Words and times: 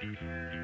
Oh, 0.00 0.57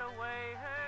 away 0.00 0.56
her 0.62 0.79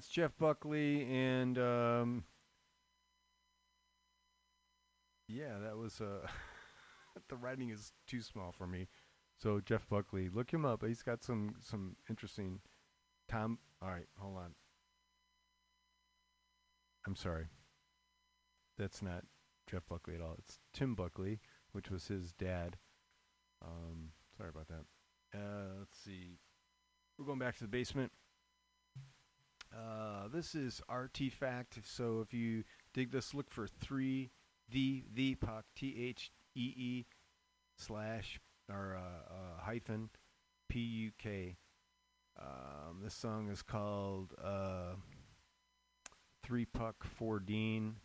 that's 0.00 0.08
Jeff 0.08 0.32
Buckley, 0.38 1.02
and 1.12 1.58
um, 1.58 2.24
yeah, 5.28 5.58
that 5.62 5.76
was 5.76 6.00
uh, 6.00 6.26
the 7.28 7.36
writing 7.36 7.68
is 7.68 7.92
too 8.06 8.22
small 8.22 8.50
for 8.50 8.66
me. 8.66 8.88
So 9.36 9.60
Jeff 9.60 9.86
Buckley, 9.90 10.30
look 10.30 10.54
him 10.54 10.64
up. 10.64 10.82
He's 10.86 11.02
got 11.02 11.22
some 11.22 11.56
some 11.60 11.96
interesting. 12.08 12.60
Tom, 13.28 13.58
all 13.82 13.90
right, 13.90 14.06
hold 14.18 14.38
on. 14.38 14.54
I'm 17.06 17.14
sorry. 17.14 17.48
That's 18.78 19.02
not 19.02 19.24
Jeff 19.70 19.82
Buckley 19.86 20.14
at 20.14 20.22
all. 20.22 20.36
It's 20.38 20.60
Tim 20.72 20.94
Buckley, 20.94 21.40
which 21.72 21.90
was 21.90 22.06
his 22.06 22.32
dad. 22.32 22.78
Um, 23.62 24.12
sorry 24.34 24.48
about 24.48 24.68
that. 24.68 25.38
Uh, 25.38 25.74
let's 25.80 25.98
see. 26.02 26.38
We're 27.18 27.26
going 27.26 27.38
back 27.38 27.58
to 27.58 27.64
the 27.64 27.68
basement. 27.68 28.12
This 30.32 30.54
is 30.54 30.80
Artifact. 30.88 31.80
So 31.84 32.20
if 32.20 32.32
you 32.32 32.62
dig 32.94 33.10
this, 33.10 33.34
look 33.34 33.50
for 33.50 33.66
three 33.66 34.30
the 34.70 35.02
the 35.12 35.34
puck 35.34 35.64
T 35.74 35.96
H 36.08 36.30
E 36.54 36.72
E 36.76 37.06
slash 37.76 38.38
or 38.70 38.96
uh, 38.96 39.32
uh, 39.32 39.60
hyphen 39.60 40.08
P 40.68 40.78
U 40.78 41.10
K. 41.18 41.56
Um, 42.40 43.00
this 43.02 43.14
song 43.14 43.48
is 43.50 43.60
called 43.62 44.32
uh, 44.42 44.94
Three 46.44 46.64
Puck 46.64 47.04
Four 47.04 47.40
Dean. 47.40 47.96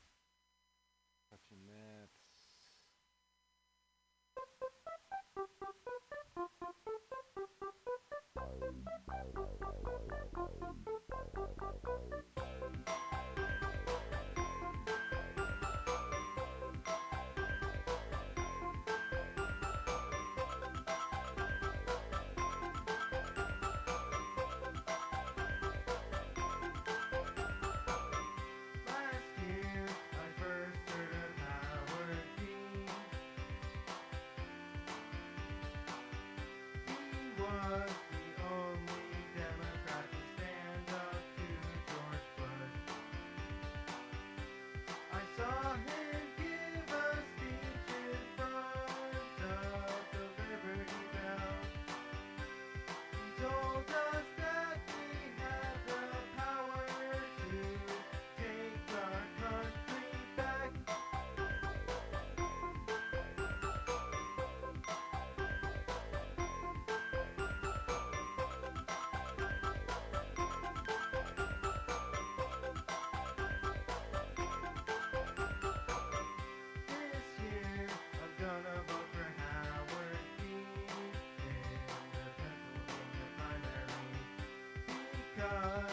He 53.46 54.05
primary 85.50 85.85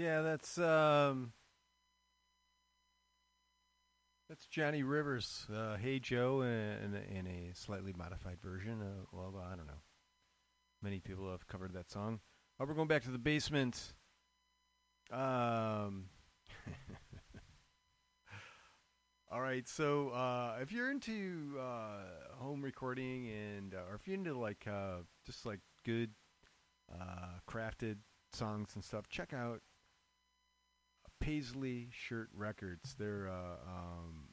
Yeah, 0.00 0.22
that's 0.22 0.56
um, 0.56 1.34
that's 4.30 4.46
Johnny 4.46 4.82
Rivers. 4.82 5.46
Uh, 5.54 5.76
hey 5.76 5.98
Joe, 5.98 6.40
in, 6.40 6.94
in, 6.94 7.26
a 7.26 7.50
slightly 7.52 7.92
modified 7.92 8.38
version. 8.42 8.80
Uh, 8.80 9.04
well, 9.12 9.44
I 9.46 9.56
don't 9.56 9.66
know. 9.66 9.82
Many 10.80 11.00
people 11.00 11.30
have 11.30 11.46
covered 11.46 11.74
that 11.74 11.90
song. 11.90 12.20
Oh, 12.58 12.64
we're 12.66 12.72
going 12.72 12.88
back 12.88 13.02
to 13.02 13.10
the 13.10 13.18
basement. 13.18 13.92
Um. 15.12 16.06
All 19.30 19.42
right, 19.42 19.68
so 19.68 20.08
uh, 20.08 20.56
if 20.62 20.72
you're 20.72 20.90
into 20.90 21.58
uh, 21.60 22.36
home 22.38 22.62
recording 22.62 23.28
and 23.28 23.74
uh, 23.74 23.90
or 23.90 23.96
if 23.96 24.08
you're 24.08 24.16
into 24.16 24.32
like 24.32 24.66
uh, 24.66 25.02
just 25.26 25.44
like 25.44 25.60
good 25.84 26.12
uh, 26.90 27.36
crafted 27.46 27.96
songs 28.32 28.70
and 28.76 28.82
stuff, 28.82 29.10
check 29.10 29.34
out 29.34 29.60
Paisley 31.30 31.86
Shirt 31.92 32.28
Records. 32.34 32.96
They're 32.98 33.28
uh, 33.28 33.70
um, 33.70 34.24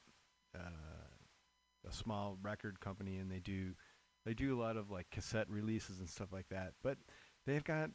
uh, 0.55 1.87
a 1.87 1.93
small 1.93 2.39
record 2.41 2.79
company, 2.79 3.17
and 3.17 3.29
they 3.31 3.39
do 3.39 3.75
they 4.25 4.33
do 4.33 4.57
a 4.57 4.59
lot 4.59 4.77
of 4.77 4.89
like 4.89 5.11
cassette 5.11 5.47
releases 5.47 5.99
and 5.99 6.09
stuff 6.09 6.33
like 6.33 6.49
that. 6.49 6.73
But 6.81 6.97
they've 7.45 7.63
got 7.63 7.91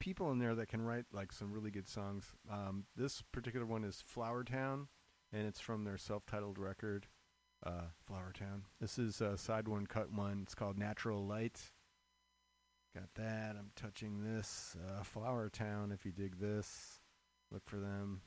people 0.00 0.32
in 0.32 0.40
there 0.40 0.56
that 0.56 0.66
can 0.66 0.82
write 0.82 1.04
like 1.12 1.30
some 1.30 1.52
really 1.52 1.70
good 1.70 1.88
songs. 1.88 2.24
Um, 2.50 2.86
this 2.96 3.22
particular 3.30 3.66
one 3.66 3.84
is 3.84 4.02
Flower 4.04 4.42
Town, 4.42 4.88
and 5.32 5.46
it's 5.46 5.60
from 5.60 5.84
their 5.84 5.96
self-titled 5.96 6.58
record, 6.58 7.06
uh, 7.64 7.90
Flower 8.04 8.32
Town. 8.36 8.64
This 8.80 8.98
is 8.98 9.22
uh, 9.22 9.36
side 9.36 9.68
one, 9.68 9.86
cut 9.86 10.10
one. 10.10 10.40
It's 10.42 10.56
called 10.56 10.76
Natural 10.76 11.24
Light. 11.24 11.70
Got 12.96 13.14
that. 13.14 13.54
I'm 13.56 13.70
touching 13.76 14.24
this. 14.24 14.76
Uh, 14.88 15.04
Flower 15.04 15.50
Town. 15.50 15.92
If 15.92 16.04
you 16.04 16.10
dig 16.10 16.40
this, 16.40 16.93
look 17.54 17.62
for 17.70 17.76
them. 17.76 18.20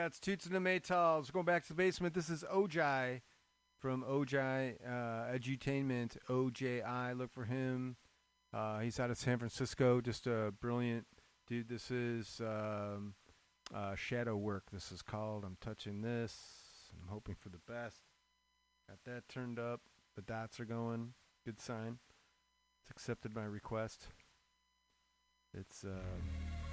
Yeah, 0.00 0.06
it's 0.06 0.18
Toots 0.18 0.46
and 0.46 0.54
the 0.54 0.60
Maytals. 0.60 1.30
Going 1.30 1.44
back 1.44 1.62
to 1.64 1.68
the 1.68 1.74
basement. 1.74 2.14
This 2.14 2.30
is 2.30 2.42
Ojai 2.50 3.20
from 3.78 4.02
Ojai 4.02 4.76
uh, 4.82 5.30
Edutainment. 5.30 6.16
OJI. 6.26 7.18
Look 7.18 7.30
for 7.30 7.44
him. 7.44 7.96
Uh, 8.50 8.78
he's 8.78 8.98
out 8.98 9.10
of 9.10 9.18
San 9.18 9.36
Francisco. 9.36 10.00
Just 10.00 10.26
a 10.26 10.54
brilliant 10.58 11.04
dude. 11.46 11.68
This 11.68 11.90
is 11.90 12.40
um, 12.40 13.12
uh, 13.74 13.94
Shadow 13.94 14.38
Work. 14.38 14.70
This 14.72 14.90
is 14.90 15.02
called. 15.02 15.44
I'm 15.44 15.58
touching 15.60 16.00
this. 16.00 16.34
I'm 16.94 17.12
hoping 17.12 17.36
for 17.38 17.50
the 17.50 17.60
best. 17.68 17.98
Got 18.88 19.00
that 19.04 19.28
turned 19.28 19.58
up. 19.58 19.82
The 20.16 20.22
dots 20.22 20.58
are 20.60 20.64
going. 20.64 21.12
Good 21.44 21.60
sign. 21.60 21.98
It's 22.80 22.90
accepted 22.90 23.34
my 23.36 23.44
request. 23.44 24.06
It's. 25.52 25.84
Uh, 25.84 26.69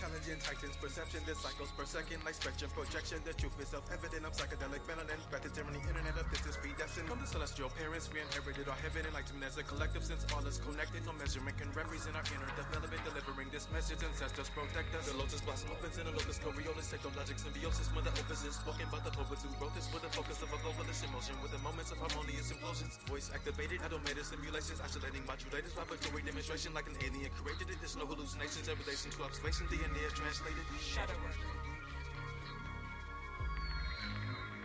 intelligent 0.00 0.40
heightens 0.48 0.76
perception. 0.80 1.20
This 1.28 1.36
cycles 1.44 1.68
per 1.76 1.84
second 1.84 2.24
like 2.24 2.32
spectrum 2.32 2.72
projection. 2.72 3.20
The 3.28 3.36
truth 3.36 3.52
is 3.60 3.68
self 3.68 3.84
evident. 3.92 4.24
I'm 4.24 4.32
psychedelic 4.32 4.80
melanin. 4.88 5.20
Breath 5.28 5.44
is 5.44 5.52
tyranny. 5.52 5.76
Internet 5.84 6.16
of 6.16 6.24
this 6.32 6.40
is 6.48 6.56
predestined. 6.56 7.04
From 7.04 7.20
the 7.20 7.28
celestial 7.28 7.68
parents, 7.76 8.08
we 8.08 8.24
inherited 8.24 8.64
our 8.72 8.80
heaven. 8.80 9.04
Enlightenment 9.04 9.52
as 9.52 9.60
a 9.60 9.64
collective 9.68 10.00
since 10.00 10.24
all 10.32 10.40
is 10.48 10.56
connected. 10.56 11.04
No 11.04 11.12
measurement 11.20 11.52
can 11.60 11.68
represent 11.76 12.16
our 12.16 12.24
inner 12.32 12.48
development. 12.56 13.04
Delivering 13.04 13.52
this 13.52 13.68
message. 13.76 14.00
Ancestors 14.00 14.48
protect 14.56 14.88
us. 14.96 15.04
The 15.12 15.20
lotus 15.20 15.44
blossom 15.44 15.68
opens 15.76 16.00
in 16.00 16.08
a 16.08 16.12
locus 16.16 16.40
coriolis. 16.40 16.88
Technologic 16.88 17.36
symbiosis. 17.36 17.92
Mother 17.92 18.12
opus 18.16 18.40
is 18.48 18.56
spoken 18.56 18.88
by 18.88 19.04
the 19.04 19.12
poets 19.12 19.44
who 19.44 19.52
wrote 19.60 19.76
this 19.76 19.84
with 19.92 20.00
the 20.00 20.12
focus 20.16 20.40
of 20.40 20.48
a 20.48 20.58
globalist 20.64 21.04
emotion. 21.04 21.36
With 21.44 21.52
the 21.52 21.60
moments 21.60 21.92
of 21.92 22.00
harmonious 22.00 22.48
implosions. 22.48 22.96
Voice 23.04 23.28
activated. 23.36 23.84
Automated 23.84 24.24
simulations. 24.24 24.80
isolating 24.80 25.28
modulators. 25.28 25.76
Vibratory 25.76 26.24
demonstration 26.24 26.72
like 26.72 26.88
an 26.88 26.96
alien 27.04 27.28
created 27.36 27.68
it. 27.68 27.76
There's 27.84 28.00
no 28.00 28.08
hallucinations 28.08 28.64
in 28.64 28.80
relation 28.80 29.12
to 29.12 29.28
observation. 29.28 29.68
Is 29.96 30.12
translated. 30.12 30.64
Shadow 30.80 31.14
work. 31.24 31.36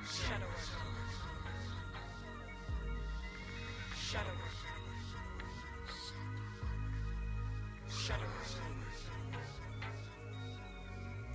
Shadow. 0.06 0.52
Shadow. 3.96 4.38
Shadow. 7.90 8.30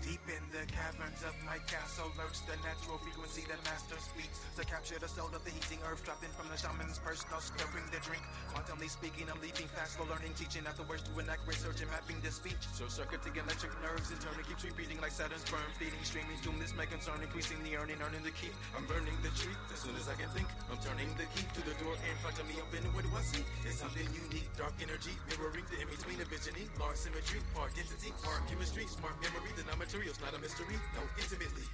Deep 0.00 0.24
in 0.32 0.42
the 0.48 0.64
caverns 0.72 1.20
of 1.28 1.36
my 1.44 1.60
castle 1.68 2.08
lurks 2.16 2.40
the 2.48 2.56
natural 2.64 2.96
frequency 3.04 3.44
that 3.52 3.60
master 3.68 4.00
speaks 4.00 4.40
to 4.56 4.64
capture 4.64 4.96
the 4.96 5.06
soul 5.06 5.28
of 5.28 5.44
the 5.44 5.52
heating 5.52 5.76
earth 5.84 6.00
dropping 6.08 6.32
from 6.32 6.48
the 6.48 6.56
shaman's 6.56 6.96
purse, 6.98 7.20
no 7.28 7.36
stirring 7.36 7.84
the 7.92 8.00
drink. 8.00 8.24
Quantumly 8.48 8.88
speaking, 8.88 9.28
I'm 9.28 9.36
leaping 9.44 9.68
fast, 9.76 10.00
slow 10.00 10.08
learning, 10.08 10.32
teaching 10.40 10.64
afterwards 10.64 11.04
to 11.04 11.12
an 11.20 11.28
accurate 11.28 11.60
search 11.60 11.84
and 11.84 11.90
mapping 11.92 12.16
the 12.24 12.32
speech. 12.32 12.64
So 12.72 12.88
circuiting 12.88 13.36
electric 13.36 13.59
nerves 13.90 14.10
in 14.10 14.18
turn 14.22 14.38
keeps 14.46 14.62
repeating 14.62 14.98
like 15.02 15.10
Saturn's 15.10 15.42
sperm, 15.42 15.66
feeding, 15.74 15.98
streaming, 16.06 16.38
doom. 16.46 16.54
This 16.62 16.74
may 16.78 16.86
concern 16.86 17.18
increasing 17.22 17.58
the 17.66 17.74
earning, 17.74 17.98
earning 17.98 18.22
the 18.22 18.30
keep. 18.30 18.54
I'm 18.78 18.86
burning 18.86 19.14
the 19.26 19.32
tree 19.34 19.54
as 19.74 19.82
soon 19.82 19.98
as 19.98 20.06
I 20.06 20.14
can 20.14 20.30
think. 20.30 20.46
I'm 20.70 20.78
turning 20.78 21.10
the 21.18 21.26
key 21.34 21.42
to 21.42 21.60
the 21.66 21.74
door 21.82 21.94
in 21.98 22.14
front 22.22 22.38
of 22.38 22.46
me. 22.46 22.54
Open 22.62 22.86
what 22.94 23.02
do 23.02 23.10
I 23.10 23.22
see? 23.26 23.42
It's 23.66 23.82
something 23.82 24.06
unique, 24.14 24.46
dark 24.54 24.74
energy, 24.78 25.14
mirroring 25.26 25.66
the 25.74 25.82
in 25.82 25.88
between 25.90 26.22
of 26.22 26.28
visioning, 26.30 26.70
large 26.78 26.98
symmetry, 27.02 27.42
part 27.50 27.74
density 27.74 28.14
part 28.22 28.46
chemistry, 28.46 28.86
smart 28.86 29.18
memory. 29.18 29.50
The 29.58 29.66
non-material's 29.66 30.20
not 30.22 30.38
a 30.38 30.40
mystery, 30.40 30.78
no 30.94 31.02
intimately. 31.18 31.66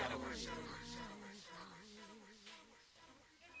Shadow. 0.00 0.16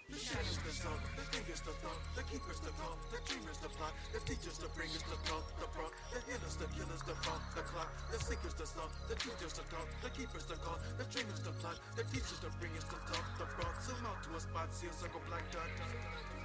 The 0.08 0.16
shadows 0.16 0.58
the 0.64 0.72
soul, 0.72 0.96
the 1.20 1.24
fingers 1.28 1.60
the 1.60 1.74
thought, 1.84 2.00
the 2.16 2.24
keepers 2.32 2.60
the 2.64 2.72
call, 2.80 2.96
the 3.12 3.20
dreamers 3.28 3.60
the 3.60 3.68
plot, 3.76 3.92
the 4.16 4.20
teachers 4.24 4.56
the 4.56 4.72
bringers 4.72 5.04
the 5.04 5.20
thought, 5.28 5.44
the 5.60 5.68
brought, 5.76 5.92
the 6.08 6.20
healers 6.24 6.56
the 6.56 6.64
killers 6.72 7.04
the 7.04 7.12
fault, 7.28 7.44
the 7.52 7.60
clock, 7.68 7.92
the 8.08 8.18
seekers 8.24 8.56
the 8.56 8.64
song, 8.64 8.88
the 9.12 9.16
teachers 9.20 9.52
the 9.52 9.64
talk, 9.68 9.84
the 10.00 10.08
keepers 10.16 10.46
the 10.48 10.56
call, 10.64 10.80
the 10.96 11.04
dreamers 11.12 11.44
the 11.44 11.52
plot, 11.60 11.76
the 11.92 12.04
teachers 12.08 12.40
the 12.40 12.48
bringers 12.56 12.88
the 12.88 12.96
talk, 13.04 13.26
the 13.36 13.44
brought, 13.60 13.76
zoom 13.84 14.00
out 14.08 14.16
to 14.24 14.32
a 14.32 14.40
spot, 14.40 14.72
see 14.72 14.88
a 14.88 14.94
circle 14.96 15.20
black 15.28 15.44
dot. 15.52 15.68
dot, 15.76 15.92
dot, 15.92 16.24
dot. 16.24 16.39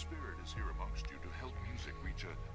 Spirit 0.00 0.40
is 0.42 0.54
here 0.54 0.72
amongst 0.80 1.04
you 1.12 1.18
to 1.20 1.28
help 1.36 1.52
music 1.68 1.92
reach 2.02 2.24
a 2.24 2.49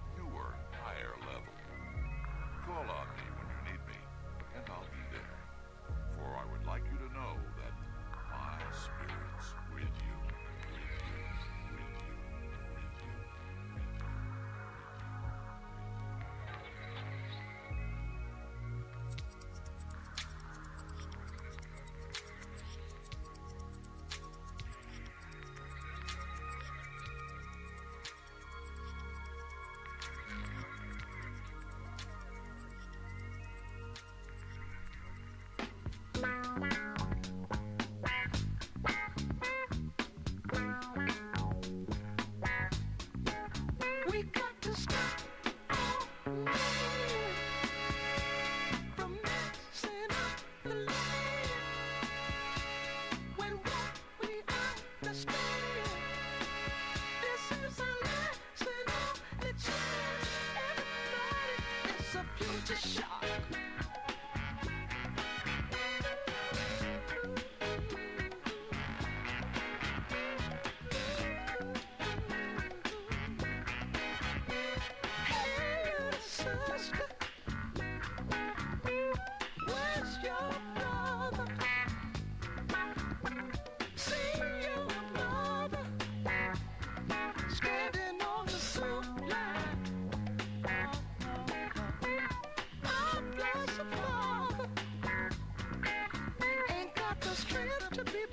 to 97.95 98.03
be 98.03 98.24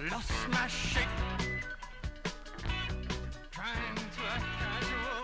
Lost 0.00 0.32
my 0.48 0.66
shape. 0.68 1.04
Trying 3.50 3.94
to 3.94 4.22
act 4.32 4.44
casual. 4.58 5.21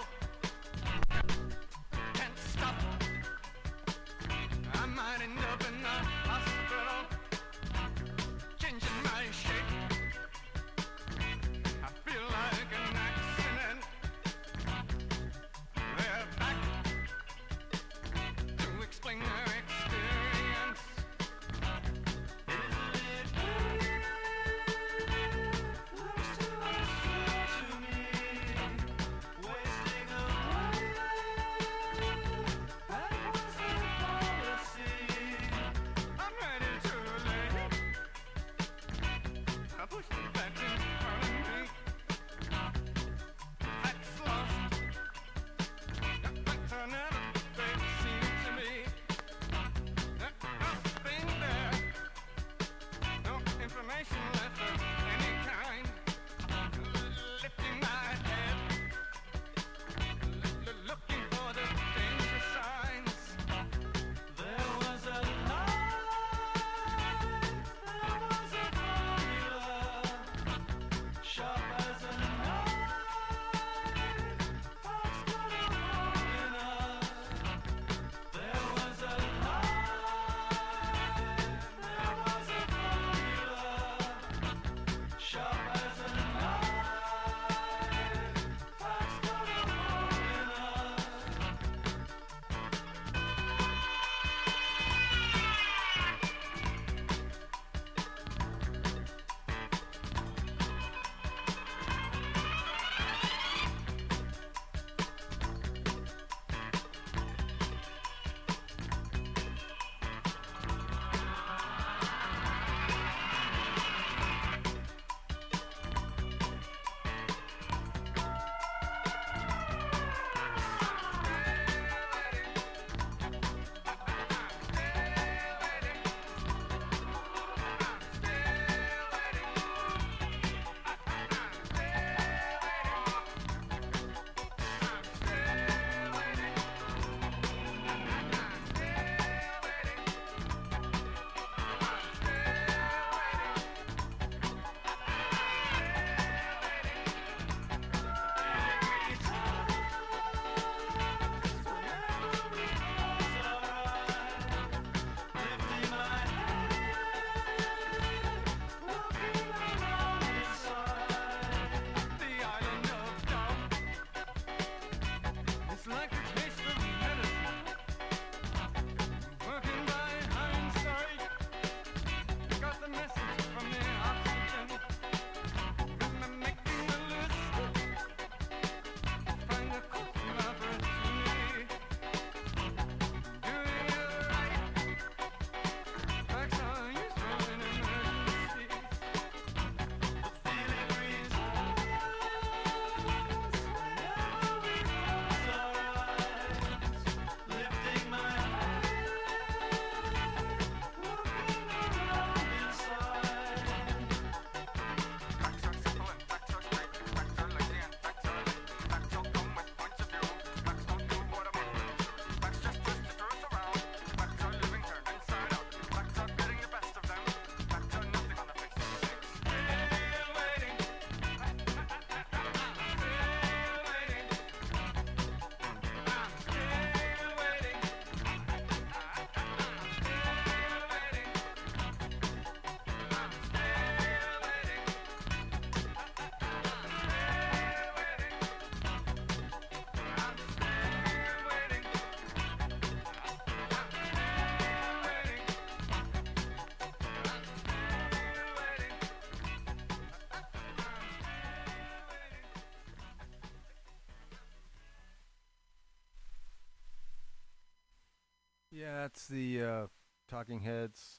Yeah, 258.79 259.07
it's 259.07 259.27
the 259.27 259.61
uh, 259.61 259.87
Talking 260.31 260.61
Heads. 260.61 261.19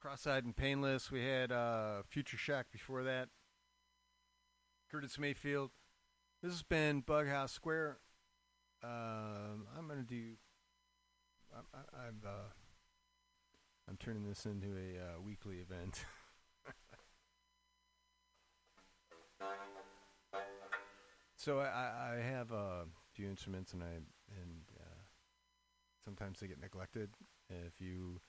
Cross-eyed 0.00 0.44
and 0.44 0.56
painless. 0.56 1.12
We 1.12 1.24
had 1.24 1.52
uh, 1.52 2.02
Future 2.08 2.36
Shock 2.36 2.66
before 2.72 3.04
that. 3.04 3.28
Curtis 4.90 5.20
Mayfield. 5.20 5.70
This 6.42 6.50
has 6.50 6.64
been 6.64 7.00
Bughouse 7.00 7.50
Square. 7.50 7.98
Um, 8.82 9.68
I'm 9.78 9.86
gonna 9.86 10.02
do. 10.02 10.32
I, 11.54 11.60
I've. 12.08 12.24
Uh, 12.26 12.50
I'm 13.88 13.96
turning 13.98 14.24
this 14.24 14.44
into 14.46 14.76
a 14.76 14.98
uh, 14.98 15.20
weekly 15.24 15.58
event. 15.58 16.04
so 21.36 21.60
I, 21.60 22.16
I, 22.16 22.20
have 22.20 22.50
a 22.50 22.86
few 23.12 23.28
instruments, 23.28 23.74
and 23.74 23.84
I 23.84 24.00
sometimes 26.22 26.40
they 26.40 26.46
get 26.46 26.60
neglected. 26.60 27.10
If 27.50 27.80
you 27.80 28.20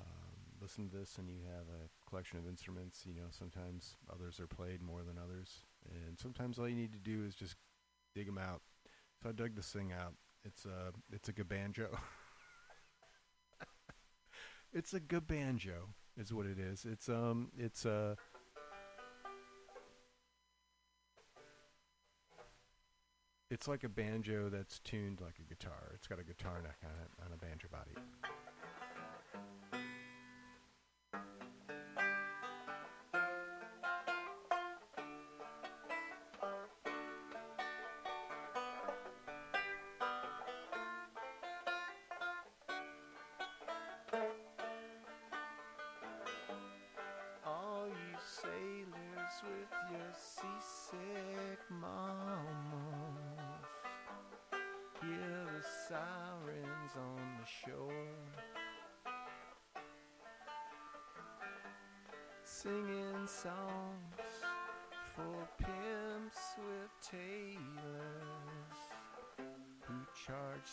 um, 0.00 0.58
listen 0.60 0.88
to 0.88 0.96
this 0.96 1.16
and 1.16 1.28
you 1.28 1.42
have 1.44 1.66
a 1.68 2.08
collection 2.08 2.38
of 2.38 2.48
instruments, 2.48 3.04
you 3.06 3.14
know 3.14 3.28
sometimes 3.30 3.96
others 4.12 4.40
are 4.40 4.48
played 4.48 4.82
more 4.82 5.02
than 5.04 5.16
others, 5.16 5.64
and 6.06 6.18
sometimes 6.18 6.58
all 6.58 6.68
you 6.68 6.74
need 6.74 6.92
to 6.92 6.98
do 6.98 7.24
is 7.24 7.36
just 7.36 7.54
dig 8.14 8.26
them 8.26 8.38
out. 8.38 8.62
So 9.22 9.28
I 9.28 9.32
dug 9.32 9.54
this 9.54 9.68
thing 9.70 9.92
out. 9.92 10.14
It's 10.44 10.64
a 10.64 10.92
it's 11.12 11.28
a 11.28 11.32
gabanjo. 11.32 11.96
it's 14.72 14.92
a 14.92 15.00
gabanjo 15.00 15.94
is 16.16 16.32
what 16.32 16.46
it 16.46 16.58
is. 16.58 16.84
It's 16.84 17.08
um 17.08 17.52
it's 17.56 17.84
a 17.84 18.16
it's 23.54 23.68
like 23.68 23.84
a 23.84 23.88
banjo 23.88 24.48
that's 24.48 24.80
tuned 24.80 25.20
like 25.20 25.36
a 25.38 25.48
guitar. 25.48 25.92
It's 25.94 26.08
got 26.08 26.18
a 26.18 26.24
guitar 26.24 26.60
neck 26.60 26.78
on 26.82 26.90
it 26.90 27.10
on 27.24 27.32
a 27.32 27.36
banjo 27.36 27.68
body. 27.70 27.92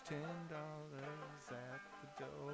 Ten 0.05 0.17
dollars 0.49 1.51
at 1.51 1.81
the 2.01 2.25
door. 2.25 2.53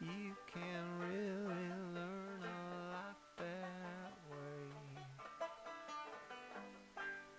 You 0.00 0.36
can 0.52 0.84
really 1.00 1.70
learn 1.94 2.42
a 2.42 2.92
lot 2.92 3.18
that 3.36 4.14
way. 4.30 5.02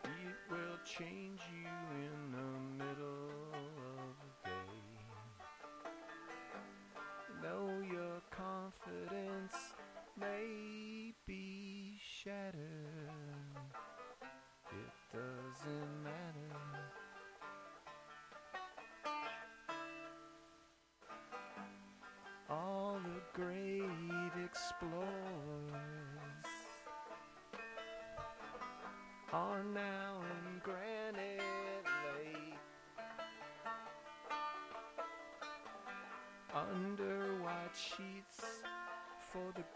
It 0.03 0.37
will 0.51 0.77
change 0.85 1.28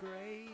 for 0.04 0.53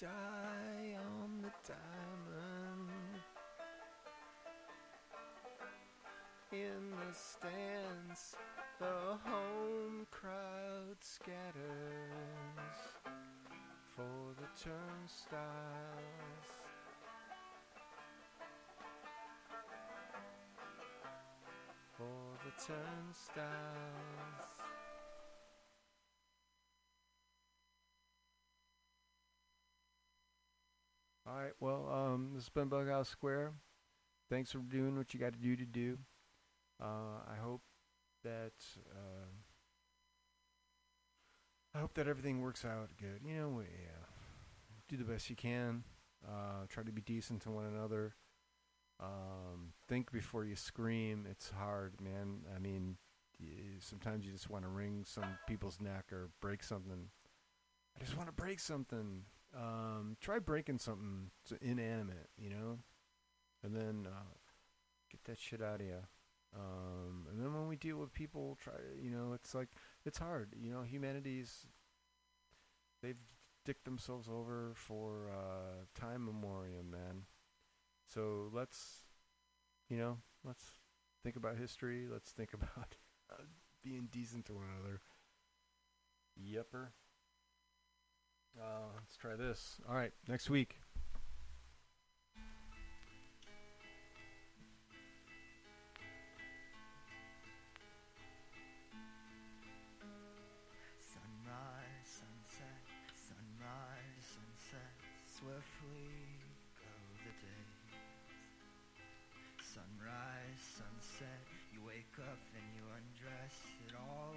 die 0.00 0.96
on 0.96 1.42
the 1.42 1.52
diamond. 1.66 2.90
In 6.52 6.90
the 6.90 7.12
stands, 7.14 8.34
the 8.78 9.18
home 9.28 10.06
crowd 10.10 10.96
scatters 11.00 11.36
for 13.94 14.34
the 14.36 14.48
turnstiles. 14.58 15.50
for 22.00 22.38
the 22.44 22.72
turnstiles. 22.72 24.19
This 32.40 32.46
has 32.46 32.54
been 32.54 32.70
Bughouse 32.70 33.08
Square. 33.08 33.52
Thanks 34.30 34.50
for 34.52 34.60
doing 34.60 34.96
what 34.96 35.12
you 35.12 35.20
got 35.20 35.34
to 35.34 35.38
do 35.38 35.56
to 35.56 35.66
do. 35.66 35.98
Uh, 36.82 37.20
I 37.30 37.36
hope 37.38 37.60
that 38.24 38.54
uh, 38.90 39.26
I 41.74 41.80
hope 41.80 41.92
that 41.94 42.08
everything 42.08 42.40
works 42.40 42.64
out 42.64 42.88
good. 42.98 43.20
You 43.26 43.34
know, 43.34 43.60
yeah, 43.60 44.06
do 44.88 44.96
the 44.96 45.04
best 45.04 45.28
you 45.28 45.36
can. 45.36 45.84
Uh, 46.26 46.64
try 46.70 46.82
to 46.82 46.90
be 46.90 47.02
decent 47.02 47.42
to 47.42 47.50
one 47.50 47.66
another. 47.66 48.14
Um, 48.98 49.74
think 49.86 50.10
before 50.10 50.46
you 50.46 50.56
scream. 50.56 51.26
It's 51.30 51.50
hard, 51.50 52.00
man. 52.00 52.38
I 52.56 52.58
mean, 52.58 52.96
y- 53.38 53.48
sometimes 53.80 54.24
you 54.24 54.32
just 54.32 54.48
want 54.48 54.64
to 54.64 54.70
wring 54.70 55.04
some 55.06 55.36
people's 55.46 55.78
neck 55.78 56.06
or 56.10 56.30
break 56.40 56.62
something. 56.62 57.10
I 58.00 58.02
just 58.02 58.16
want 58.16 58.30
to 58.30 58.34
break 58.34 58.60
something. 58.60 59.24
Um, 59.56 60.16
try 60.20 60.38
breaking 60.38 60.78
something 60.78 61.30
inanimate, 61.60 62.30
you 62.38 62.50
know, 62.50 62.78
and 63.64 63.74
then 63.74 64.06
uh, 64.06 64.34
get 65.10 65.24
that 65.24 65.38
shit 65.38 65.60
out 65.60 65.80
of 65.80 65.86
you. 65.86 65.98
Um, 66.54 67.26
and 67.30 67.40
then 67.40 67.54
when 67.54 67.68
we 67.68 67.76
deal 67.76 67.96
with 67.96 68.12
people, 68.12 68.58
try, 68.62 68.74
you 69.00 69.10
know, 69.10 69.32
it's 69.34 69.54
like 69.54 69.68
it's 70.04 70.18
hard. 70.18 70.54
You 70.60 70.72
know, 70.72 70.82
humanity's 70.82 71.66
they've 73.02 73.16
dicked 73.64 73.84
themselves 73.84 74.28
over 74.28 74.72
for 74.74 75.30
uh, 75.30 75.84
time 75.98 76.24
memoriam, 76.24 76.90
man. 76.90 77.22
So 78.06 78.50
let's, 78.52 79.02
you 79.88 79.96
know, 79.96 80.18
let's 80.44 80.64
think 81.22 81.36
about 81.36 81.56
history. 81.56 82.06
Let's 82.10 82.30
think 82.30 82.52
about 82.54 82.96
uh, 83.30 83.44
being 83.82 84.08
decent 84.10 84.46
to 84.46 84.54
one 84.54 84.66
another. 84.76 85.00
Yepper. 86.40 86.88
Uh, 88.58 88.88
let's 88.94 89.16
try 89.16 89.36
this. 89.36 89.80
All 89.88 89.94
right, 89.94 90.12
next 90.28 90.50
week. 90.50 90.76
Sunrise, 100.98 102.06
sunset, 102.06 102.80
sunrise, 103.14 104.24
sunset, 104.24 104.94
swiftly 105.26 106.10
go 106.80 106.92
the 107.24 107.34
days. 107.40 107.94
Sunrise, 109.62 110.60
sunset, 110.60 111.42
you 111.72 111.80
wake 111.86 112.16
up 112.18 112.40
and 112.54 112.66
you 112.74 112.82
undress, 112.98 113.56
it 113.86 113.94
all 113.94 114.34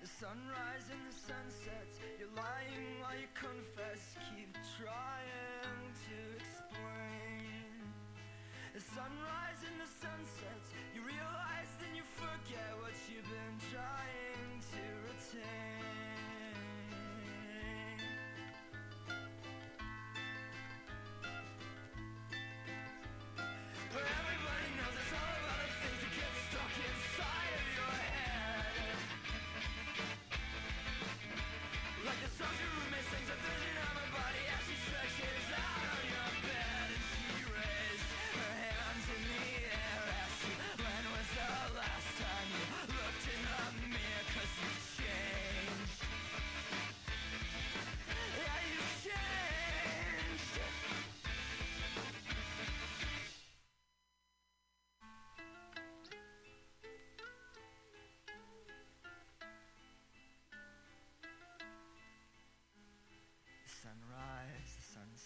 The 0.00 0.06
sunrise 0.06 0.86
and 0.94 1.02
the 1.10 1.16
sunsets, 1.26 1.98
you're 2.20 2.30
lying 2.36 3.02
while 3.02 3.18
you 3.18 3.26
confess. 3.34 4.14
Keep 4.30 4.54
trying 4.78 5.90
to 6.06 6.18
explain. 6.38 7.66
The 8.74 8.80
sunrise 8.94 9.60
and 9.66 9.74
the 9.82 9.90
sunsets, 9.90 10.70
you 10.94 11.02
realize 11.02 11.66
then 11.82 11.98
you 11.98 12.06
forget 12.14 12.78
what 12.78 12.94
you've 13.10 13.26
been 13.26 13.58
trying 13.74 14.62
to 14.70 14.82
retain. 15.10 15.77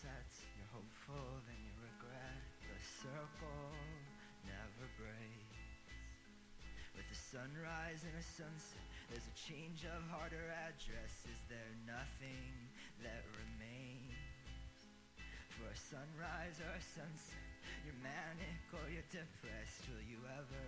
Sunsets, 0.03 0.43
you're 0.59 0.75
hopeful, 0.75 1.39
then 1.47 1.59
you 1.63 1.75
regret. 1.79 2.43
The 2.59 2.81
circle 3.07 3.71
never 4.43 4.87
breaks. 4.99 5.79
With 6.99 7.07
a 7.07 7.19
sunrise 7.31 8.03
and 8.03 8.15
a 8.19 8.27
sunset, 8.27 8.83
there's 9.07 9.31
a 9.31 9.37
change 9.39 9.87
of 9.87 10.03
heart 10.11 10.35
or 10.35 10.47
address. 10.67 11.23
Is 11.31 11.39
there 11.47 11.71
nothing 11.87 12.51
that 13.07 13.23
remains? 13.39 14.75
For 15.55 15.71
a 15.71 15.79
sunrise 15.79 16.59
or 16.59 16.73
a 16.75 16.83
sunset, 16.83 17.47
you're 17.87 18.03
manic 18.03 18.67
or 18.75 18.83
you're 18.91 19.07
depressed. 19.07 19.87
Will 19.87 20.03
you 20.03 20.19
ever 20.35 20.67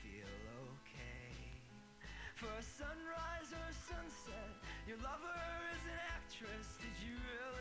feel 0.00 0.36
okay? 0.72 1.36
For 2.40 2.48
a 2.48 2.64
sunrise 2.64 3.52
or 3.52 3.64
a 3.68 3.76
sunset, 3.92 4.56
your 4.88 4.96
lover 5.04 5.36
is 5.76 5.84
an 5.84 6.00
actress. 6.16 6.80
Did 6.80 6.96
you 7.04 7.12
really 7.20 7.51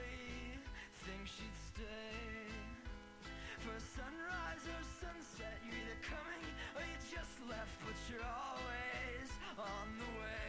think 1.21 1.29
she'd 1.37 1.57
stay? 1.75 2.17
For 3.59 3.77
sunrise 3.77 4.65
or 4.65 4.81
sunset, 5.05 5.53
you're 5.63 5.77
either 5.77 5.99
coming 6.01 6.45
or 6.75 6.81
you 6.81 6.97
just 6.97 7.37
left, 7.47 7.77
but 7.85 7.93
you're 8.09 8.25
always 8.25 9.29
on 9.57 9.87
the 9.99 10.09
way. 10.17 10.40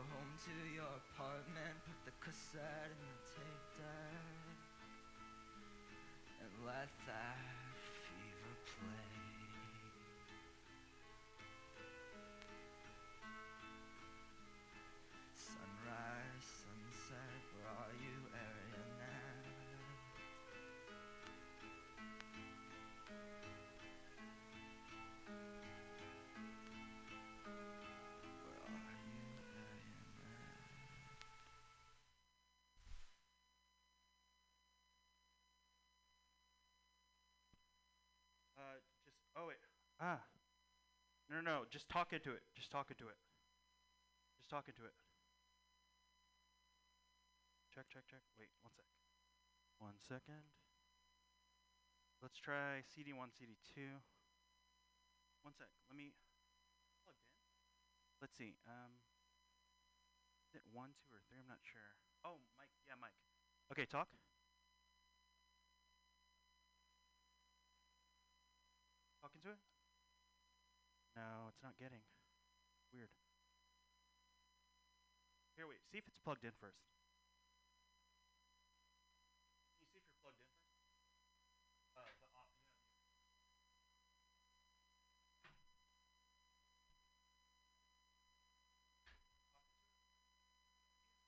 Go 0.00 0.16
home 0.16 0.32
to 0.44 0.56
your 0.72 0.88
apartment, 1.12 1.76
put 1.84 2.00
the 2.08 2.12
cassette 2.24 2.88
in 2.88 3.00
the 3.04 3.20
tape 3.36 3.66
deck, 3.76 4.56
and 6.40 6.52
let 6.64 6.88
that 7.06 7.59
no, 41.30 41.38
no, 41.38 41.62
no, 41.62 41.70
just 41.70 41.86
talk 41.86 42.10
into 42.10 42.34
it. 42.34 42.42
Just 42.58 42.74
talk 42.74 42.90
into 42.90 43.06
it. 43.06 43.14
Just 44.42 44.50
talk 44.50 44.66
into 44.66 44.82
it. 44.82 44.98
Check, 47.70 47.86
check, 47.86 48.02
check. 48.10 48.26
Wait, 48.34 48.50
one 48.66 48.74
sec. 48.74 48.90
One 49.78 49.94
second. 50.02 50.42
Let's 52.18 52.42
try 52.42 52.82
CD1, 52.82 53.30
CD2. 53.30 53.78
One 55.46 55.54
sec. 55.54 55.70
Let 55.86 55.94
me 55.94 56.10
plugged 57.06 57.22
in. 57.22 57.32
Let's 58.18 58.34
see. 58.34 58.58
Um, 58.66 58.98
is 60.50 60.58
it 60.58 60.66
one, 60.66 60.98
two, 61.06 61.14
or 61.14 61.22
three? 61.30 61.38
I'm 61.38 61.46
not 61.46 61.62
sure. 61.62 61.94
Oh, 62.26 62.42
Mike. 62.58 62.74
Yeah, 62.90 62.98
Mike. 62.98 63.14
Okay, 63.70 63.86
talk. 63.86 64.10
Talk 69.22 69.30
into 69.38 69.54
it? 69.54 69.62
No, 71.20 71.52
it's 71.52 71.60
not 71.60 71.76
getting. 71.76 72.00
Weird. 72.96 73.12
Here, 75.52 75.68
wait. 75.68 75.84
See 75.92 76.00
if 76.00 76.08
it's 76.08 76.16
plugged 76.24 76.48
in 76.48 76.56
first. 76.56 76.80
Can 79.76 79.84
you 79.84 79.88
see 79.92 80.00
if 80.00 80.08
you're 80.08 80.16
plugged 80.24 80.40
in 80.40 80.48
first? 80.56 80.80
Uh, 81.92 82.08
the 82.24 82.28
op, 82.32 82.48
yeah. 89.04 89.12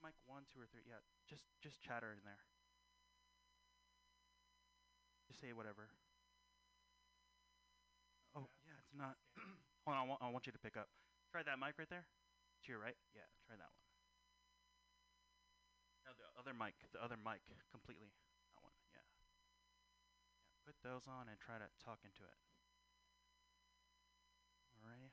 Mic 0.01 0.16
one, 0.24 0.49
two, 0.49 0.64
or 0.64 0.68
three. 0.72 0.88
Yeah, 0.88 1.05
just 1.28 1.45
just 1.61 1.84
chatter 1.84 2.16
in 2.16 2.24
there. 2.24 2.40
Just 5.28 5.45
say 5.45 5.53
whatever. 5.53 5.93
Oh 8.32 8.49
yeah, 8.64 8.80
it's 8.80 8.97
not. 8.97 9.20
Hold 9.85 9.99
on, 9.99 10.03
I 10.03 10.07
want, 10.07 10.20
I 10.22 10.28
want 10.30 10.47
you 10.47 10.55
to 10.55 10.62
pick 10.62 10.76
up. 10.78 10.87
Try 11.30 11.43
that 11.43 11.59
mic 11.59 11.74
right 11.78 11.91
there. 11.91 12.07
To 12.07 12.66
your 12.70 12.78
right. 12.78 12.95
Yeah, 13.11 13.26
try 13.47 13.59
that 13.59 13.66
one. 13.66 13.83
No, 16.07 16.14
the 16.14 16.30
other 16.39 16.55
mic. 16.55 16.78
The 16.95 17.03
other 17.03 17.18
mic 17.18 17.43
completely. 17.70 18.14
That 18.55 18.62
one. 18.62 18.70
Yeah. 18.95 19.03
Yeah. 19.03 19.35
Put 20.62 20.78
those 20.87 21.11
on 21.11 21.26
and 21.26 21.35
try 21.43 21.59
to 21.59 21.66
talk 21.83 21.99
into 22.07 22.22
it. 22.22 22.39
Alrighty. 24.78 25.11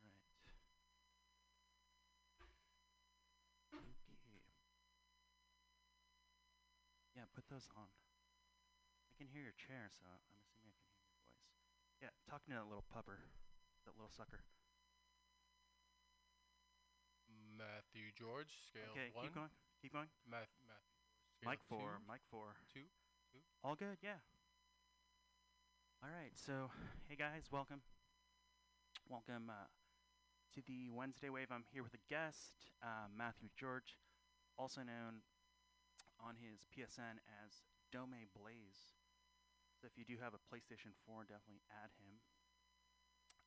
Alright. 0.00 0.24
Okay. 3.76 4.40
Yeah, 7.16 7.28
put 7.36 7.44
those 7.52 7.68
on. 7.76 7.92
I 9.12 9.12
can 9.20 9.28
hear 9.28 9.44
your 9.44 9.56
chair, 9.60 9.92
so 9.92 10.08
I'm 10.08 10.16
assuming 10.16 10.40
I 10.40 10.48
can 10.56 10.64
hear 10.64 10.72
your 10.72 10.88
voice. 10.88 11.83
Yeah, 12.02 12.12
talking 12.28 12.54
to 12.54 12.58
that 12.58 12.68
little 12.68 12.86
pupper, 12.90 13.22
that 13.86 13.94
little 13.94 14.12
sucker. 14.12 14.42
Matthew 17.54 18.10
George, 18.18 18.50
scale 18.66 18.90
okay, 18.90 19.14
one. 19.14 19.24
keep 19.24 19.34
going. 19.34 19.52
Keep 19.80 19.92
going. 19.94 20.10
Math, 20.26 20.50
Matthew. 20.66 21.46
Mike 21.46 21.62
four. 21.68 22.00
two. 22.00 22.08
Mike 22.08 22.24
four. 22.30 22.58
Two. 22.72 22.86
Two. 23.30 23.42
All 23.62 23.74
good, 23.74 23.98
yeah. 24.02 24.18
All 26.02 26.10
right, 26.10 26.34
so 26.34 26.70
hey 27.08 27.16
guys, 27.16 27.46
welcome. 27.52 27.80
Welcome 29.08 29.48
uh, 29.48 29.68
to 30.54 30.60
the 30.66 30.90
Wednesday 30.90 31.28
Wave. 31.28 31.48
I'm 31.50 31.64
here 31.72 31.82
with 31.82 31.94
a 31.94 32.04
guest, 32.08 32.72
uh, 32.82 33.06
Matthew 33.12 33.48
George, 33.56 33.96
also 34.58 34.80
known 34.80 35.22
on 36.20 36.36
his 36.40 36.64
PSN 36.72 37.20
as 37.44 37.62
Dome 37.92 38.26
Blaze. 38.34 38.94
So 39.84 39.92
if 39.92 40.00
you 40.00 40.08
do 40.08 40.16
have 40.24 40.32
a 40.32 40.40
PlayStation 40.48 40.96
4, 41.04 41.28
definitely 41.28 41.60
add 41.68 41.92
him. 42.00 42.16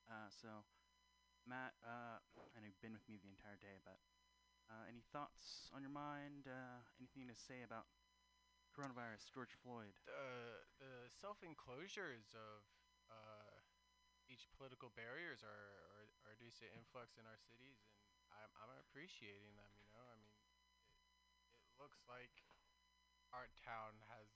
Uh, 0.06 0.30
so, 0.30 0.70
Matt, 1.50 1.74
uh, 1.82 2.22
I 2.54 2.62
know 2.62 2.70
you've 2.70 2.78
been 2.78 2.94
with 2.94 3.10
me 3.10 3.18
the 3.18 3.34
entire 3.34 3.58
day, 3.58 3.82
but 3.82 3.98
uh, 4.70 4.86
any 4.86 5.02
thoughts 5.10 5.74
on 5.74 5.82
your 5.82 5.90
mind? 5.90 6.46
Uh, 6.46 6.86
anything 7.02 7.26
to 7.26 7.34
say 7.34 7.66
about 7.66 7.90
coronavirus, 8.70 9.26
George 9.34 9.50
Floyd? 9.66 9.98
The 10.06 10.62
the 10.78 11.10
self 11.10 11.42
enclosures 11.42 12.30
of 12.38 12.62
uh, 13.10 13.58
each 14.30 14.46
political 14.54 14.94
barriers 14.94 15.42
are, 15.42 15.50
are 15.98 16.06
are 16.22 16.38
a 16.38 16.40
decent 16.40 16.70
influx 16.78 17.18
in 17.18 17.26
our 17.26 17.42
cities, 17.50 17.82
and 18.30 18.38
I'm 18.38 18.54
I'm 18.62 18.78
appreciating 18.86 19.58
them. 19.58 19.74
You 19.90 19.90
know, 19.90 20.06
I 20.06 20.22
mean, 20.22 20.38
it, 21.34 21.50
it 21.66 21.74
looks 21.82 22.06
like 22.06 22.46
our 23.34 23.50
town 23.58 24.06
has 24.14 24.30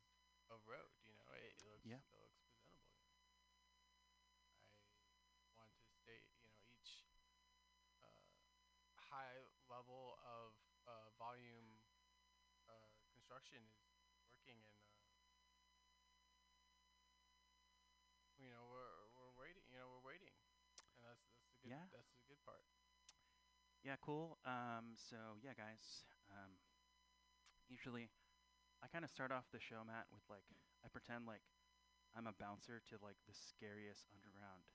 a 0.50 0.58
road. 0.66 1.01
You 1.36 1.48
it, 1.48 1.56
it 1.60 1.68
looks 1.68 1.86
Yeah. 1.86 2.00
it 2.12 2.20
looks 2.20 2.38
presentable. 2.44 2.92
I 5.48 5.52
want 5.56 5.72
to 5.76 5.86
state, 5.96 6.26
you 6.44 6.50
know, 6.52 6.64
each 6.70 7.06
uh, 8.02 8.24
high 8.98 9.48
level 9.68 10.18
of 10.24 10.54
uh, 10.88 11.10
volume 11.18 11.82
uh, 12.68 12.90
construction 13.12 13.62
is 14.12 14.22
working 14.30 14.64
and 14.66 14.88
uh, 16.04 16.76
you 18.38 18.50
know 18.50 18.66
we're 18.70 19.08
we're 19.16 19.34
waiting 19.38 19.64
you 19.70 19.78
know 19.78 19.88
we're 19.90 20.06
waiting 20.06 20.34
and 20.96 21.04
that's 21.04 21.24
that's 21.32 21.48
the 21.52 21.60
good 21.62 21.72
Yeah. 21.72 21.86
that's 21.92 22.12
the 22.18 22.24
good 22.28 22.42
part 22.44 22.66
Yeah, 23.84 23.98
cool. 24.02 24.38
Um, 24.46 24.94
so 24.96 25.38
yeah, 25.42 25.54
guys. 25.58 26.06
Um, 26.30 26.62
usually, 27.68 28.10
I 28.82 28.90
kind 28.90 29.06
of 29.06 29.14
start 29.14 29.30
off 29.30 29.46
the 29.54 29.62
show, 29.62 29.86
Matt, 29.86 30.10
with 30.10 30.26
like 30.26 30.46
I 30.82 30.90
pretend 30.90 31.30
like 31.30 31.46
I'm 32.18 32.26
a 32.26 32.36
bouncer 32.36 32.82
to 32.90 32.98
like 33.00 33.18
the 33.30 33.38
scariest 33.38 34.10
underground 34.12 34.66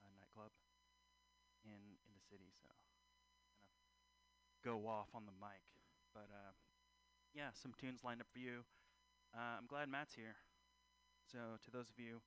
uh, 0.00 0.10
nightclub 0.16 0.50
in 1.62 2.00
in 2.08 2.12
the 2.16 2.24
city. 2.24 2.50
So 2.56 2.72
kind 3.60 3.68
of 3.68 3.76
go 4.64 4.88
off 4.88 5.12
on 5.12 5.28
the 5.28 5.36
mic. 5.36 5.62
But 6.16 6.32
uh, 6.32 6.56
yeah, 7.36 7.52
some 7.52 7.76
tunes 7.76 8.00
lined 8.04 8.20
up 8.24 8.32
for 8.32 8.40
you. 8.40 8.64
Uh, 9.32 9.60
I'm 9.60 9.68
glad 9.68 9.88
Matt's 9.88 10.16
here. 10.16 10.36
So 11.24 11.56
to 11.64 11.68
those 11.72 11.88
of 11.88 11.96
you 11.96 12.20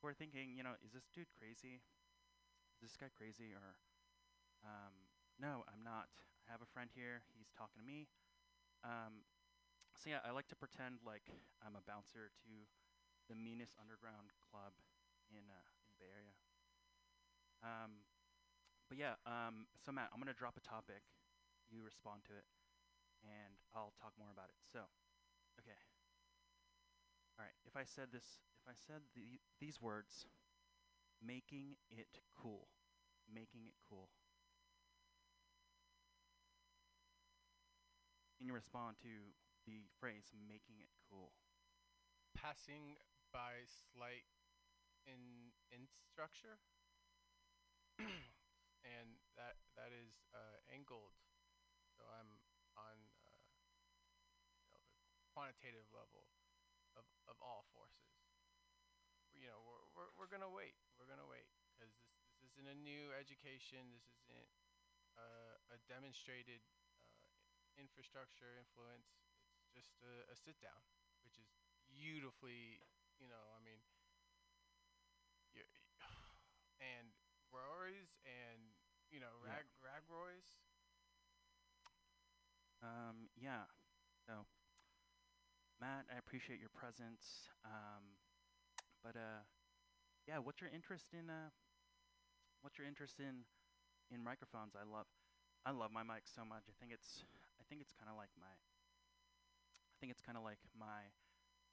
who 0.00 0.08
are 0.08 0.16
thinking, 0.16 0.56
you 0.56 0.64
know, 0.64 0.76
is 0.80 0.92
this 0.92 1.08
dude 1.12 1.28
crazy? 1.36 1.84
Is 2.76 2.92
this 2.92 2.96
guy 2.96 3.08
crazy 3.12 3.52
or 3.52 3.76
um, 4.64 4.92
no, 5.40 5.64
I'm 5.68 5.84
not. 5.84 6.08
I 6.48 6.52
have 6.52 6.64
a 6.64 6.70
friend 6.72 6.88
here. 6.94 7.22
He's 7.36 7.52
talking 7.52 7.76
to 7.76 7.86
me. 7.86 8.08
Um, 8.84 9.26
so 9.96 10.12
yeah, 10.12 10.20
I 10.24 10.30
like 10.30 10.48
to 10.52 10.58
pretend 10.58 11.00
like 11.04 11.24
I'm 11.64 11.76
a 11.76 11.84
bouncer 11.84 12.32
to 12.46 12.52
the 13.28 13.36
meanest 13.36 13.74
underground 13.80 14.30
club 14.38 14.76
in 15.32 15.42
uh, 15.48 15.68
in 15.88 15.92
Bay 15.98 16.10
Area. 16.12 16.34
Um, 17.64 18.04
but 18.88 19.00
yeah, 19.00 19.18
um, 19.26 19.66
so 19.80 19.90
Matt, 19.90 20.12
I'm 20.12 20.20
gonna 20.20 20.36
drop 20.36 20.56
a 20.56 20.64
topic. 20.64 21.02
You 21.72 21.82
respond 21.82 22.22
to 22.30 22.32
it, 22.36 22.46
and 23.26 23.58
I'll 23.74 23.96
talk 23.98 24.14
more 24.14 24.30
about 24.30 24.52
it. 24.52 24.58
So, 24.70 24.86
okay. 25.58 25.80
All 27.34 27.42
right. 27.42 27.56
If 27.66 27.74
I 27.74 27.82
said 27.82 28.14
this, 28.14 28.38
if 28.62 28.70
I 28.70 28.76
said 28.78 29.02
the, 29.18 29.42
these 29.58 29.82
words, 29.82 30.30
making 31.18 31.76
it 31.90 32.22
cool, 32.38 32.70
making 33.26 33.66
it 33.66 33.74
cool. 33.82 34.08
and 38.38 38.46
you 38.46 38.54
respond 38.54 38.96
to 39.02 39.08
the 39.66 39.84
phrase 40.00 40.32
making 40.48 40.78
it 40.80 40.90
cool. 41.10 41.32
passing 42.34 42.96
by 43.32 43.66
slight 43.66 44.26
in 45.06 45.50
in 45.72 45.88
structure 46.12 46.58
and 48.84 49.08
that 49.36 49.56
that 49.76 49.90
is 49.92 50.24
uh, 50.34 50.58
angled. 50.72 51.16
So 51.96 52.04
i'm 52.20 52.40
on 52.76 52.96
uh, 53.24 53.42
you 54.62 54.70
know, 54.72 54.82
the 55.16 55.24
quantitative 55.32 55.88
level 55.92 56.28
of, 56.96 57.04
of 57.28 57.36
all 57.40 57.64
forces. 57.72 58.12
You 59.34 59.48
know 59.52 59.60
we're, 59.64 59.84
we're, 59.96 60.12
we're 60.16 60.32
gonna 60.32 60.50
wait. 60.50 60.76
We're 60.98 61.08
gonna 61.08 61.28
wait. 61.28 61.48
Because 61.74 61.92
this, 61.92 62.16
this 62.42 62.52
isn't 62.54 62.68
a 62.68 62.78
new 62.78 63.12
education. 63.16 63.84
This 63.92 64.08
isn't 64.26 64.50
uh, 65.16 65.74
a 65.74 65.78
demonstrated 65.88 66.60
uh, 67.20 67.28
infrastructure 67.80 68.56
influence 68.56 69.25
just 69.76 69.92
a, 70.02 70.24
a 70.32 70.36
sit 70.36 70.56
down 70.64 70.80
which 71.22 71.36
is 71.38 71.46
beautifully 71.92 72.80
you 73.20 73.28
know 73.28 73.44
i 73.54 73.60
mean 73.62 73.80
and 76.80 77.12
roys 77.52 78.16
and 78.24 78.60
you 79.10 79.20
know 79.20 79.32
Yeah. 79.44 79.50
rag 79.52 79.66
rag 79.82 80.02
roys 80.08 80.44
Um, 82.82 83.28
yeah. 83.36 83.64
So, 84.26 84.46
Matt, 85.80 86.06
I 86.12 86.18
appreciate 86.18 86.60
your 86.60 86.70
presence. 86.70 87.48
Um, 87.64 88.18
but 89.04 89.16
uh, 89.16 89.44
yeah, 90.28 90.38
what's 90.38 90.60
your 90.60 90.70
interest 90.70 91.14
in 91.14 91.30
uh, 91.30 91.50
what's 92.62 92.78
your 92.78 92.86
interest 92.86 93.20
in 93.20 93.44
in 94.10 94.22
microphones? 94.22 94.74
I 94.76 94.84
love 94.84 95.06
I 95.66 95.72
love 95.72 95.92
my 95.92 96.02
mic 96.02 96.24
so 96.26 96.44
much. 96.44 96.64
I 96.68 96.74
think 96.80 96.92
it's 96.92 97.24
I 97.60 97.64
think 97.68 97.80
it's 97.82 97.92
kind 97.92 98.10
of 98.10 98.16
like 98.16 98.30
my 98.38 98.54
think 100.06 100.14
it's 100.14 100.22
kind 100.22 100.38
of 100.38 100.46
like 100.46 100.62
my 100.70 101.10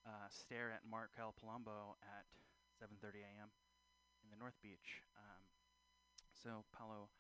uh, 0.09 0.25
stare 0.34 0.73
at 0.73 0.81
Markel 0.81 1.38
Palumbo 1.38 2.01
at 2.01 2.25
7:30 2.81 3.21
a.m. 3.21 3.53
in 4.25 4.34
the 4.34 4.39
North 4.41 4.57
Beach. 4.57 5.05
Um, 5.13 5.53
so 6.34 6.65
Paulo 6.73 7.13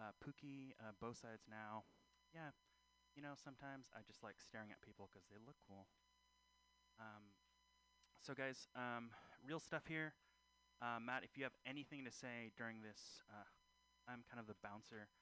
uh, 0.00 0.16
Pookie, 0.24 0.72
uh, 0.80 0.96
both 0.96 1.20
sides 1.20 1.44
now. 1.44 1.84
Yeah, 2.32 2.56
you 3.12 3.20
know, 3.20 3.36
sometimes 3.36 3.92
I 3.92 4.00
just 4.08 4.24
like 4.24 4.40
staring 4.40 4.72
at 4.72 4.80
people 4.80 5.12
because 5.12 5.28
they 5.28 5.36
look 5.36 5.60
cool. 5.68 5.84
Um, 6.96 7.36
so, 8.24 8.32
guys, 8.32 8.64
um, 8.72 9.12
real 9.44 9.60
stuff 9.60 9.84
here. 9.84 10.16
Uh, 10.80 10.96
Matt, 10.96 11.28
if 11.28 11.36
you 11.36 11.44
have 11.44 11.60
anything 11.68 12.08
to 12.08 12.10
say 12.10 12.56
during 12.56 12.80
this, 12.80 13.20
uh, 13.28 13.44
I'm 14.08 14.24
kind 14.24 14.40
of 14.40 14.48
the 14.48 14.56
bouncer 14.64 15.12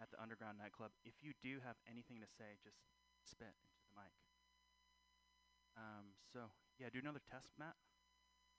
at 0.00 0.08
the 0.08 0.16
underground 0.16 0.56
nightclub. 0.56 0.96
If 1.04 1.20
you 1.20 1.36
do 1.44 1.60
have 1.60 1.76
anything 1.84 2.24
to 2.24 2.28
say, 2.40 2.56
just 2.64 2.80
spit 3.28 3.52
into 3.52 3.84
the 3.84 3.92
mic. 3.92 4.27
Um, 5.78 6.12
so, 6.32 6.50
yeah, 6.78 6.88
do 6.92 6.98
another 6.98 7.22
test, 7.24 7.54
Matt. 7.58 7.76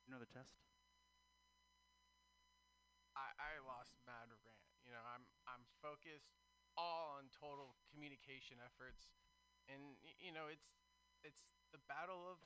Do 0.06 0.14
another 0.14 0.28
test. 0.32 0.56
I, 3.18 3.30
I 3.38 3.52
lost 3.66 3.98
mad 4.06 4.30
rant. 4.34 4.66
You 4.86 4.94
know, 4.96 5.04
I'm 5.06 5.26
I'm 5.46 5.66
focused 5.84 6.34
all 6.78 7.20
on 7.20 7.28
total 7.34 7.76
communication 7.92 8.58
efforts, 8.64 9.12
and 9.70 9.98
y- 10.02 10.18
you 10.22 10.32
know, 10.34 10.48
it's 10.50 10.80
it's 11.26 11.46
the 11.76 11.82
battle 11.90 12.26
of 12.30 12.40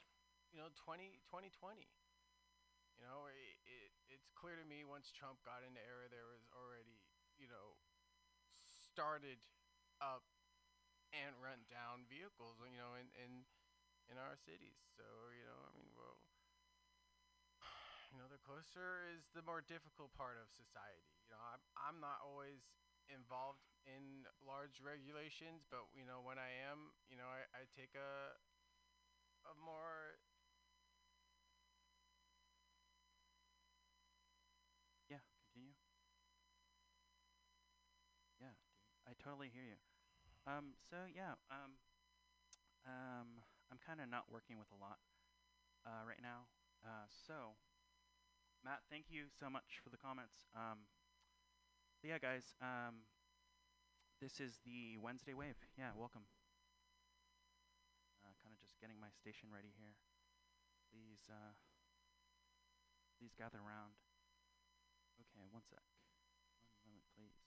you 0.51 0.59
know 0.59 0.71
20 0.76 1.19
2020. 1.28 1.88
You 2.97 3.03
know, 3.05 3.28
it, 3.32 3.57
it 3.65 3.91
it's 4.13 4.30
clear 4.38 4.55
to 4.59 4.65
me 4.67 4.86
once 4.86 5.11
Trump 5.13 5.41
got 5.45 5.65
into 5.65 5.82
era, 5.84 6.07
there 6.11 6.30
was 6.30 6.45
already 6.55 7.01
you 7.39 7.49
know 7.49 7.78
started 8.69 9.39
up 10.01 10.24
and 11.13 11.36
run 11.39 11.63
down 11.69 12.05
vehicles, 12.09 12.59
you 12.63 12.80
know, 12.80 12.97
and, 12.97 13.09
in 13.17 13.45
in 14.12 14.18
our 14.18 14.36
cities. 14.36 14.80
So 14.95 15.04
you 15.36 15.45
know, 15.47 15.60
I 15.68 15.72
mean, 15.76 15.91
well, 15.95 16.18
you 18.12 18.18
know, 18.20 18.30
the 18.30 18.41
closer 18.41 19.08
is 19.14 19.26
the 19.34 19.43
more 19.45 19.62
difficult 19.64 20.14
part 20.14 20.38
of 20.39 20.49
society. 20.54 21.08
You 21.26 21.34
know, 21.34 21.41
I'm 21.41 21.62
I'm 21.78 21.97
not 21.99 22.22
always 22.24 22.62
involved 23.12 23.64
in 23.86 24.24
large 24.45 24.80
regulations, 24.80 25.66
but 25.68 25.86
you 25.95 26.06
know, 26.08 26.24
when 26.24 26.39
I 26.39 26.51
am, 26.70 26.93
you 27.10 27.18
know, 27.20 27.28
I, 27.28 27.43
I 27.51 27.62
take 27.76 27.93
a 27.97 28.38
a 29.45 29.54
more 29.66 30.18
Yeah, 35.10 35.20
continue. 35.39 35.74
Yeah, 38.39 38.54
I 39.08 39.14
totally 39.24 39.49
hear 39.49 39.64
you. 39.66 39.80
Um, 40.47 40.76
so 40.89 40.97
yeah, 41.14 41.36
um, 41.51 41.78
um, 42.86 43.39
I'm 43.74 43.82
kind 43.82 43.97
of 43.97 44.05
not 44.05 44.30
working 44.30 44.61
with 44.61 44.69
a 44.69 44.78
lot 44.78 45.01
uh, 45.82 46.05
right 46.05 46.21
now. 46.21 46.45
Uh, 46.86 47.09
so, 47.09 47.57
Matt, 48.61 48.86
thank 48.86 49.09
you 49.09 49.34
so 49.34 49.49
much 49.49 49.82
for 49.82 49.89
the 49.89 49.97
comments. 49.97 50.45
Um, 50.53 50.86
yeah, 52.05 52.21
guys, 52.21 52.53
um, 52.61 53.09
this 54.21 54.38
is 54.38 54.61
the 54.61 55.01
Wednesday 55.01 55.34
Wave. 55.34 55.57
Yeah, 55.74 55.89
welcome. 55.97 56.30
Uh, 58.21 58.38
kind 58.45 58.53
of 58.53 58.61
just 58.61 58.78
getting 58.78 59.01
my 59.01 59.09
station 59.09 59.49
ready 59.49 59.74
here. 59.74 59.97
Please, 60.93 61.26
uh, 61.26 61.57
please 63.17 63.34
gather 63.34 63.57
around. 63.57 63.97
Okay, 65.17 65.49
one 65.49 65.65
sec. 65.65 65.82
One 66.86 66.93
moment, 66.93 67.09
please. 67.17 67.41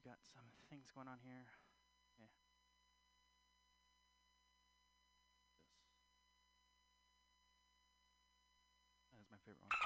Alright, 0.00 0.16
here 0.24 0.32
we 0.32 0.32
go. 0.32 0.40
And 0.40 0.44
we 0.44 0.48
got 0.48 0.48
some 0.48 0.48
things 0.70 0.88
going 0.94 1.08
on 1.08 1.18
here. 1.24 1.44
This. 2.16 2.32
That 9.12 9.20
is 9.20 9.28
my 9.30 9.38
favorite 9.44 9.60
one. 9.60 9.76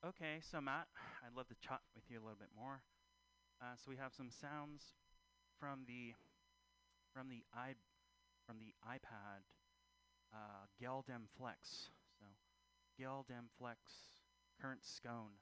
Okay, 0.00 0.40
so 0.40 0.60
Matt, 0.60 0.88
I'd 1.26 1.36
love 1.36 1.48
to 1.48 1.54
chat 1.60 1.80
with 1.94 2.04
you 2.08 2.18
a 2.18 2.22
little 2.22 2.38
bit 2.38 2.50
more. 2.56 2.80
Uh, 3.60 3.76
so 3.76 3.90
we 3.90 3.96
have 3.96 4.14
some 4.14 4.30
sounds 4.30 4.96
from 5.58 5.84
the 5.86 6.14
from 7.12 7.28
the 7.28 7.44
i 7.52 7.74
from 8.46 8.56
the 8.58 8.72
iPad 8.88 9.44
uh, 10.32 10.64
Geldem 10.80 11.28
Flex. 11.36 11.90
So 12.18 12.24
Geldem 12.98 13.50
Flex 13.58 13.78
current 14.60 14.84
scone. 14.84 15.36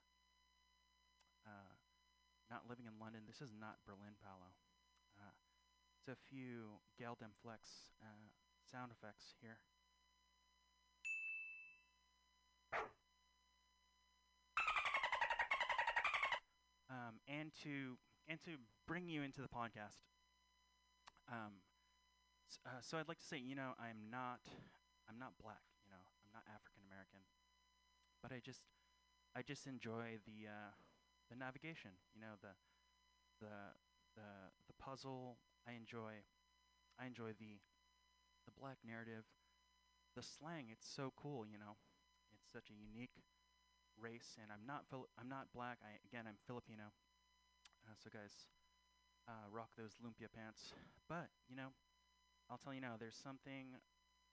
Uh, 1.48 1.72
not 2.50 2.68
living 2.68 2.84
in 2.84 2.92
London. 3.00 3.24
This 3.24 3.40
is 3.40 3.56
not 3.56 3.80
Berlin 3.88 4.20
Palo. 4.20 4.52
Uh, 5.16 5.32
it's 5.96 6.12
a 6.12 6.16
few 6.28 6.84
Geldem 7.00 7.32
Flex 7.40 7.96
uh, 8.04 8.28
sound 8.60 8.92
effects 8.92 9.32
here. 9.40 9.56
Um, 16.90 17.20
and 17.28 17.52
to 17.64 17.96
and 18.28 18.40
to 18.44 18.60
bring 18.86 19.08
you 19.08 19.22
into 19.22 19.40
the 19.40 19.48
podcast. 19.48 20.04
Um, 21.32 21.64
uh, 22.64 22.80
so 22.80 22.96
I'd 22.96 23.08
like 23.08 23.18
to 23.20 23.24
say, 23.24 23.36
you 23.36 23.54
know, 23.54 23.72
I'm 23.80 24.08
not, 24.10 24.40
I'm 25.08 25.18
not 25.18 25.36
black. 25.40 25.64
You 25.84 25.92
know, 25.92 26.04
I'm 26.24 26.32
not 26.32 26.44
African 26.48 26.84
American, 26.88 27.24
but 28.22 28.32
I 28.32 28.40
just, 28.40 28.64
I 29.36 29.42
just 29.42 29.66
enjoy 29.66 30.20
the, 30.24 30.48
uh, 30.48 30.72
the 31.30 31.36
navigation. 31.36 31.92
You 32.14 32.20
know, 32.20 32.34
the, 32.42 32.54
the, 33.40 33.54
the, 34.16 34.30
the 34.68 34.76
puzzle. 34.78 35.38
I 35.68 35.76
enjoy, 35.76 36.24
I 36.98 37.06
enjoy 37.06 37.36
the, 37.38 37.60
the 38.46 38.54
black 38.58 38.78
narrative, 38.86 39.24
the 40.16 40.22
slang. 40.22 40.68
It's 40.72 40.88
so 40.88 41.12
cool. 41.16 41.46
You 41.46 41.58
know, 41.58 41.76
it's 42.34 42.50
such 42.52 42.70
a 42.70 42.76
unique 42.76 43.14
race, 44.00 44.36
and 44.40 44.50
I'm 44.52 44.64
not, 44.66 44.86
Fili- 44.90 45.10
I'm 45.20 45.28
not 45.28 45.48
black. 45.54 45.78
I 45.84 45.98
again, 46.08 46.26
I'm 46.28 46.38
Filipino. 46.46 46.92
Uh, 47.86 47.94
so 47.98 48.10
guys, 48.12 48.48
uh, 49.28 49.48
rock 49.50 49.70
those 49.78 49.96
lumpia 50.04 50.28
pants. 50.32 50.72
But 51.08 51.28
you 51.48 51.56
know, 51.56 51.74
I'll 52.50 52.58
tell 52.58 52.74
you 52.74 52.80
now, 52.80 52.96
there's 52.98 53.16
something, 53.18 53.76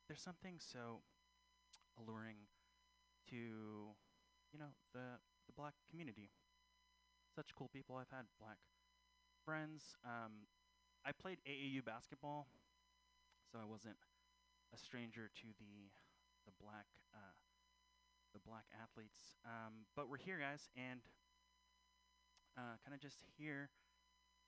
there's 0.07 0.21
something 0.21 0.57
so 0.59 1.01
alluring 1.99 2.47
to, 3.29 3.35
you 3.35 4.59
know, 4.59 4.73
the 4.93 5.19
the 5.47 5.53
black 5.55 5.73
community. 5.89 6.31
Such 7.35 7.51
cool 7.51 7.67
people. 7.67 7.99
I've 7.99 8.15
had 8.15 8.31
black 8.39 8.63
friends. 9.43 9.99
Um, 10.07 10.47
I 11.03 11.11
played 11.11 11.43
AAU 11.43 11.83
basketball, 11.83 12.47
so 13.51 13.59
I 13.59 13.67
wasn't 13.67 13.99
a 14.71 14.79
stranger 14.79 15.27
to 15.43 15.47
the 15.59 15.91
the 16.47 16.55
black 16.63 16.87
uh, 17.11 17.35
the 18.31 18.39
black 18.39 18.63
athletes. 18.71 19.35
Um, 19.43 19.83
but 19.99 20.07
we're 20.07 20.23
here, 20.23 20.39
guys, 20.39 20.71
and 20.79 21.03
uh, 22.55 22.79
kind 22.87 22.95
of 22.95 23.03
just 23.03 23.27
here. 23.35 23.67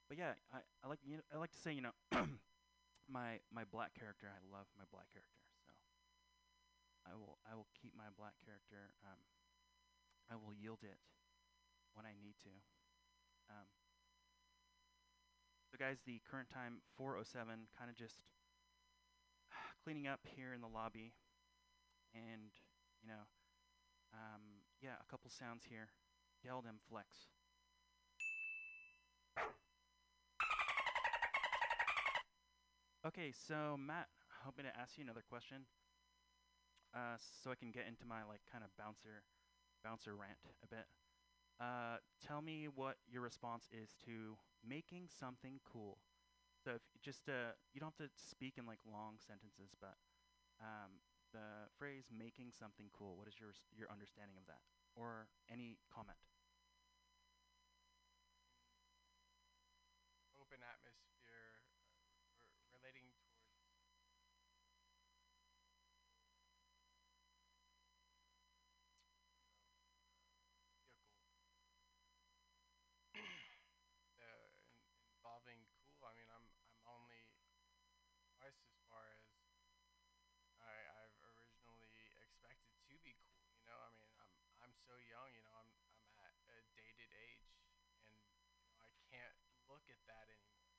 But 0.08 0.16
yeah, 0.16 0.40
I, 0.56 0.64
I 0.80 0.88
like 0.88 1.04
you 1.04 1.20
know, 1.20 1.28
I 1.28 1.44
like 1.44 1.52
to 1.52 1.60
say 1.60 1.76
you 1.76 1.84
know 1.84 1.96
my 3.12 3.44
my 3.52 3.68
black 3.68 4.00
character. 4.00 4.32
I 4.32 4.40
love 4.48 4.72
my 4.80 4.88
black 4.96 5.12
character, 5.12 5.44
so 5.68 5.76
I 7.04 7.20
will 7.20 7.36
I 7.44 7.52
will 7.60 7.68
keep 7.76 7.92
my 8.00 8.08
black 8.16 8.40
character. 8.48 8.96
Um, 9.04 9.20
I 10.32 10.40
will 10.40 10.56
yield 10.56 10.88
it 10.88 11.04
when 11.92 12.08
I 12.08 12.16
need 12.16 12.40
to. 12.48 12.77
Um, 13.50 13.68
so 15.72 15.78
guys, 15.78 16.00
the 16.06 16.22
current 16.30 16.50
time 16.50 16.82
4:07. 17.00 17.68
Kind 17.78 17.89
of 17.89 17.95
just 17.95 18.24
cleaning 19.84 20.08
up 20.08 20.22
here 20.24 20.54
in 20.54 20.62
the 20.62 20.68
lobby, 20.68 21.14
and 22.14 22.52
you 23.02 23.10
know, 23.10 23.28
um, 24.14 24.64
yeah, 24.82 24.95
a 25.00 25.08
couple 25.10 25.30
sounds 25.30 25.64
here. 25.70 25.89
Geldem 26.45 26.80
Flex. 26.89 27.28
Okay, 33.06 33.32
so 33.32 33.78
Matt, 33.80 34.08
hoping 34.43 34.66
to 34.66 34.76
ask 34.76 34.98
you 34.98 35.04
another 35.04 35.24
question, 35.24 35.64
uh, 36.93 37.16
so 37.41 37.52
I 37.52 37.56
can 37.56 37.72
get 37.72 37.88
into 37.88 38.04
my 38.04 38.28
like 38.28 38.43
kind 38.52 38.64
of 38.66 38.76
bouncer, 38.76 39.24
bouncer 39.84 40.12
rant 40.12 40.39
a 40.64 40.68
bit. 40.68 40.88
Uh, 41.60 41.97
tell 42.22 42.41
me 42.41 42.68
what 42.70 42.97
your 43.10 43.22
response 43.22 43.68
is 43.74 43.95
to 44.05 44.38
making 44.68 45.10
something 45.10 45.60
cool. 45.66 45.97
So 46.64 46.72
if 46.78 46.84
just 47.01 47.30
uh, 47.30 47.53
you 47.74 47.80
don't 47.82 47.93
have 47.97 48.08
to 48.08 48.12
speak 48.18 48.58
in 48.58 48.66
like 48.66 48.80
long 48.86 49.18
sentences, 49.18 49.74
but 49.82 49.97
um, 50.62 51.01
the 51.34 51.70
phrase 51.80 52.05
"making 52.14 52.51
something 52.53 52.89
cool." 52.93 53.18
What 53.18 53.28
is 53.28 53.39
your 53.39 53.53
your 53.78 53.89
understanding 53.91 54.38
of 54.38 54.45
that, 54.47 54.62
or 54.95 55.28
any 55.51 55.78
comment? 55.93 56.18
open 60.39 60.64
atmosphere 60.64 61.60
uh, 61.68 62.39
r- 62.39 62.64
relating 62.80 63.12
towards 63.20 63.43
vehicle 63.51 64.08
uh, 74.22 74.47
in, 74.53 74.68
involving 75.18 75.60
cool. 75.97 76.05
I 76.05 76.14
mean, 76.18 76.30
I'm 76.30 76.45
I'm 76.78 76.86
only 76.88 77.24
twice 78.38 78.62
as 78.64 78.80
far 78.89 79.03
as 79.12 79.22
I 80.62 80.70
I've 81.01 81.18
originally 81.26 82.14
expected 82.22 82.78
to 82.93 82.95
be 83.01 83.18
cool. 83.26 83.41
You 83.58 83.66
know, 83.66 83.80
I 83.82 83.89
mean, 83.97 84.14
I'm 84.22 84.30
I'm 84.62 84.76
so 84.86 84.93
young. 85.01 85.34
You 85.34 85.41
know, 85.41 85.55
I'm 85.58 85.72
I'm 86.14 86.14
at 86.30 86.38
a 86.53 86.62
dated 86.78 87.10
age, 87.10 87.49
and 88.05 88.22
you 88.70 88.78
know, 88.78 88.86
I 88.86 88.93
can't 89.10 89.38
look 89.66 89.82
at 89.89 89.97
that 90.05 90.30
anymore. 90.30 90.78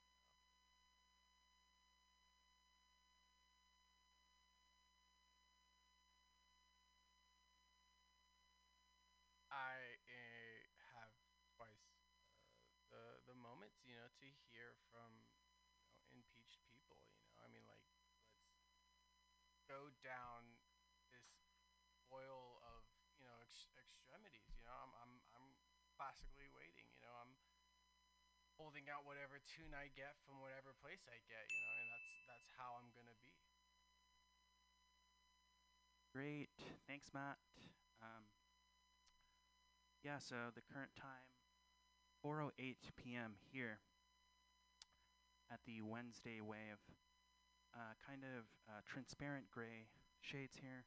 I 9.52 9.76
uh, 10.08 10.60
have 10.96 11.12
twice 11.56 11.84
uh, 12.00 12.24
the 12.88 13.04
the 13.28 13.36
moments, 13.36 13.84
you 13.84 13.96
know, 13.96 14.08
to 14.08 14.28
hear 14.48 14.72
from 14.88 15.12
you 15.84 15.84
know 15.84 16.00
impeached 16.12 16.64
people. 16.72 17.00
You 17.28 17.28
know, 17.36 17.40
I 17.44 17.48
mean, 17.52 17.64
like 17.68 17.84
let's 17.92 19.60
go 19.68 19.90
down 20.04 20.56
this 21.12 21.28
oil 22.12 22.60
of 22.64 22.84
you 23.18 23.24
know 23.26 23.36
ex- 23.44 23.70
extremities. 23.78 24.52
You 24.56 24.64
know, 24.64 24.76
I'm 24.76 24.92
I'm 25.02 25.12
I'm 25.36 25.48
classically 25.96 26.48
waiting. 26.54 26.88
You 26.96 27.02
know, 27.04 27.14
I'm 27.20 27.32
out 28.86 29.02
whatever 29.02 29.42
tune 29.42 29.74
I 29.74 29.90
get 29.98 30.14
from 30.22 30.38
whatever 30.38 30.70
place 30.78 31.02
I 31.10 31.18
get. 31.26 31.42
You 31.50 31.60
know, 31.66 31.74
and 31.82 31.88
that's 31.90 32.10
that's 32.30 32.50
how 32.54 32.78
I'm 32.78 32.86
gonna 32.94 33.18
be. 33.26 33.34
Great, 36.14 36.48
thanks, 36.86 37.10
Matt. 37.10 37.38
Um, 37.98 38.24
Yeah, 40.04 40.18
so 40.22 40.54
the 40.54 40.62
current 40.62 40.94
time 40.94 41.26
4:08 42.22 42.76
p.m. 42.96 43.34
here 43.50 43.80
at 45.50 45.60
the 45.66 45.82
Wednesday 45.82 46.40
Wave. 46.40 46.80
Uh, 47.74 47.94
kind 48.00 48.24
of 48.24 48.48
uh, 48.66 48.80
transparent 48.86 49.50
gray 49.50 49.86
shades 50.20 50.56
here, 50.56 50.84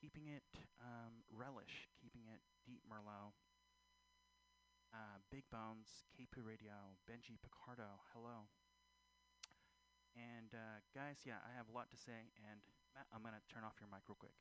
keeping 0.00 0.28
it 0.28 0.44
um, 0.78 1.24
relish, 1.32 1.88
keeping 2.00 2.22
it 2.28 2.40
deep 2.66 2.82
Merlot. 2.86 3.32
Uh, 4.92 5.24
Big 5.32 5.48
Bones, 5.48 6.04
KP 6.12 6.44
Radio, 6.44 7.00
Benji 7.08 7.40
Picardo, 7.40 8.04
hello. 8.12 8.52
And 10.12 10.52
uh, 10.52 10.84
guys, 10.92 11.24
yeah, 11.24 11.40
I 11.40 11.56
have 11.56 11.72
a 11.72 11.74
lot 11.74 11.88
to 11.88 11.96
say, 11.96 12.28
and 12.36 12.60
Matt, 12.92 13.08
I'm 13.08 13.24
gonna 13.24 13.40
turn 13.48 13.64
off 13.64 13.80
your 13.80 13.88
mic 13.88 14.04
real 14.04 14.20
quick. 14.20 14.36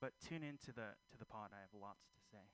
But 0.00 0.16
tune 0.16 0.40
in 0.40 0.56
to 0.64 0.72
the 0.72 0.96
to 1.12 1.16
the 1.20 1.28
pod. 1.28 1.52
I 1.52 1.60
have 1.60 1.76
lots 1.76 2.08
to 2.16 2.20
say. 2.24 2.48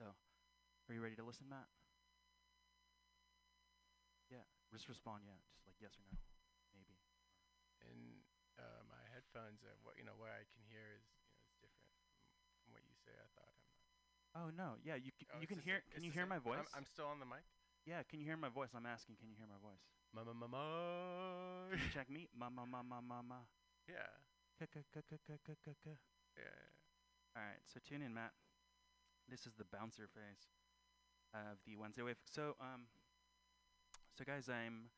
So, 0.00 0.16
are 0.16 0.92
you 0.96 1.04
ready 1.04 1.20
to 1.20 1.26
listen, 1.28 1.44
Matt? 1.52 1.68
Yeah, 4.32 4.48
just 4.72 4.88
respond. 4.88 5.28
Yeah, 5.28 5.36
just 5.52 5.68
like 5.68 5.76
yes 5.76 5.92
or 6.00 6.08
no, 6.08 6.16
maybe. 6.72 6.96
In 7.84 8.24
uh, 8.56 8.80
my 8.88 9.04
headphones, 9.12 9.60
uh, 9.60 9.76
what 9.84 10.00
you 10.00 10.08
know, 10.08 10.16
what 10.16 10.32
I 10.32 10.48
can 10.56 10.64
hear 10.72 10.88
is 10.96 11.04
Oh 14.34 14.48
no, 14.56 14.80
yeah, 14.84 14.96
you 14.96 15.12
c- 15.18 15.26
Oh, 15.34 15.40
you 15.40 15.46
can 15.46 15.58
hear. 15.60 15.82
sa- 15.84 15.94
Can 15.94 16.04
you 16.04 16.10
hear 16.10 16.24
my 16.26 16.38
voice? 16.38 16.58
I'm, 16.72 16.82
I'm 16.82 16.86
still 16.86 17.06
on 17.06 17.20
the 17.20 17.26
mic. 17.26 17.44
yeah, 17.84 18.02
can 18.08 18.18
you 18.20 18.24
hear 18.26 18.36
my 18.36 18.48
voice? 18.48 18.70
I'm 18.74 18.86
asking. 18.86 19.16
Can 19.20 19.28
you 19.28 19.36
hear 19.36 19.46
my 19.46 19.60
voice? 19.60 19.82
Mama, 20.14 20.32
mama. 20.32 21.68
Can 21.70 21.80
you 21.80 21.90
check 21.92 22.08
me. 22.08 22.28
Ma 22.36 22.48
ma 22.48 22.64
ma 22.64 22.82
ma 22.82 23.00
ma 23.00 23.20
ma. 23.22 23.40
yeah. 23.88 24.08
K 24.58 24.66
k 24.72 24.80
k 24.92 25.00
k 25.08 25.16
k 25.26 25.36
k 25.44 25.52
k 25.64 25.72
k. 25.84 25.90
Yeah. 26.36 27.36
All 27.36 27.42
right, 27.42 27.60
so 27.66 27.80
tune 27.80 28.02
in, 28.02 28.12
Matt. 28.14 28.32
This 29.28 29.46
is 29.46 29.54
the 29.56 29.64
bouncer 29.64 30.08
phase 30.12 30.48
of 31.32 31.56
the 31.66 31.76
Wednesday 31.76 32.02
Wave. 32.02 32.20
So, 32.24 32.56
um, 32.60 32.84
so 34.16 34.24
guys, 34.24 34.48
I'm 34.48 34.88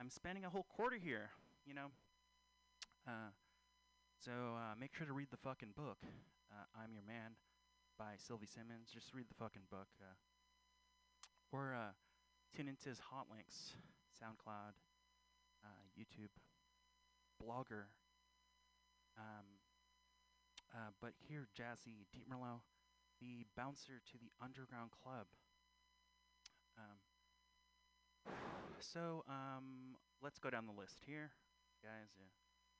I'm 0.00 0.10
spending 0.10 0.44
a 0.44 0.50
whole 0.50 0.64
quarter 0.68 0.96
here. 0.96 1.30
You 1.66 1.74
know, 1.74 1.88
uh, 3.08 3.32
so 4.18 4.32
uh, 4.32 4.74
make 4.78 4.94
sure 4.94 5.06
to 5.06 5.12
read 5.12 5.28
the 5.30 5.36
fucking 5.40 5.72
book. 5.76 5.98
Uh, 6.52 6.64
I'm 6.76 6.92
Your 6.92 7.04
Man 7.06 7.36
by 8.02 8.18
Sylvie 8.18 8.50
Simmons. 8.50 8.90
Just 8.90 9.14
read 9.14 9.30
the 9.30 9.38
fucking 9.38 9.70
book, 9.70 9.86
uh, 10.02 10.18
or 11.54 11.70
uh, 11.70 11.94
tune 12.50 12.66
into 12.66 12.88
his 12.88 12.98
hot 12.98 13.30
links, 13.30 13.78
SoundCloud, 14.18 14.74
uh, 15.62 15.86
YouTube, 15.94 16.34
Blogger. 17.38 17.94
Um, 19.16 19.62
uh, 20.74 20.90
but 21.00 21.12
here, 21.28 21.46
Jazzy 21.54 22.10
Deep 22.12 22.26
Merlot, 22.28 22.66
the 23.20 23.46
bouncer 23.56 24.02
to 24.10 24.18
the 24.18 24.32
underground 24.42 24.90
club. 24.90 25.26
Um, 26.76 26.98
so 28.80 29.22
um, 29.28 29.94
let's 30.20 30.40
go 30.40 30.50
down 30.50 30.66
the 30.66 30.74
list 30.74 30.98
here, 31.06 31.30
guys. 31.84 32.10
Uh, 32.18 32.26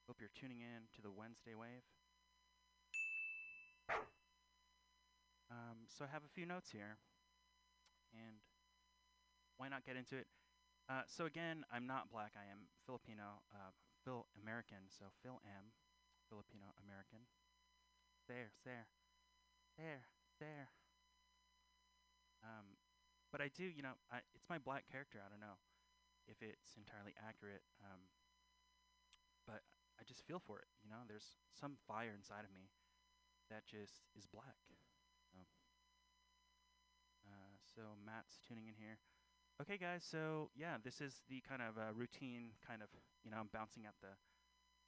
hope 0.09 0.17
you're 0.19 0.35
tuning 0.35 0.63
in 0.63 0.91
to 0.97 1.01
the 1.01 1.13
Wednesday 1.13 1.55
Wave. 1.55 1.87
Um, 5.53 5.85
so 5.85 6.09
I 6.09 6.09
have 6.09 6.25
a 6.25 6.33
few 6.33 6.49
notes 6.49 6.73
here, 6.73 6.97
and 8.17 8.41
why 9.61 9.69
not 9.69 9.85
get 9.85 10.01
into 10.01 10.17
it? 10.17 10.25
Uh, 10.89 11.05
so 11.05 11.29
again, 11.29 11.69
I'm 11.69 11.85
not 11.85 12.09
black. 12.09 12.33
I 12.41 12.49
am 12.49 12.73
Filipino, 12.89 13.45
uh, 13.53 13.77
Phil 14.01 14.25
American. 14.41 14.89
So 14.89 15.13
Phil 15.21 15.45
M, 15.45 15.77
Filipino 16.33 16.73
American. 16.81 17.29
There, 18.33 18.57
there, 18.65 18.89
there, 19.77 20.09
there. 20.41 20.73
Um, 22.41 22.81
but 23.31 23.45
I 23.45 23.53
do, 23.53 23.69
you 23.69 23.85
know, 23.85 24.01
I, 24.09 24.25
it's 24.33 24.49
my 24.49 24.59
black 24.59 24.89
character. 24.89 25.21
I 25.21 25.29
don't 25.29 25.41
know 25.41 25.61
if 26.25 26.41
it's 26.41 26.81
entirely 26.81 27.13
accurate. 27.21 27.63
Um, 27.85 28.09
but 29.45 29.61
I 30.01 30.03
just 30.09 30.25
feel 30.25 30.41
for 30.41 30.59
it. 30.59 30.71
You 30.81 30.89
know, 30.89 31.05
there's 31.07 31.37
some 31.53 31.77
fire 31.87 32.17
inside 32.17 32.49
of 32.49 32.53
me 32.57 32.73
that 33.53 33.69
just 33.69 34.01
is 34.17 34.25
black. 34.25 34.57
So, 37.75 37.97
Matt's 38.05 38.39
tuning 38.47 38.69
in 38.69 38.75
here. 38.77 38.99
Okay, 39.61 39.79
guys. 39.79 40.03
So 40.03 40.51
yeah, 40.57 40.77
this 40.83 41.01
is 41.01 41.23
the 41.29 41.39
kind 41.47 41.63
of 41.63 41.79
uh, 41.79 41.95
routine. 41.95 42.57
Kind 42.67 42.83
of, 42.83 42.89
you 43.23 43.31
know, 43.31 43.39
I'm 43.39 43.53
bouncing 43.53 43.87
at 43.87 43.95
the 44.03 44.19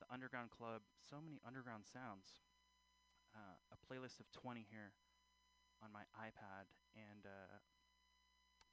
the 0.02 0.08
underground 0.12 0.50
club. 0.50 0.82
So 0.98 1.22
many 1.22 1.38
underground 1.46 1.84
sounds. 1.86 2.42
Uh, 3.30 3.54
a 3.70 3.78
playlist 3.78 4.18
of 4.18 4.30
20 4.30 4.66
here 4.70 4.94
on 5.82 5.90
my 5.92 6.06
iPad, 6.18 6.70
and 6.94 7.26
uh, 7.26 7.58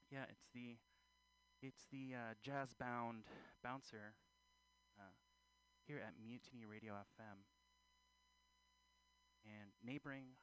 yeah, 0.09 0.25
it's 0.29 0.49
the 0.53 0.77
it's 1.61 1.85
the 1.91 2.17
uh, 2.17 2.33
jazz 2.41 2.73
bound 2.73 3.29
bouncer 3.63 4.17
uh, 4.97 5.13
here 5.85 6.01
at 6.01 6.13
Mutiny 6.17 6.65
Radio 6.65 6.93
FM 6.93 7.45
and 9.45 9.69
neighboring 9.85 10.37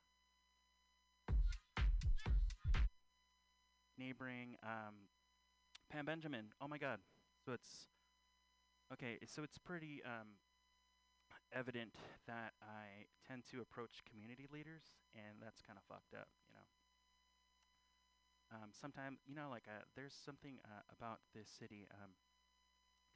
neighboring 3.99 4.57
um, 4.63 5.11
Pam 5.91 6.07
Benjamin. 6.07 6.47
Oh 6.61 6.69
my 6.69 6.79
God! 6.79 7.01
So 7.45 7.53
it's 7.53 7.89
okay. 8.93 9.19
So 9.27 9.43
it's 9.43 9.59
pretty 9.59 10.01
um, 10.05 10.39
evident 11.53 11.93
that 12.27 12.53
I 12.63 13.09
tend 13.27 13.45
to 13.51 13.61
approach 13.61 14.05
community 14.09 14.47
leaders, 14.53 14.97
and 15.15 15.41
that's 15.41 15.61
kind 15.61 15.77
of 15.77 15.85
fucked 15.89 16.15
up, 16.15 16.29
you 16.47 16.55
know. 16.55 16.67
Um, 18.49 18.73
sometimes, 18.73 19.21
you 19.29 19.37
know, 19.37 19.53
like 19.53 19.69
uh, 19.69 19.85
there's 19.93 20.17
something 20.17 20.57
uh, 20.65 20.81
about 20.89 21.21
this 21.37 21.49
city, 21.49 21.85
um, 21.93 22.17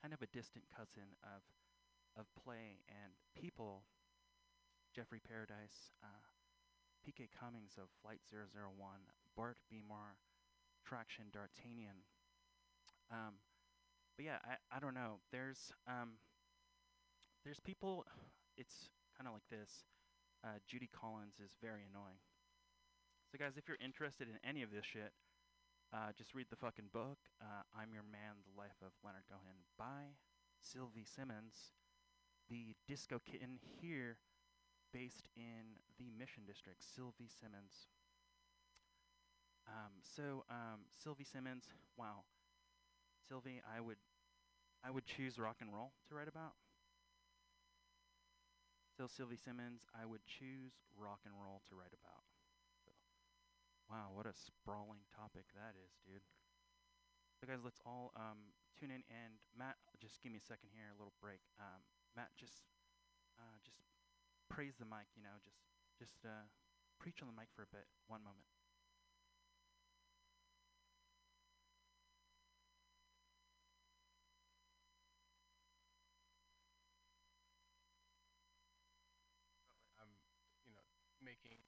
kind 0.01 0.13
of 0.13 0.21
a 0.21 0.29
distant 0.29 0.65
cousin 0.69 1.17
of 1.25 1.41
of 2.17 2.29
play 2.37 2.85
and 2.89 3.17
people. 3.33 3.85
Jeffrey 4.93 5.21
Paradise, 5.25 5.97
uh, 6.05 6.21
PK 7.01 7.33
Cummings 7.33 7.81
of 7.81 7.89
Flight 8.05 8.21
001, 8.29 8.77
Bart 9.35 9.57
Beamar, 9.73 10.21
Traction 10.85 11.27
D'Artagnan. 11.33 12.05
Um, 13.11 13.41
but 14.17 14.25
yeah, 14.25 14.39
I, 14.45 14.77
I 14.77 14.79
don't 14.81 14.95
know. 14.95 15.21
There's 15.31 15.73
um, 15.89 16.21
there's 17.45 17.61
people. 17.61 18.05
It's 18.57 18.91
kind 19.17 19.27
of 19.27 19.35
like 19.35 19.49
this. 19.51 19.85
Uh, 20.45 20.59
Judy 20.67 20.91
Collins 20.91 21.39
is 21.43 21.55
very 21.63 21.83
annoying. 21.89 22.21
So 23.31 23.39
guys, 23.39 23.57
if 23.57 23.69
you're 23.69 23.81
interested 23.81 24.29
in 24.29 24.37
any 24.45 24.63
of 24.63 24.71
this 24.71 24.85
shit, 24.85 25.13
uh, 25.93 26.13
just 26.17 26.35
read 26.35 26.47
the 26.51 26.57
fucking 26.57 26.93
book. 26.93 27.19
Uh, 27.41 27.65
I'm 27.73 27.93
Your 27.93 28.05
Man: 28.05 28.45
The 28.45 28.53
Life 28.57 28.77
of 28.83 28.93
Leonard 29.05 29.25
Cohen 29.31 29.65
by 29.79 30.19
Sylvie 30.61 31.09
Simmons, 31.09 31.73
the 32.49 32.77
disco 32.87 33.21
kitten 33.25 33.59
here, 33.81 34.19
based 34.93 35.29
in 35.37 35.81
the 35.99 36.13
Mission 36.13 36.45
District. 36.47 36.83
Sylvie 36.85 37.29
Simmons. 37.29 37.89
Um, 39.67 39.93
so 40.03 40.45
um, 40.51 40.81
Sylvie 40.91 41.25
Simmons, 41.25 41.65
wow, 41.97 42.25
Sylvie, 43.29 43.63
I 43.67 43.81
would, 43.81 43.97
I 44.85 44.91
would 44.91 45.07
choose 45.07 45.39
rock 45.39 45.59
and 45.61 45.73
roll 45.75 45.93
to 46.09 46.15
write 46.15 46.29
about. 46.29 46.55
So 48.97 49.09
Sylvie 49.09 49.37
Simmons, 49.37 49.85
I 49.93 50.07
would 50.07 50.25
choose 50.25 50.75
rock 50.97 51.23
and 51.25 51.35
roll 51.35 51.63
to 51.69 51.75
write 51.75 51.93
about. 51.93 52.23
Wow, 53.89 54.11
what 54.15 54.27
a 54.27 54.33
sprawling 54.35 55.05
topic 55.15 55.45
that 55.55 55.77
is, 55.77 55.93
dude. 56.05 56.23
So 57.41 57.47
guys, 57.47 57.61
let's 57.65 57.81
all 57.85 58.13
um, 58.17 58.55
tune 58.79 58.91
in 58.95 59.03
and 59.11 59.37
Matt, 59.57 59.77
just 60.01 60.23
give 60.23 60.33
me 60.33 60.39
a 60.39 60.47
second 60.47 60.71
here, 60.73 60.89
a 60.95 60.97
little 60.97 61.15
break. 61.21 61.43
Um, 61.59 61.83
Matt, 62.17 62.31
just, 62.39 62.63
uh, 63.39 63.59
just 63.65 63.79
praise 64.51 64.77
the 64.79 64.87
mic, 64.89 65.09
you 65.17 65.23
know, 65.23 65.37
just, 65.45 65.61
just 65.99 66.19
uh, 66.27 66.47
preach 67.01 67.21
on 67.23 67.29
the 67.29 67.37
mic 67.37 67.49
for 67.57 67.63
a 67.65 67.71
bit. 67.73 67.87
One 68.09 68.23
moment. 68.25 68.47
I'm, 80.01 80.09
you 80.67 80.73
know, 80.73 80.85
making 81.25 81.59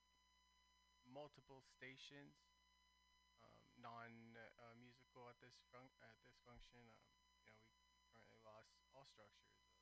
multiple 1.24 1.64
stations, 1.64 2.36
um, 3.40 3.56
non-musical 3.80 5.24
at 5.32 5.40
this 5.40 5.56
fun- 5.72 5.96
at 6.04 6.20
this 6.20 6.36
function. 6.44 6.84
Um, 7.00 7.32
you 7.40 7.48
know, 7.48 7.56
we 7.96 8.04
currently 8.12 8.36
lost 8.44 8.76
all 8.92 9.08
structures 9.08 9.56
of 9.56 9.72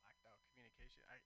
blacked 0.00 0.24
out 0.24 0.40
communication. 0.48 1.04
I, 1.12 1.20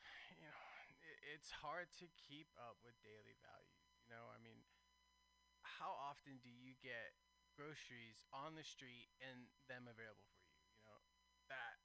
you 0.40 0.48
know, 0.48 0.64
it, 1.04 1.36
it's 1.36 1.52
hard 1.52 1.92
to 2.00 2.08
keep 2.16 2.48
up 2.56 2.80
with 2.80 2.96
daily 3.04 3.36
values. 3.44 3.84
You 4.00 4.08
know, 4.08 4.32
I 4.32 4.40
mean, 4.40 4.64
how 5.60 5.92
often 6.00 6.40
do 6.40 6.48
you 6.48 6.80
get 6.80 7.12
groceries 7.60 8.24
on 8.32 8.56
the 8.56 8.64
street 8.64 9.12
and 9.20 9.52
them 9.68 9.84
available 9.84 10.32
for 10.32 10.48
you? 10.48 10.64
You 10.80 10.80
know, 10.88 11.04
that 11.52 11.76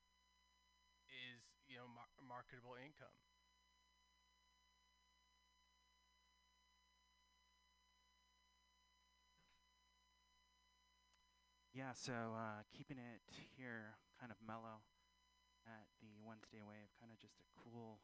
is 1.11 1.43
you 1.67 1.75
know 1.75 1.91
mar- 1.91 2.15
marketable 2.23 2.79
income. 2.79 3.11
Yeah, 11.89 11.97
so 11.97 12.37
uh, 12.37 12.61
keeping 12.69 13.01
it 13.01 13.17
here 13.57 13.97
kind 14.21 14.29
of 14.29 14.37
mellow 14.45 14.85
at 15.65 15.89
the 16.05 16.21
Wednesday 16.21 16.61
Wave, 16.61 16.93
kind 17.01 17.09
of 17.09 17.17
just 17.17 17.41
a 17.41 17.49
cool 17.57 17.97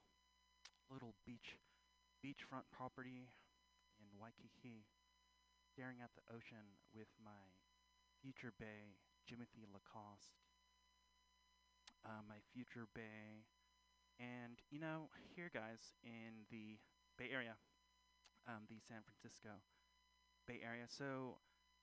little 0.90 1.14
beach 1.22 1.62
beachfront 2.18 2.66
property 2.74 3.30
in 4.02 4.10
Waikiki, 4.18 4.90
staring 5.70 6.02
at 6.02 6.10
the 6.18 6.26
ocean 6.34 6.82
with 6.98 7.14
my 7.22 7.54
future 8.18 8.50
bay, 8.58 8.98
Jimothy 9.22 9.70
Lacoste. 9.70 10.34
Uh, 12.02 12.26
my 12.26 12.42
future 12.58 12.90
bay, 12.98 13.46
and 14.18 14.66
you 14.74 14.82
know, 14.82 15.14
here, 15.38 15.54
guys, 15.54 15.94
in 16.02 16.50
the 16.50 16.82
Bay 17.22 17.30
Area, 17.30 17.54
um, 18.50 18.66
the 18.66 18.82
San 18.82 19.06
Francisco 19.06 19.62
Bay 20.50 20.62
Area. 20.66 20.90
So, 20.90 21.38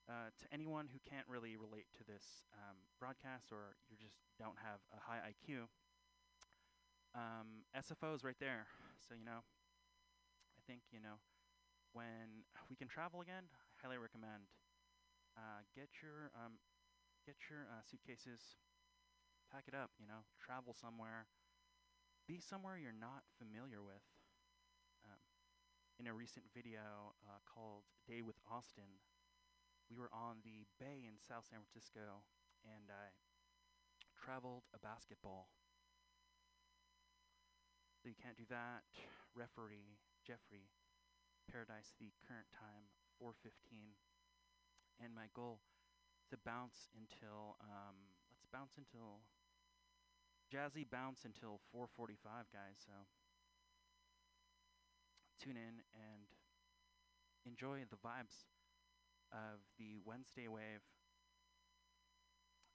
uh, 0.08 0.34
to 0.38 0.44
anyone 0.52 0.88
who 0.90 0.98
can't 1.02 1.26
really 1.28 1.56
relate 1.56 1.86
to 1.98 2.02
this 2.04 2.46
um, 2.54 2.76
broadcast 2.98 3.52
or 3.52 3.78
you 3.90 3.96
just 3.96 4.18
don't 4.38 4.58
have 4.58 4.82
a 4.90 5.00
high 5.00 5.22
IQ, 5.30 5.70
um, 7.14 7.68
SFO 7.76 8.14
is 8.14 8.24
right 8.24 8.38
there. 8.40 8.66
So, 9.06 9.14
you 9.14 9.24
know, 9.24 9.44
I 10.56 10.60
think, 10.66 10.82
you 10.90 11.00
know, 11.00 11.20
when 11.92 12.48
we 12.70 12.76
can 12.76 12.88
travel 12.88 13.20
again, 13.20 13.46
I 13.52 13.84
highly 13.84 13.98
recommend 13.98 14.48
uh, 15.36 15.64
get 15.72 15.88
your 16.04 16.32
um, 16.36 16.60
get 17.24 17.36
your 17.48 17.64
uh, 17.68 17.80
suitcases, 17.84 18.60
pack 19.48 19.64
it 19.68 19.74
up, 19.74 19.92
you 20.00 20.06
know, 20.06 20.28
travel 20.40 20.74
somewhere, 20.76 21.28
be 22.26 22.40
somewhere 22.40 22.76
you're 22.76 22.96
not 22.96 23.24
familiar 23.38 23.80
with. 23.80 24.04
Um, 25.04 25.20
in 26.00 26.06
a 26.06 26.14
recent 26.14 26.46
video 26.54 27.14
uh, 27.22 27.38
called 27.46 27.84
Day 28.08 28.22
with 28.22 28.36
Austin, 28.48 28.98
we 29.90 29.98
were 29.98 30.10
on 30.12 30.42
the 30.44 30.66
bay 30.78 31.06
in 31.06 31.18
South 31.18 31.46
San 31.50 31.60
Francisco 31.62 32.26
and 32.62 32.90
I 32.90 33.14
traveled 34.14 34.62
a 34.74 34.78
basketball. 34.78 35.48
So 38.02 38.08
you 38.08 38.18
can't 38.18 38.36
do 38.36 38.46
that. 38.50 38.82
Referee 39.34 39.98
Jeffrey 40.26 40.70
Paradise, 41.50 41.94
the 41.98 42.10
current 42.26 42.50
time 42.50 42.90
4:15, 43.18 43.94
and 44.98 45.14
my 45.14 45.26
goal 45.34 45.60
to 46.30 46.36
bounce 46.36 46.88
until 46.94 47.56
um, 47.60 48.14
let's 48.30 48.46
bounce 48.52 48.74
until 48.76 49.22
jazzy 50.50 50.88
bounce 50.88 51.24
until 51.24 51.60
4:45, 51.74 52.50
guys. 52.52 52.78
So 52.78 53.06
tune 55.38 55.56
in 55.56 55.82
and 55.94 56.26
enjoy 57.44 57.82
the 57.90 57.96
vibes 57.96 58.46
of 59.32 59.60
the 59.78 59.96
Wednesday 60.04 60.48
wave. 60.48 60.84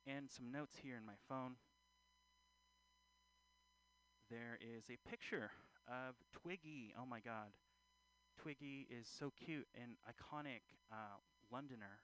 And 0.05 0.30
some 0.30 0.51
notes 0.51 0.78
here 0.82 0.95
in 0.95 1.05
my 1.05 1.20
phone. 1.28 1.55
There 4.30 4.58
is 4.60 4.89
a 4.89 4.97
picture 5.10 5.51
of 5.88 6.16
Twiggy. 6.34 6.93
Oh 6.97 7.05
my 7.05 7.20
god. 7.20 7.55
Twiggy 8.38 8.88
is 8.89 9.08
so 9.08 9.32
cute, 9.34 9.68
an 9.74 9.97
iconic 10.05 10.62
uh, 10.91 11.18
Londoner. 11.51 12.03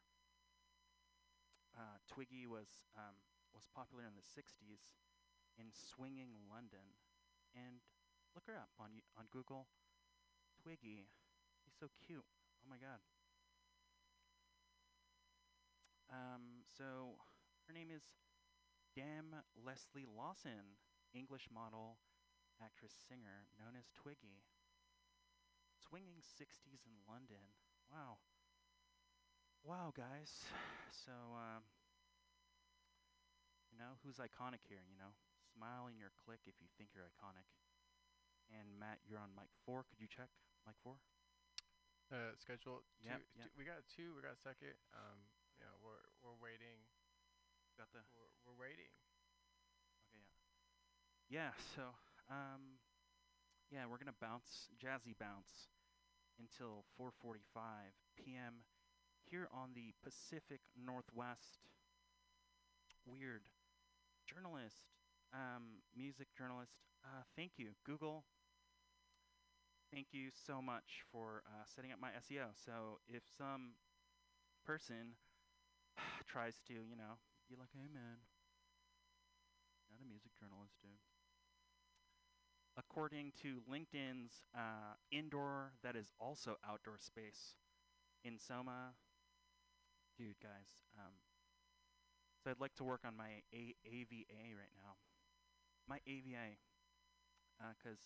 Uh, 1.78 1.98
Twiggy 2.08 2.48
was 2.48 2.68
um, 2.98 3.18
was 3.54 3.68
popular 3.76 4.04
in 4.06 4.16
the 4.18 4.26
'60s 4.26 4.98
in 5.58 5.70
swinging 5.74 6.34
London, 6.50 6.98
and 7.54 7.82
look 8.34 8.46
her 8.48 8.58
up 8.58 8.74
on 8.80 9.02
on 9.18 9.26
Google. 9.32 9.68
Twiggy, 10.62 11.10
he's 11.66 11.76
so 11.80 11.88
cute. 12.06 12.26
Oh 12.64 12.70
my 12.70 12.78
god. 12.78 13.02
Um, 16.14 16.62
so 16.70 17.18
her 17.66 17.74
name 17.74 17.90
is 17.90 18.14
Dam 18.94 19.34
Lesley 19.58 20.06
Lawson, 20.06 20.78
English 21.10 21.50
model, 21.50 21.98
actress, 22.62 22.94
singer, 22.94 23.50
known 23.58 23.74
as 23.74 23.90
Twiggy. 23.98 24.46
Swinging 25.74 26.22
60s 26.22 26.86
in 26.86 26.94
London. 27.10 27.58
Wow. 27.90 28.22
Wow, 29.66 29.90
guys. 29.90 30.46
So, 30.94 31.34
um, 31.34 31.66
you 33.74 33.82
know, 33.82 33.98
who's 34.06 34.22
iconic 34.22 34.62
here, 34.70 34.86
you 34.86 34.96
know? 35.02 35.18
Smile 35.50 35.90
in 35.90 35.98
your 35.98 36.14
click 36.14 36.46
if 36.46 36.62
you 36.62 36.70
think 36.78 36.94
you're 36.94 37.10
iconic. 37.10 37.50
And 38.54 38.78
Matt, 38.78 39.02
you're 39.10 39.18
on 39.18 39.34
mic 39.34 39.50
four. 39.66 39.82
Could 39.90 39.98
you 39.98 40.10
check 40.10 40.30
mic 40.66 40.78
four? 40.86 41.02
Uh, 42.14 42.38
schedule. 42.38 42.86
Yep, 43.02 43.18
two, 43.18 43.26
yep. 43.34 43.46
two- 43.50 43.56
we 43.58 43.64
got 43.66 43.82
two. 43.90 44.14
We 44.14 44.22
got 44.22 44.38
a 44.38 44.44
second. 44.46 44.78
Um, 44.94 45.26
you 45.64 45.72
know, 45.72 45.80
we're 45.80 46.04
we're 46.20 46.36
waiting. 46.44 46.84
Got 47.80 47.88
the. 47.96 48.04
We're, 48.12 48.28
we're 48.44 48.60
waiting. 48.60 48.92
Okay, 50.12 50.20
yeah. 50.20 50.44
Yeah, 51.32 51.52
so, 51.72 51.96
um, 52.28 52.84
yeah, 53.72 53.88
we're 53.88 53.98
gonna 53.98 54.20
bounce, 54.20 54.68
jazzy 54.76 55.16
bounce, 55.16 55.72
until 56.36 56.84
4:45 57.00 57.96
p.m. 58.20 58.68
here 59.24 59.48
on 59.56 59.72
the 59.74 59.96
Pacific 60.04 60.60
Northwest. 60.76 61.64
Weird 63.08 63.48
journalist, 64.28 64.92
um, 65.32 65.80
music 65.96 66.28
journalist. 66.38 66.76
Uh, 67.08 67.24
thank 67.40 67.54
you, 67.56 67.72
Google. 67.88 68.26
Thank 69.92 70.08
you 70.12 70.28
so 70.28 70.62
much 70.62 71.08
for 71.12 71.44
uh, 71.48 71.64
setting 71.64 71.92
up 71.94 72.00
my 72.02 72.10
SEO. 72.20 72.52
So 72.52 73.00
if 73.08 73.24
some 73.38 73.80
person 74.66 75.16
tries 76.28 76.60
to, 76.68 76.74
you 76.74 76.96
know, 76.96 77.18
be 77.50 77.56
like, 77.56 77.70
"Hey, 77.74 77.88
man, 77.94 78.18
not 79.90 80.02
a 80.02 80.06
music 80.06 80.32
journalist, 80.40 80.76
dude." 80.82 81.00
According 82.76 83.34
to 83.44 83.62
LinkedIn's 83.70 84.42
uh, 84.56 84.96
indoor, 85.12 85.74
that 85.84 85.96
is 85.96 86.12
also 86.20 86.58
outdoor 86.68 86.98
space 86.98 87.56
in 88.24 88.40
Soma, 88.40 88.94
dude, 90.18 90.40
guys. 90.42 90.82
Um, 90.98 91.14
so 92.44 92.52
I'd 92.52 92.60
like 92.60 92.76
to 92.76 92.84
work 92.84 93.02
on 93.06 93.16
my 93.16 93.42
A- 93.54 93.76
AVA 93.86 94.56
right 94.56 94.74
now. 94.76 94.96
My 95.88 96.00
AVA, 96.08 96.58
because 97.78 98.00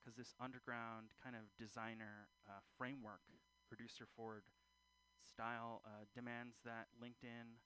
because 0.00 0.16
this 0.16 0.34
underground 0.40 1.12
kind 1.22 1.36
of 1.36 1.42
designer 1.58 2.28
uh, 2.48 2.60
framework, 2.78 3.20
producer 3.68 4.06
forward 4.16 4.44
style 5.26 5.82
uh, 5.84 6.06
demands 6.14 6.62
that 6.64 6.88
LinkedIn 6.96 7.58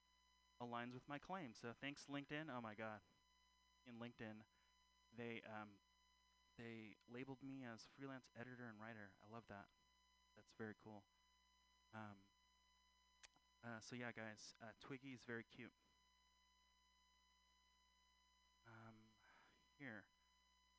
aligns 0.61 0.93
with 0.93 1.07
my 1.09 1.19
claim. 1.19 1.53
So 1.53 1.69
thanks 1.81 2.07
LinkedIn. 2.11 2.49
Oh 2.49 2.61
my 2.61 2.75
God, 2.75 3.01
in 3.89 3.97
LinkedIn, 3.97 4.45
they 5.17 5.41
um, 5.49 5.81
they 6.59 6.97
labeled 7.09 7.41
me 7.43 7.65
as 7.65 7.89
freelance 7.97 8.29
editor 8.37 8.69
and 8.69 8.77
writer. 8.81 9.13
I 9.21 9.33
love 9.33 9.45
that. 9.49 9.69
That's 10.37 10.53
very 10.59 10.75
cool. 10.83 11.05
Um, 11.95 12.21
uh, 13.65 13.81
so 13.81 13.97
yeah, 13.97 14.13
guys, 14.13 14.55
uh, 14.63 14.73
Twiggy 14.81 15.13
is 15.13 15.25
very 15.27 15.45
cute. 15.45 15.73
Um, 18.69 18.97
here, 19.79 20.05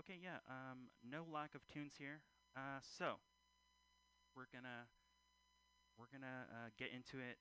okay, 0.02 0.18
yeah. 0.22 0.42
Um, 0.50 0.90
no 1.04 1.26
lack 1.26 1.54
of 1.54 1.62
tunes 1.68 1.94
here. 1.98 2.22
Uh, 2.56 2.82
so 2.82 3.22
we're 4.36 4.50
gonna 4.54 4.88
we're 5.98 6.12
gonna 6.12 6.48
uh, 6.50 6.70
get 6.78 6.90
into 6.92 7.20
it. 7.20 7.38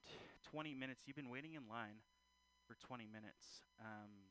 20 0.51 0.75
minutes. 0.75 1.03
You've 1.07 1.17
been 1.17 1.31
waiting 1.31 1.55
in 1.55 1.69
line 1.69 2.03
for 2.67 2.75
20 2.75 3.07
minutes. 3.07 3.63
Um, 3.81 4.31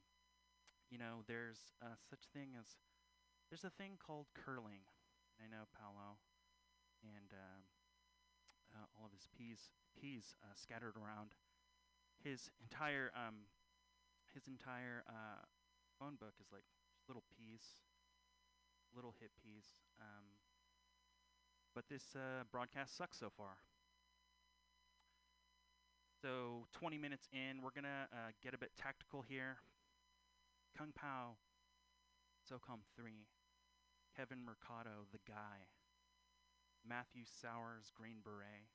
you 0.90 0.98
know, 0.98 1.24
there's 1.28 1.74
uh, 1.82 1.96
such 2.10 2.28
thing 2.34 2.56
as 2.58 2.80
there's 3.50 3.64
a 3.64 3.70
thing 3.70 3.98
called 3.98 4.28
curling. 4.34 4.86
I 5.40 5.48
know 5.48 5.70
Paolo 5.72 6.20
and 7.02 7.32
um, 7.32 7.64
uh, 8.76 8.88
all 8.98 9.06
of 9.06 9.14
his 9.14 9.28
peas 9.32 9.72
peas 9.96 10.36
uh, 10.44 10.54
scattered 10.54 10.96
around. 10.98 11.34
His 12.24 12.52
entire 12.60 13.12
um, 13.16 13.48
his 14.34 14.48
entire 14.48 15.04
uh, 15.08 15.46
phone 15.98 16.16
book 16.20 16.34
is 16.42 16.52
like 16.52 16.68
little 17.08 17.24
peas, 17.32 17.82
little 18.96 19.16
hit 19.20 19.32
peas. 19.42 19.78
Um, 20.00 20.38
but 21.74 21.88
this 21.88 22.16
uh, 22.16 22.44
broadcast 22.52 22.98
sucks 22.98 23.18
so 23.18 23.30
far. 23.30 23.58
So 26.22 26.68
20 26.74 26.98
minutes 26.98 27.30
in, 27.32 27.64
we're 27.64 27.72
gonna 27.72 28.12
uh, 28.12 28.36
get 28.44 28.54
a 28.54 28.58
bit 28.58 28.72
tactical 28.76 29.24
here. 29.24 29.64
Kung 30.78 30.92
Pao, 30.92 31.40
SOCOM 32.44 32.84
3, 33.00 33.24
Kevin 34.18 34.44
Mercado, 34.44 35.08
the 35.14 35.24
guy, 35.26 35.72
Matthew 36.84 37.24
Sowers, 37.24 37.92
Green 37.96 38.20
Beret, 38.20 38.68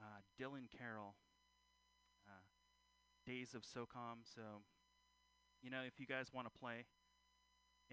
uh, 0.00 0.24
Dylan 0.40 0.72
Carroll, 0.72 1.14
uh, 2.24 2.48
Days 3.26 3.52
of 3.52 3.60
SOCOM. 3.68 4.24
So, 4.24 4.64
you 5.60 5.68
know, 5.68 5.84
if 5.84 6.00
you 6.00 6.06
guys 6.06 6.32
want 6.32 6.48
to 6.48 6.54
play, 6.58 6.88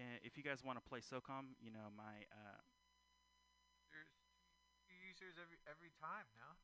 uh, 0.00 0.24
if 0.24 0.38
you 0.40 0.42
guys 0.42 0.64
want 0.64 0.80
to 0.80 0.84
play 0.88 1.00
SOCOM, 1.04 1.52
you 1.60 1.68
know, 1.68 1.92
my 1.92 2.24
uh, 2.32 2.64
There's 3.92 4.08
users 4.88 5.36
every 5.36 5.60
every 5.68 5.92
time 6.00 6.32
now. 6.32 6.56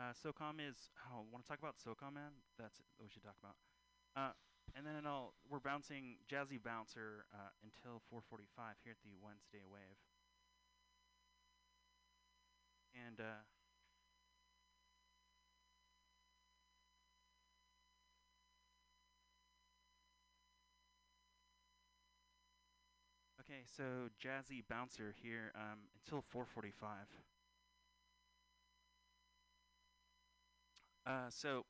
Uh, 0.00 0.16
SOCOM 0.16 0.56
is. 0.64 0.88
Oh, 1.12 1.28
want 1.30 1.44
to 1.44 1.48
talk 1.48 1.58
about 1.58 1.76
SOCOM, 1.76 2.14
man? 2.14 2.32
That's 2.58 2.80
what 2.96 3.04
we 3.04 3.10
should 3.12 3.22
talk 3.22 3.36
about. 3.36 3.56
Uh, 4.16 4.32
and 4.74 4.86
then 4.86 5.04
I'll, 5.04 5.34
we're 5.50 5.60
bouncing 5.60 6.16
Jazzy 6.24 6.56
Bouncer 6.56 7.26
uh, 7.34 7.52
until 7.60 8.00
4:45 8.08 8.80
here 8.82 8.96
at 8.96 9.02
the 9.04 9.12
Wednesday 9.20 9.60
Wave. 9.70 10.00
And 12.96 13.20
uh, 13.20 13.44
okay, 23.42 23.64
so 23.66 24.08
Jazzy 24.16 24.64
Bouncer 24.66 25.14
here 25.20 25.52
um, 25.54 25.92
until 26.06 26.24
4:45. 26.32 26.72
Uh, 31.06 31.30
so, 31.30 31.64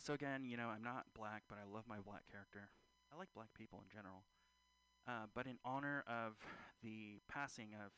so 0.00 0.14
again, 0.14 0.44
you 0.44 0.56
know, 0.56 0.68
I'm 0.68 0.82
not 0.82 1.06
black, 1.14 1.44
but 1.48 1.58
I 1.58 1.64
love 1.72 1.84
my 1.88 1.98
black 2.04 2.22
character. 2.30 2.70
I 3.12 3.16
like 3.16 3.28
black 3.34 3.54
people 3.56 3.80
in 3.82 3.88
general. 3.94 4.24
Uh, 5.06 5.30
but 5.34 5.46
in 5.46 5.58
honor 5.64 6.02
of 6.08 6.34
the 6.82 7.20
passing 7.30 7.68
of 7.74 7.92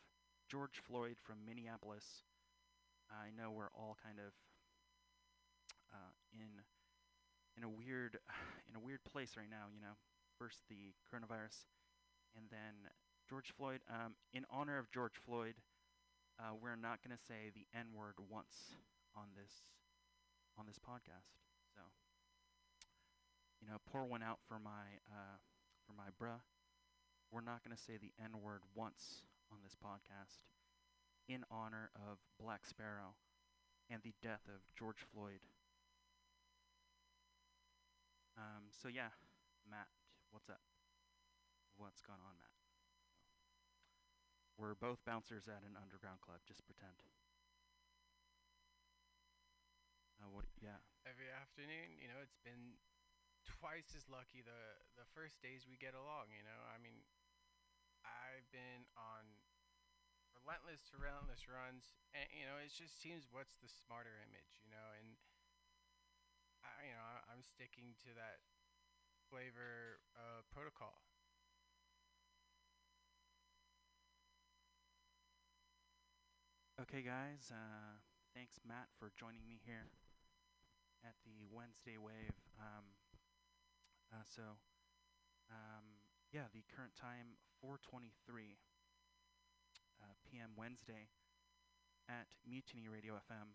George 0.50 0.80
Floyd 0.86 1.16
from 1.22 1.36
Minneapolis, 1.46 2.22
I 3.10 3.32
know 3.32 3.50
we're 3.50 3.72
all 3.74 3.96
kind 4.04 4.18
of 4.18 4.32
uh, 5.92 6.12
in 6.32 6.60
in 7.56 7.64
a 7.64 7.68
weird 7.68 8.18
in 8.68 8.76
a 8.76 8.80
weird 8.80 9.04
place 9.04 9.32
right 9.36 9.48
now. 9.50 9.72
You 9.74 9.80
know, 9.80 9.96
first 10.38 10.68
the 10.68 10.92
coronavirus, 11.08 11.64
and 12.36 12.46
then 12.50 12.92
George 13.28 13.52
Floyd. 13.56 13.80
Um, 13.88 14.14
in 14.32 14.44
honor 14.50 14.78
of 14.78 14.90
George 14.90 15.16
Floyd, 15.16 15.54
uh, 16.38 16.52
we're 16.60 16.76
not 16.76 17.00
going 17.02 17.16
to 17.16 17.22
say 17.22 17.50
the 17.52 17.66
N 17.76 17.96
word 17.96 18.14
once 18.28 18.76
on 19.16 19.32
this 19.34 19.64
on 20.58 20.66
this 20.66 20.78
podcast. 20.78 21.38
So, 21.72 21.80
you 23.62 23.68
know, 23.68 23.78
pour 23.86 24.04
one 24.04 24.22
out 24.22 24.40
for 24.46 24.58
my 24.58 24.98
uh, 25.06 25.38
for 25.86 25.94
my 25.94 26.10
bruh. 26.20 26.42
We're 27.30 27.44
not 27.44 27.62
going 27.62 27.76
to 27.76 27.80
say 27.80 28.00
the 28.00 28.12
N 28.18 28.40
word 28.42 28.62
once 28.74 29.28
on 29.52 29.58
this 29.62 29.76
podcast 29.76 30.42
in 31.28 31.44
honor 31.50 31.90
of 31.94 32.18
Black 32.40 32.64
Sparrow 32.64 33.14
and 33.90 34.02
the 34.02 34.16
death 34.22 34.48
of 34.48 34.64
George 34.76 35.04
Floyd. 35.12 35.44
Um, 38.36 38.72
so 38.72 38.88
yeah, 38.88 39.12
Matt, 39.68 39.88
what's 40.30 40.48
up? 40.48 40.60
What's 41.76 42.00
going 42.00 42.20
on, 42.24 42.34
Matt? 42.38 42.54
We're 44.56 44.74
both 44.74 45.04
bouncers 45.06 45.46
at 45.46 45.62
an 45.62 45.78
underground 45.78 46.20
club. 46.20 46.40
Just 46.46 46.64
pretend. 46.66 47.04
Uh, 50.18 50.28
what? 50.30 50.46
Yeah. 50.60 50.78
Every 51.06 51.30
afternoon, 51.30 51.96
you 52.02 52.08
know, 52.10 52.20
it's 52.22 52.38
been 52.42 52.76
twice 53.46 53.94
as 53.96 54.06
lucky 54.10 54.42
the 54.44 54.62
the 54.98 55.06
first 55.14 55.40
days 55.42 55.66
we 55.68 55.78
get 55.78 55.94
along. 55.94 56.30
You 56.34 56.44
know, 56.44 56.60
I 56.70 56.78
mean, 56.82 56.98
I've 58.04 58.46
been 58.50 58.86
on 58.98 59.24
relentless 60.32 60.80
to 60.90 60.96
relentless 60.96 61.44
runs, 61.48 61.92
and 62.16 62.26
you 62.32 62.46
know, 62.48 62.56
it 62.60 62.72
just 62.72 62.96
seems 63.00 63.28
what's 63.30 63.58
the 63.60 63.68
smarter 63.68 64.16
image, 64.24 64.60
you 64.64 64.70
know, 64.72 64.88
and 64.96 65.16
I, 66.62 66.86
you 66.86 66.94
know, 66.94 67.02
I- 67.02 67.24
I'm 67.32 67.42
sticking 67.42 67.94
to 68.04 68.14
that 68.14 68.38
flavor 69.30 70.00
uh, 70.16 70.42
protocol. 70.52 71.02
Okay, 76.80 77.02
guys. 77.02 77.50
Uh, 77.50 77.98
thanks, 78.34 78.60
Matt, 78.66 78.88
for 78.98 79.10
joining 79.18 79.46
me 79.48 79.58
here 79.66 79.90
at 81.04 81.14
the 81.24 81.46
Wednesday 81.50 81.98
Wave. 81.98 82.34
Um, 82.58 82.94
uh, 84.10 84.24
so, 84.24 84.58
um, 85.50 86.02
yeah, 86.32 86.48
the 86.52 86.64
current 86.68 86.96
time 86.96 87.38
4:23 87.62 88.58
uh, 90.00 90.14
p.m. 90.24 90.54
Wednesday 90.56 91.08
at 92.08 92.26
Mutiny 92.46 92.88
Radio 92.88 93.20
FM. 93.20 93.54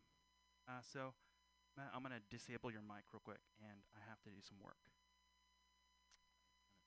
Uh, 0.68 0.82
so, 0.82 1.14
Matt, 1.76 1.92
I'm 1.96 2.04
gonna 2.04 2.22
disable 2.30 2.72
your 2.72 2.86
mic 2.86 3.10
real 3.12 3.24
quick, 3.24 3.42
and 3.60 3.84
I 3.98 4.02
have 4.08 4.22
to 4.24 4.30
do 4.30 4.42
some 4.42 4.62
work. 4.62 4.80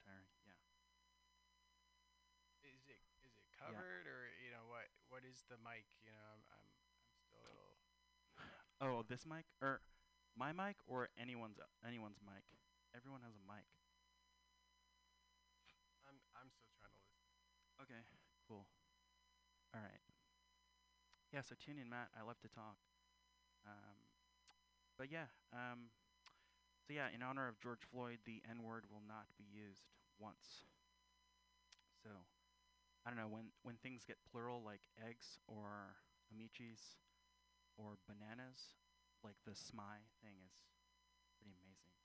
Kind 0.07 0.23
of 0.23 0.31
tiring. 0.31 0.31
Yeah. 0.47 0.61
Is 2.71 2.87
it 2.87 3.03
is 3.27 3.35
it 3.35 3.47
covered 3.59 4.07
or 4.07 4.31
you 4.39 4.55
know 4.55 4.65
what 4.71 4.87
what 5.11 5.27
is 5.27 5.43
the 5.51 5.59
mic? 5.67 5.85
You 6.07 6.15
know, 6.15 6.23
I'm 6.31 6.43
I'm, 6.55 6.67
I'm 6.71 7.19
still 7.27 7.43
a 7.43 7.51
little. 7.51 7.75
Oh, 8.79 9.03
this 9.09 9.25
mic 9.25 9.49
or 9.65 9.81
my 10.37 10.53
mic 10.53 10.77
or 10.87 11.09
anyone's 11.21 11.59
anyone's 11.87 12.19
mic. 12.25 12.45
Everyone 12.95 13.23
has 13.25 13.35
a 13.35 13.45
mic. 13.53 13.67
I'm 16.09 16.17
I'm 16.35 16.49
still 16.51 16.73
trying 16.81 16.93
to 16.93 17.01
listen. 17.05 17.29
Okay, 17.83 18.03
cool. 18.49 18.67
All 19.75 19.81
right. 19.81 20.01
Yeah, 21.33 21.43
so 21.43 21.55
tune 21.59 21.79
in, 21.79 21.89
Matt. 21.89 22.09
I 22.19 22.23
love 22.27 22.39
to 22.41 22.49
talk. 22.49 22.79
Um, 23.67 23.99
but 24.99 25.09
yeah, 25.13 25.29
um, 25.53 25.91
so 26.87 26.95
yeah, 26.95 27.09
in 27.15 27.23
honor 27.23 27.49
of 27.49 27.61
George 27.61 27.83
Floyd, 27.91 28.19
the 28.25 28.43
N 28.49 28.63
word 28.63 28.85
will 28.91 29.03
not 29.07 29.27
be 29.39 29.45
used 29.53 29.85
once. 30.19 30.65
So, 32.03 32.11
I 33.07 33.11
don't 33.11 33.19
know 33.19 33.29
when 33.29 33.53
when 33.63 33.77
things 33.77 34.05
get 34.05 34.19
plural 34.31 34.63
like 34.65 34.83
eggs 35.07 35.39
or 35.47 35.97
amichis 36.33 36.97
or 37.79 37.99
bananas, 38.09 38.75
like 39.27 39.43
the 39.43 39.59
SMI 39.59 40.07
thing 40.23 40.39
is 40.47 40.55
pretty 41.43 41.51
amazing. 41.59 41.99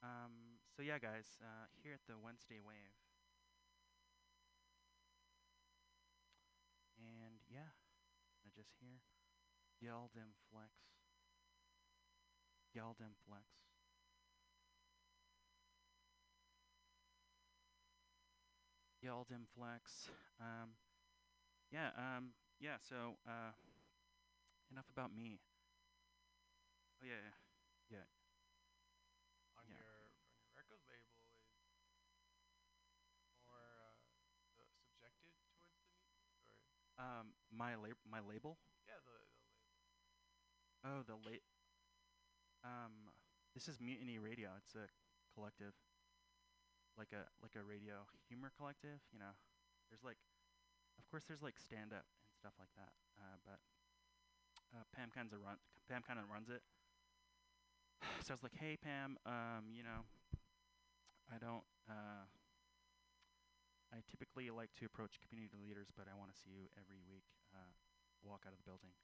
Um, 0.00 0.56
so 0.72 0.80
yeah, 0.80 0.96
guys, 0.96 1.36
uh, 1.44 1.68
here 1.84 1.92
at 1.92 2.00
the 2.08 2.16
Wednesday 2.16 2.56
Wave. 2.56 2.96
And 6.96 7.36
yeah, 7.52 7.76
I 8.40 8.48
just 8.56 8.72
hear 8.80 9.04
Yeldem 9.84 10.32
Flex. 10.48 10.72
Yeldem 12.72 13.12
Flex. 13.28 13.44
Yeldem 19.04 19.44
Flex. 19.52 20.08
Um, 20.40 20.80
yeah, 21.70 21.92
um, 22.00 22.32
yeah, 22.58 22.80
so, 22.80 23.20
uh, 23.28 23.52
enough 24.72 24.88
about 24.88 25.14
me. 25.14 25.40
Oh, 27.04 27.06
yeah, 27.06 27.20
yeah, 27.90 27.90
yeah. 27.90 28.04
on 29.56 29.68
Yeah. 29.68 29.76
your 29.76 30.08
on 30.28 30.36
your 30.38 30.48
record 30.54 30.80
label 30.88 31.12
is 31.20 31.28
more 33.44 33.60
uh, 33.60 33.92
the 34.56 34.64
subjected 34.80 35.32
towards 35.52 35.74
the 35.76 35.84
mutiny, 35.90 36.24
or 36.38 36.48
Um, 36.98 37.34
my 37.50 37.74
lab, 37.76 37.96
my 38.08 38.20
label. 38.20 38.58
yeah, 38.86 38.96
the 39.04 39.16
the 39.36 39.44
label. 39.52 39.76
Oh, 40.84 41.02
the 41.06 41.16
late. 41.16 41.42
Um, 42.64 43.12
this 43.54 43.68
is 43.68 43.80
Mutiny 43.80 44.18
Radio. 44.18 44.50
It's 44.58 44.74
a 44.74 44.88
collective, 45.34 45.74
like 46.98 47.12
a 47.12 47.26
like 47.42 47.56
a 47.56 47.62
radio 47.64 48.06
humor 48.28 48.50
collective. 48.56 49.00
You 49.12 49.18
know, 49.18 49.34
there's 49.90 50.04
like, 50.04 50.18
of 50.98 51.04
course, 51.10 51.24
there's 51.28 51.42
like 51.42 51.58
stand 51.58 51.92
up 51.92 52.06
and 52.24 52.32
stuff 52.38 52.54
like 52.58 52.72
that. 52.76 52.92
Uh, 53.18 53.36
but 53.44 53.58
uh, 54.74 54.84
Pam 54.94 55.10
kind 55.14 55.28
of 55.32 55.40
run. 55.42 55.56
Pam 55.88 56.02
kind 56.02 56.18
of 56.18 56.26
runs 56.30 56.48
it. 56.48 56.62
So 58.24 58.32
I 58.32 58.34
was 58.34 58.42
like, 58.42 58.56
hey 58.58 58.76
Pam, 58.80 59.16
um, 59.26 59.72
you 59.72 59.82
know, 59.82 60.08
I 61.28 61.36
don't. 61.38 61.64
Uh, 61.88 62.24
I 63.92 64.02
typically 64.10 64.50
like 64.50 64.74
to 64.80 64.86
approach 64.86 65.20
community 65.28 65.54
leaders, 65.60 65.92
but 65.94 66.08
I 66.10 66.18
want 66.18 66.32
to 66.32 66.36
see 66.36 66.50
you 66.50 66.66
every 66.74 66.98
week. 67.06 67.28
Uh, 67.54 67.72
walk 68.24 68.48
out 68.48 68.56
of 68.56 68.58
the 68.58 68.64
building 68.64 68.96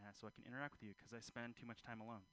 uh, 0.00 0.12
so 0.12 0.28
I 0.28 0.32
can 0.32 0.44
interact 0.44 0.76
with 0.76 0.84
you 0.84 0.92
because 0.96 1.12
I 1.12 1.20
spend 1.20 1.56
too 1.56 1.66
much 1.66 1.82
time 1.82 2.00
alone. 2.00 2.24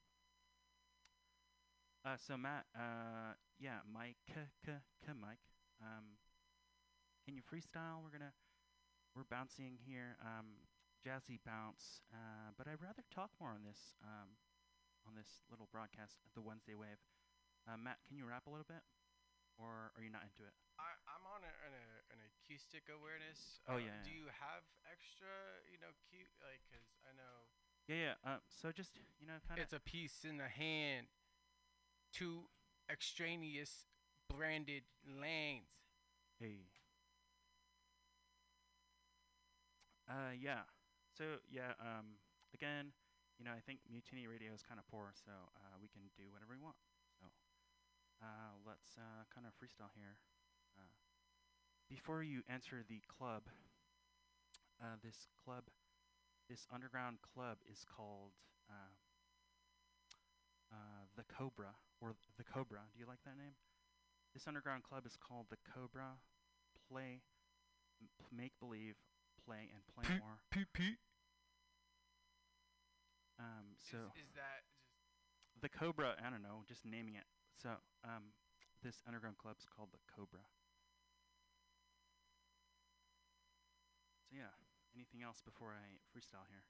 Uh, 2.04 2.16
so 2.16 2.36
Matt, 2.36 2.64
uh, 2.72 3.36
yeah, 3.60 3.84
Mike, 3.84 4.16
k 4.24 4.48
k 4.64 5.12
Mike, 5.12 5.44
um, 5.84 6.16
can 7.24 7.36
you 7.36 7.44
freestyle? 7.44 8.00
We're 8.00 8.12
gonna, 8.12 8.32
we're 9.12 9.28
bouncing 9.28 9.76
here, 9.84 10.16
um, 10.24 10.64
jazzy 11.04 11.36
bounce, 11.44 12.00
uh, 12.08 12.56
but 12.56 12.64
I'd 12.68 12.80
rather 12.80 13.04
talk 13.12 13.30
more 13.36 13.52
on 13.52 13.68
this, 13.68 13.96
um, 14.00 14.40
on 15.10 15.18
this 15.18 15.42
little 15.50 15.66
broadcast 15.74 16.22
the 16.38 16.40
Wednesday 16.40 16.78
Wave. 16.78 17.02
Uh, 17.66 17.74
Matt, 17.74 17.98
can 18.06 18.14
you 18.14 18.22
rap 18.22 18.46
a 18.46 18.50
little 18.54 18.66
bit, 18.66 18.86
or 19.58 19.90
are 19.98 20.02
you 20.06 20.08
not 20.14 20.22
into 20.22 20.46
it? 20.46 20.54
I 20.78 20.94
I'm 21.10 21.26
on 21.26 21.42
a, 21.42 21.52
an, 21.66 21.74
a, 21.74 21.86
an 22.14 22.20
acoustic 22.30 22.86
awareness. 22.86 23.58
Oh, 23.66 23.74
uh, 23.74 23.82
yeah, 23.82 23.98
Do 24.06 24.14
yeah. 24.14 24.22
you 24.22 24.24
have 24.30 24.62
extra, 24.86 25.34
you 25.66 25.82
know, 25.82 25.90
cute 26.06 26.30
like? 26.38 26.62
Cause 26.70 26.86
I 27.02 27.10
know 27.18 27.50
Yeah, 27.90 28.14
yeah. 28.14 28.16
Uh, 28.22 28.38
so 28.46 28.70
just 28.70 28.94
you 29.18 29.26
know, 29.26 29.42
kind 29.42 29.58
of. 29.58 29.66
it's 29.66 29.74
a 29.74 29.82
piece 29.82 30.22
in 30.22 30.38
the 30.38 30.46
hand. 30.46 31.10
Two 32.14 32.46
extraneous 32.86 33.82
branded 34.30 34.86
lanes. 35.02 35.74
Hey. 36.38 36.70
Uh, 40.08 40.34
yeah. 40.38 40.70
So 41.18 41.42
yeah. 41.50 41.74
Um, 41.82 42.22
again, 42.54 42.94
you 43.40 43.48
know, 43.48 43.56
I 43.56 43.64
think 43.64 43.80
Mutiny 43.88 44.28
Radio 44.28 44.52
is 44.52 44.60
kind 44.60 44.76
of 44.76 44.84
poor, 44.92 45.16
so 45.16 45.32
uh, 45.32 45.80
we 45.80 45.88
can 45.88 46.12
do 46.12 46.28
whatever 46.28 46.52
we 46.52 46.60
want. 46.60 46.76
So 47.16 47.24
uh, 48.20 48.52
let's 48.68 49.00
uh, 49.00 49.24
kind 49.32 49.48
of 49.48 49.56
freestyle 49.56 49.88
here. 49.96 50.20
Uh, 50.76 50.92
before 51.88 52.20
you 52.20 52.44
enter 52.52 52.84
the 52.84 53.00
club, 53.08 53.48
uh, 54.76 55.00
this 55.00 55.32
club, 55.40 55.72
this 56.52 56.68
underground 56.68 57.24
club 57.24 57.64
is 57.64 57.80
called 57.88 58.36
uh, 58.68 58.92
uh, 60.68 61.08
the 61.16 61.24
Cobra 61.24 61.80
or 61.96 62.12
the 62.36 62.44
Cobra. 62.44 62.92
Do 62.92 63.00
you 63.00 63.08
like 63.08 63.24
that 63.24 63.40
name? 63.40 63.56
This 64.36 64.44
underground 64.44 64.84
club 64.84 65.08
is 65.08 65.16
called 65.16 65.46
the 65.48 65.58
Cobra. 65.64 66.20
Play, 66.92 67.24
make 68.28 68.52
believe, 68.60 69.00
play, 69.40 69.72
and 69.72 69.80
play 69.88 70.04
more. 70.20 70.44
P- 70.52 70.68
Um, 73.40 73.72
so 73.80 73.96
is, 74.12 74.28
is 74.28 74.32
that 74.36 74.68
just 74.68 75.64
the 75.64 75.72
Cobra. 75.72 76.14
I 76.20 76.28
don't 76.28 76.42
know, 76.44 76.60
just 76.68 76.84
naming 76.84 77.16
it. 77.16 77.24
So 77.56 77.70
um, 78.04 78.36
this 78.84 79.00
underground 79.08 79.38
club 79.38 79.56
is 79.58 79.64
called 79.64 79.88
the 79.92 80.00
Cobra. 80.12 80.44
So 84.28 84.36
yeah. 84.36 84.52
Anything 84.94 85.22
else 85.22 85.40
before 85.44 85.70
I 85.70 85.86
freestyle 86.10 86.46
here? 86.50 86.64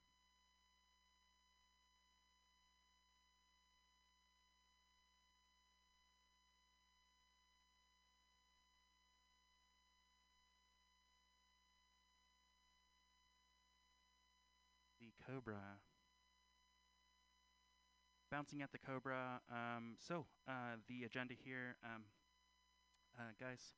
The 15.00 15.10
Cobra. 15.24 15.80
Bouncing 18.30 18.62
at 18.62 18.70
the 18.70 18.78
Cobra. 18.78 19.42
Um, 19.50 19.96
so, 19.98 20.24
uh, 20.46 20.78
the 20.86 21.02
agenda 21.02 21.34
here, 21.34 21.74
um, 21.82 22.06
uh, 23.18 23.34
guys. 23.40 23.74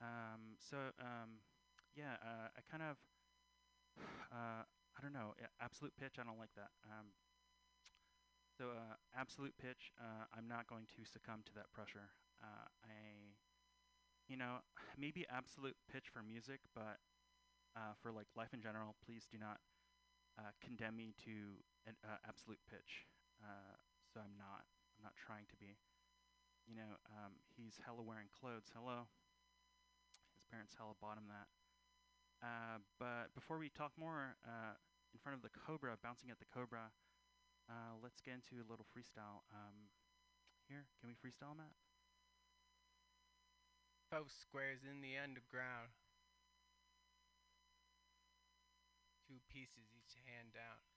Um, 0.00 0.56
so, 0.56 0.76
um, 0.98 1.44
yeah, 1.94 2.16
uh, 2.24 2.48
I 2.56 2.60
kind 2.64 2.82
of, 2.82 2.96
uh, 4.32 4.64
I 4.64 4.98
don't 5.02 5.12
know, 5.12 5.34
absolute 5.60 5.92
pitch. 6.00 6.16
I 6.18 6.24
don't 6.24 6.38
like 6.38 6.56
that. 6.56 6.72
Um, 6.88 7.12
so, 8.56 8.72
uh, 8.72 8.96
absolute 9.12 9.52
pitch. 9.60 9.92
Uh, 10.00 10.24
I'm 10.32 10.48
not 10.48 10.66
going 10.66 10.86
to 10.96 11.04
succumb 11.04 11.44
to 11.44 11.52
that 11.54 11.70
pressure. 11.70 12.08
I, 12.40 13.36
you 14.28 14.38
know, 14.38 14.64
maybe 14.98 15.26
absolute 15.28 15.76
pitch 15.92 16.08
for 16.08 16.22
music, 16.22 16.60
but 16.74 17.04
for 18.00 18.12
like 18.12 18.28
life 18.34 18.54
in 18.54 18.62
general, 18.62 18.96
please 19.04 19.26
do 19.30 19.36
not 19.36 19.60
condemn 20.64 20.96
me 20.96 21.12
to 21.26 21.60
an 21.86 21.96
absolute 22.26 22.60
pitch. 22.70 23.04
Uh, 23.42 23.78
so 24.06 24.20
I'm 24.22 24.36
not. 24.38 24.66
I'm 24.98 25.02
not 25.02 25.16
trying 25.18 25.46
to 25.50 25.56
be. 25.58 25.78
You 26.64 26.76
know, 26.78 26.96
um, 27.12 27.36
he's 27.56 27.76
hella 27.84 28.00
wearing 28.00 28.32
clothes. 28.32 28.72
Hello. 28.72 29.10
His 30.08 30.44
parents 30.48 30.74
hella 30.78 30.96
bought 30.96 31.18
him 31.18 31.28
that. 31.28 31.48
Uh, 32.40 32.78
but 33.00 33.32
before 33.34 33.58
we 33.58 33.68
talk 33.68 33.92
more, 33.96 34.36
uh, 34.44 34.76
in 35.12 35.18
front 35.20 35.36
of 35.36 35.42
the 35.42 35.52
Cobra, 35.52 35.96
bouncing 36.00 36.28
at 36.30 36.38
the 36.38 36.48
Cobra, 36.48 36.92
uh, 37.68 37.96
let's 38.02 38.20
get 38.20 38.36
into 38.36 38.60
a 38.60 38.66
little 38.68 38.84
freestyle. 38.92 39.44
Um, 39.52 39.88
here, 40.68 40.88
can 41.00 41.08
we 41.08 41.16
freestyle, 41.16 41.56
Matt? 41.56 41.72
Twelve 44.08 44.28
squares 44.30 44.84
in 44.84 45.00
the 45.00 45.16
underground. 45.16 45.96
Two 49.26 49.40
pieces 49.48 49.88
each 49.96 50.20
hand 50.28 50.52
down. 50.52 50.93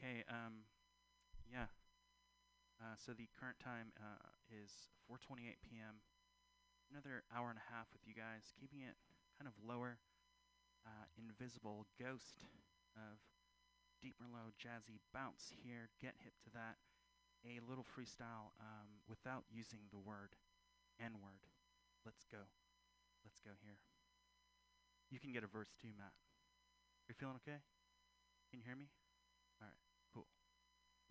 Okay, 0.00 0.24
um, 0.32 0.64
yeah. 1.44 1.68
Uh, 2.80 2.96
so 2.96 3.12
the 3.12 3.28
current 3.36 3.60
time 3.60 3.92
uh, 4.00 4.32
is 4.48 4.88
4:28 5.04 5.60
p.m. 5.60 6.00
Another 6.88 7.20
hour 7.28 7.52
and 7.52 7.60
a 7.60 7.68
half 7.68 7.92
with 7.92 8.00
you 8.08 8.16
guys, 8.16 8.56
keeping 8.56 8.80
it 8.80 8.96
kind 9.36 9.44
of 9.44 9.52
lower. 9.60 10.00
Uh, 10.88 11.04
invisible 11.20 11.84
ghost 12.00 12.40
of 12.96 13.20
deep 14.00 14.16
Merlot 14.16 14.56
jazzy 14.56 15.04
bounce 15.12 15.52
here. 15.60 15.92
Get 16.00 16.16
hip 16.24 16.32
to 16.48 16.50
that. 16.56 16.80
A 17.44 17.60
little 17.60 17.84
freestyle 17.84 18.56
um, 18.56 19.04
without 19.04 19.44
using 19.52 19.84
the 19.92 20.00
word 20.00 20.32
N-word. 20.96 21.44
Let's 22.08 22.24
go. 22.24 22.48
Let's 23.20 23.44
go 23.44 23.52
here. 23.60 23.76
You 25.12 25.20
can 25.20 25.36
get 25.36 25.44
a 25.44 25.52
verse 25.52 25.76
too, 25.76 25.92
Matt. 26.00 26.16
You 27.08 27.14
feeling 27.20 27.36
okay? 27.44 27.60
Can 28.48 28.60
you 28.60 28.64
hear 28.64 28.76
me? 28.76 28.88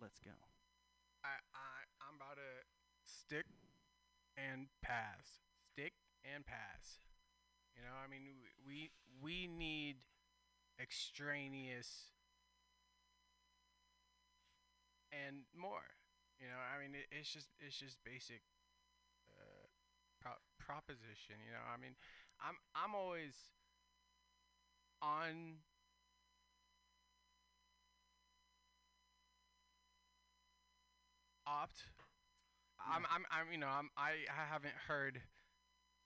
Let's 0.00 0.18
go. 0.18 0.32
I 1.24 1.36
I 1.52 1.70
I'm 2.02 2.16
about 2.16 2.36
to 2.36 2.64
stick 3.04 3.46
and 4.36 4.68
pass. 4.82 5.40
Stick 5.72 5.94
and 6.24 6.46
pass. 6.46 7.00
You 7.76 7.82
know, 7.82 7.96
I 7.96 8.08
mean, 8.08 8.44
we 8.66 8.92
we 9.22 9.46
need 9.46 9.96
extraneous 10.80 12.12
and 15.12 15.44
more. 15.54 15.84
You 16.40 16.48
know, 16.48 16.60
I 16.60 16.80
mean, 16.80 16.94
it, 16.96 17.06
it's 17.12 17.28
just 17.30 17.48
it's 17.60 17.76
just 17.76 17.98
basic 18.04 18.40
uh, 19.30 19.66
pro- 20.20 20.44
proposition. 20.58 21.36
You 21.44 21.52
know, 21.52 21.64
I 21.66 21.76
mean, 21.80 21.94
I'm 22.40 22.56
I'm 22.74 22.94
always 22.94 23.34
on 25.02 25.60
opt. 31.50 31.82
I'm, 32.80 33.04
I'm, 33.12 33.24
I'm, 33.30 33.52
you 33.52 33.58
know, 33.58 33.68
I'm, 33.68 33.90
I, 33.96 34.24
I 34.30 34.44
haven't 34.50 34.74
heard 34.88 35.20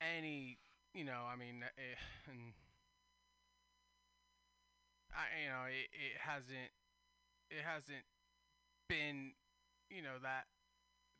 any, 0.01 0.59
you 0.95 1.05
know, 1.05 1.25
I 1.29 1.37
mean, 1.37 1.62
eh, 1.65 1.97
and 2.31 2.53
I, 5.12 5.25
you 5.45 5.49
know, 5.51 5.65
it, 5.71 5.89
it 5.95 6.16
hasn't, 6.21 6.71
it 7.51 7.62
hasn't 7.65 8.07
been, 8.89 9.35
you 9.91 10.03
know, 10.03 10.19
that, 10.23 10.49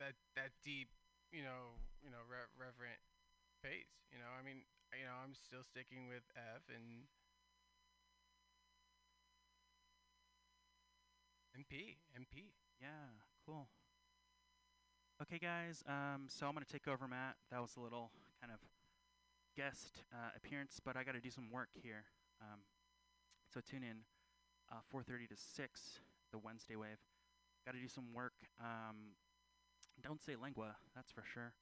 that, 0.01 0.15
that 0.37 0.53
deep, 0.65 0.89
you 1.33 1.43
know, 1.43 1.79
you 2.05 2.11
know, 2.11 2.23
re- 2.29 2.51
reverent 2.59 3.01
phase. 3.63 3.91
You 4.13 4.19
know, 4.21 4.31
I 4.33 4.43
mean, 4.45 4.65
you 4.95 5.07
know, 5.07 5.17
I'm 5.19 5.35
still 5.37 5.65
sticking 5.65 6.09
with 6.09 6.25
F 6.37 6.67
and 6.71 7.09
MP, 11.57 11.97
MP. 12.15 12.53
Yeah, 12.81 13.09
cool. 13.47 13.69
Okay, 15.23 15.39
guys. 15.39 15.83
Um, 15.87 16.27
so 16.29 16.47
I'm 16.47 16.55
gonna 16.55 16.67
take 16.67 16.89
over, 16.89 17.07
Matt. 17.07 17.37
That 17.51 17.61
was 17.61 17.77
a 17.77 17.81
little 17.81 18.11
kind 18.41 18.53
of 18.53 18.59
guest 19.57 20.03
uh, 20.13 20.35
appearance, 20.35 20.81
but 20.85 20.97
I 20.97 21.05
got 21.05 21.15
to 21.15 21.21
do 21.21 21.31
some 21.31 21.51
work 21.51 21.71
here. 21.73 22.05
Um, 22.43 22.67
so 23.47 23.61
tune 23.61 23.85
in, 23.85 24.03
uh, 24.73 24.83
4:30 24.91 25.29
to 25.29 25.37
6, 25.37 26.01
the 26.33 26.39
Wednesday 26.39 26.75
wave. 26.75 26.99
Got 27.65 27.75
to 27.75 27.81
do 27.81 27.89
some 27.89 28.13
work. 28.13 28.35
Um, 28.59 29.15
don't 30.03 30.21
say 30.21 30.35
lingua, 30.35 30.77
that's 30.95 31.13
for 31.13 31.23
sure. 31.23 31.55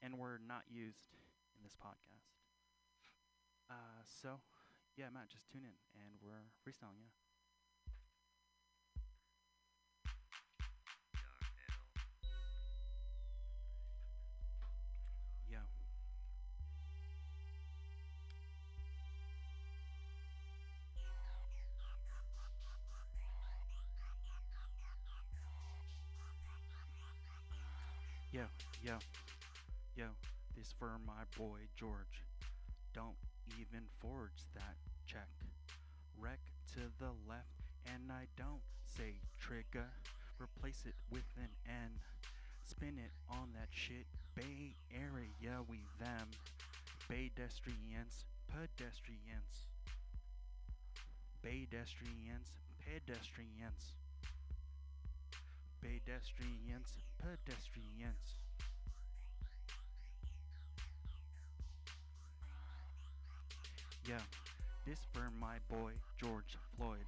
And 0.00 0.18
we're 0.18 0.38
not 0.38 0.62
used 0.70 1.10
in 1.56 1.62
this 1.62 1.74
podcast. 1.74 2.30
Uh, 3.68 4.02
so, 4.06 4.40
yeah, 4.96 5.10
Matt, 5.12 5.28
just 5.28 5.50
tune 5.50 5.62
in, 5.64 5.74
and 5.98 6.14
we're 6.22 6.46
freestyling. 6.62 7.10
Yeah. 7.10 7.21
Yo, 28.92 28.98
yo, 29.96 30.08
this 30.54 30.74
for 30.78 31.00
my 31.06 31.24
boy 31.38 31.60
George. 31.74 32.20
Don't 32.92 33.16
even 33.58 33.88
forge 34.00 34.44
that 34.52 34.76
check. 35.06 35.30
Wreck 36.20 36.40
to 36.74 36.80
the 36.98 37.16
left, 37.26 37.64
and 37.86 38.12
I 38.12 38.26
don't 38.36 38.60
say 38.84 39.14
trigger. 39.40 39.88
Replace 40.38 40.84
it 40.84 40.94
with 41.10 41.24
an 41.38 41.48
N. 41.66 42.00
Spin 42.64 42.98
it 42.98 43.12
on 43.30 43.48
that 43.54 43.68
shit. 43.70 44.04
Bay 44.34 44.76
Area, 44.92 45.64
we 45.66 45.86
them. 45.98 46.28
Pedestrians, 47.08 48.26
pedestrians. 48.46 49.72
Pedestrians, 51.40 52.60
pedestrians. 52.84 53.96
pedestrians, 55.80 56.98
pedestrians. 57.16 58.41
Yeah, 64.08 64.18
this 64.84 64.98
for 65.12 65.30
my 65.38 65.58
boy 65.70 65.92
George 66.18 66.58
Floyd. 66.76 67.06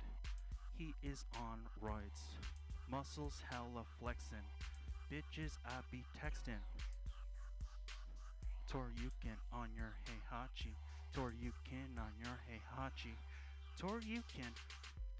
He 0.78 0.94
is 1.02 1.24
on 1.40 1.58
roids. 1.82 2.22
Muscles 2.88 3.42
hella 3.50 3.84
flexin'. 3.98 4.46
Bitches 5.10 5.58
I 5.66 5.82
be 5.90 6.04
textin'. 6.14 6.62
Toryukin 8.70 9.38
on 9.52 9.70
your 9.76 9.94
heihachi. 10.06 10.70
Toryukin 11.16 11.98
on 11.98 12.14
your 12.22 12.38
heihachi. 12.46 13.14
Toryukin. 13.80 14.54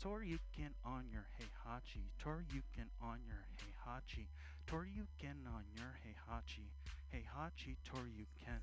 Toryukin 0.03 0.75
on 0.87 1.05
your 1.11 1.27
heihachi. 1.39 2.07
Toryukin 2.23 2.87
on 3.03 3.19
your 3.27 3.43
heihachi. 3.59 4.27
Toryukin 4.71 5.43
on 5.47 5.65
your 5.77 5.95
heihachi. 6.07 6.71
Heihachi 7.13 7.77
Toryukin. 7.85 8.61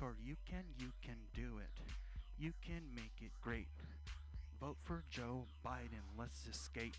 Toryukin, 0.00 0.64
you 0.78 0.92
can 1.02 1.16
do 1.34 1.58
it. 1.58 2.09
You 2.40 2.54
can 2.64 2.80
make 2.94 3.20
it 3.20 3.32
great. 3.42 3.68
Vote 4.58 4.78
for 4.82 5.04
Joe 5.10 5.44
Biden. 5.62 6.00
Let's 6.18 6.46
escape. 6.50 6.96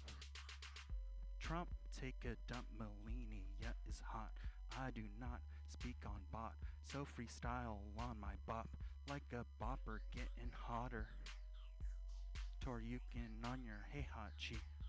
Trump, 1.39 1.67
take 1.99 2.13
a 2.25 2.37
dump. 2.47 2.65
Melini, 2.79 3.41
yeah, 3.59 3.69
is 3.89 4.03
hot. 4.05 4.29
I 4.79 4.91
do 4.91 5.01
not 5.19 5.39
speak 5.67 5.97
on 6.05 6.21
bot. 6.31 6.53
So 6.83 7.07
freestyle 7.07 7.79
on 7.97 8.17
my 8.21 8.33
bop. 8.47 8.69
Like 9.09 9.23
a 9.33 9.43
bopper 9.59 10.01
getting 10.13 10.51
hotter. 10.67 11.07
Toryukin 12.63 13.43
on 13.43 13.63
your 13.65 13.87
hey 13.91 14.05
Is 14.51 14.59
there 14.59 14.80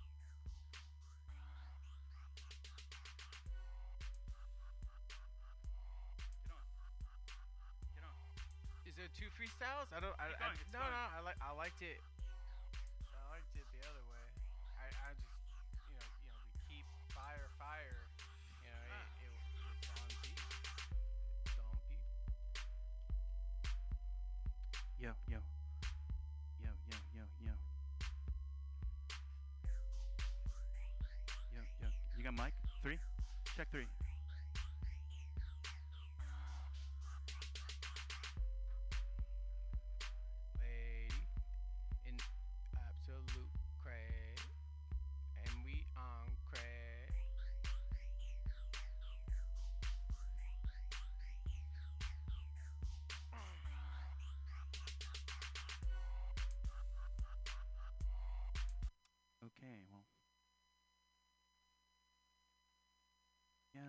two 9.19 9.29
freestyles? 9.37 9.89
I 9.93 10.01
don't. 10.01 10.15
I, 10.19 10.33
I, 10.33 10.49
no, 10.73 10.81
no. 10.81 11.03
I 11.17 11.21
like. 11.25 11.37
I 11.41 11.53
liked 11.55 11.83
it. 11.83 12.01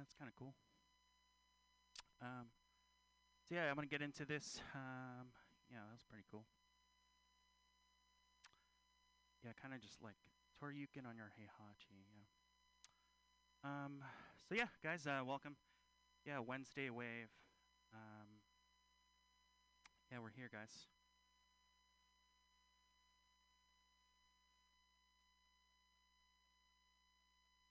That's 0.03 0.19
kind 0.19 0.27
of 0.27 0.35
cool. 0.35 0.53
Um, 2.21 2.51
so 3.47 3.55
yeah, 3.55 3.69
I'm 3.69 3.75
gonna 3.75 3.87
get 3.87 4.01
into 4.01 4.25
this. 4.25 4.59
Um, 4.75 5.31
yeah, 5.71 5.79
that 5.79 5.95
was 5.95 6.03
pretty 6.03 6.25
cool. 6.29 6.43
Yeah, 9.45 9.51
kind 9.61 9.73
of 9.73 9.79
just 9.79 10.03
like 10.03 10.19
Toryukin 10.59 11.07
on 11.07 11.15
your 11.15 11.31
Heihachi. 11.39 12.03
Yeah. 12.11 12.27
Um. 13.63 14.03
So 14.49 14.55
yeah, 14.55 14.67
guys, 14.83 15.07
uh, 15.07 15.23
welcome. 15.25 15.55
Yeah, 16.25 16.39
Wednesday 16.39 16.89
Wave. 16.89 17.31
Um. 17.93 18.43
Yeah, 20.11 20.17
we're 20.21 20.35
here, 20.35 20.49
guys. 20.51 20.87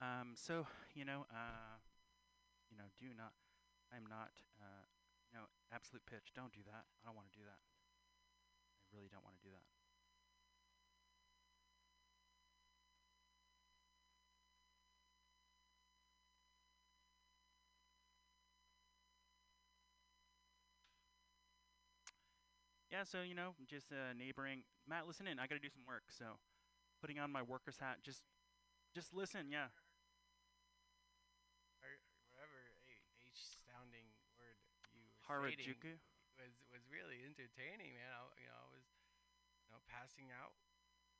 Um, 0.00 0.32
so 0.34 0.66
you 0.94 1.04
know, 1.04 1.26
uh, 1.30 1.76
you 2.72 2.80
know, 2.80 2.88
do 2.96 3.12
not. 3.12 3.36
I'm 3.92 4.08
not. 4.08 4.32
Uh, 4.56 4.88
you 5.28 5.36
know, 5.36 5.44
absolute 5.68 6.04
pitch. 6.08 6.32
Don't 6.32 6.52
do 6.52 6.64
that. 6.64 6.88
I 6.88 7.00
don't 7.04 7.16
want 7.16 7.28
to 7.28 7.36
do 7.36 7.44
that. 7.44 7.60
I 7.60 8.96
really 8.96 9.12
don't 9.12 9.24
want 9.24 9.36
to 9.36 9.44
do 9.44 9.52
that. 9.52 9.68
Yeah, 22.92 23.08
so 23.08 23.24
you 23.24 23.32
know, 23.32 23.56
just 23.64 23.88
uh, 23.88 24.12
neighboring. 24.12 24.68
Matt, 24.84 25.08
listen 25.08 25.24
in. 25.24 25.40
I 25.40 25.48
got 25.48 25.56
to 25.56 25.64
do 25.64 25.72
some 25.72 25.80
work, 25.88 26.12
so 26.12 26.36
putting 27.00 27.16
on 27.16 27.32
my 27.32 27.40
worker's 27.40 27.80
hat. 27.80 28.04
Just, 28.04 28.20
just 28.92 29.16
listen. 29.16 29.48
Yeah. 29.48 29.72
or 31.80 31.96
whatever 32.28 32.60
a- 32.84 33.00
H 33.24 33.56
sounding 33.64 34.12
word 34.36 34.60
you 34.60 34.68
were 34.68 34.84
stating 34.84 35.08
Harajuku. 35.32 35.98
was 36.38 36.54
was 36.72 36.84
really 36.88 37.22
entertaining, 37.24 37.94
man. 37.94 38.10
I, 38.12 38.22
you 38.40 38.46
know, 38.48 38.58
I 38.58 38.68
was 38.72 38.86
you 39.66 39.70
know 39.72 39.80
passing 39.88 40.30
out 40.32 40.54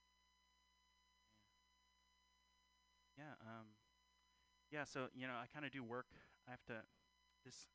Yeah. 3.17 3.35
Um. 3.41 3.67
Yeah. 4.71 4.83
So 4.85 5.07
you 5.15 5.27
know, 5.27 5.35
I 5.35 5.47
kind 5.47 5.65
of 5.65 5.71
do 5.71 5.83
work. 5.83 6.07
I 6.47 6.51
have 6.51 6.63
to. 6.67 6.83
This, 7.45 7.67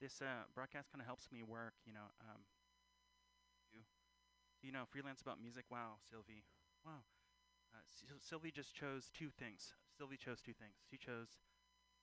this 0.00 0.22
uh, 0.22 0.44
broadcast 0.54 0.90
kind 0.92 1.00
of 1.00 1.06
helps 1.06 1.30
me 1.32 1.42
work. 1.42 1.74
You 1.86 1.92
know. 1.94 2.08
Um. 2.20 2.42
You, 4.62 4.72
know, 4.72 4.84
freelance 4.86 5.20
about 5.20 5.40
music. 5.40 5.64
Wow, 5.70 5.98
Sylvie. 6.08 6.44
Wow. 6.86 7.02
Uh, 7.74 7.82
Syl- 7.90 8.20
Sylvie 8.20 8.52
just 8.52 8.74
chose 8.74 9.10
two 9.12 9.30
things. 9.30 9.74
Sylvie 9.96 10.16
chose 10.16 10.40
two 10.40 10.54
things. 10.54 10.76
She 10.90 10.96
chose 10.96 11.40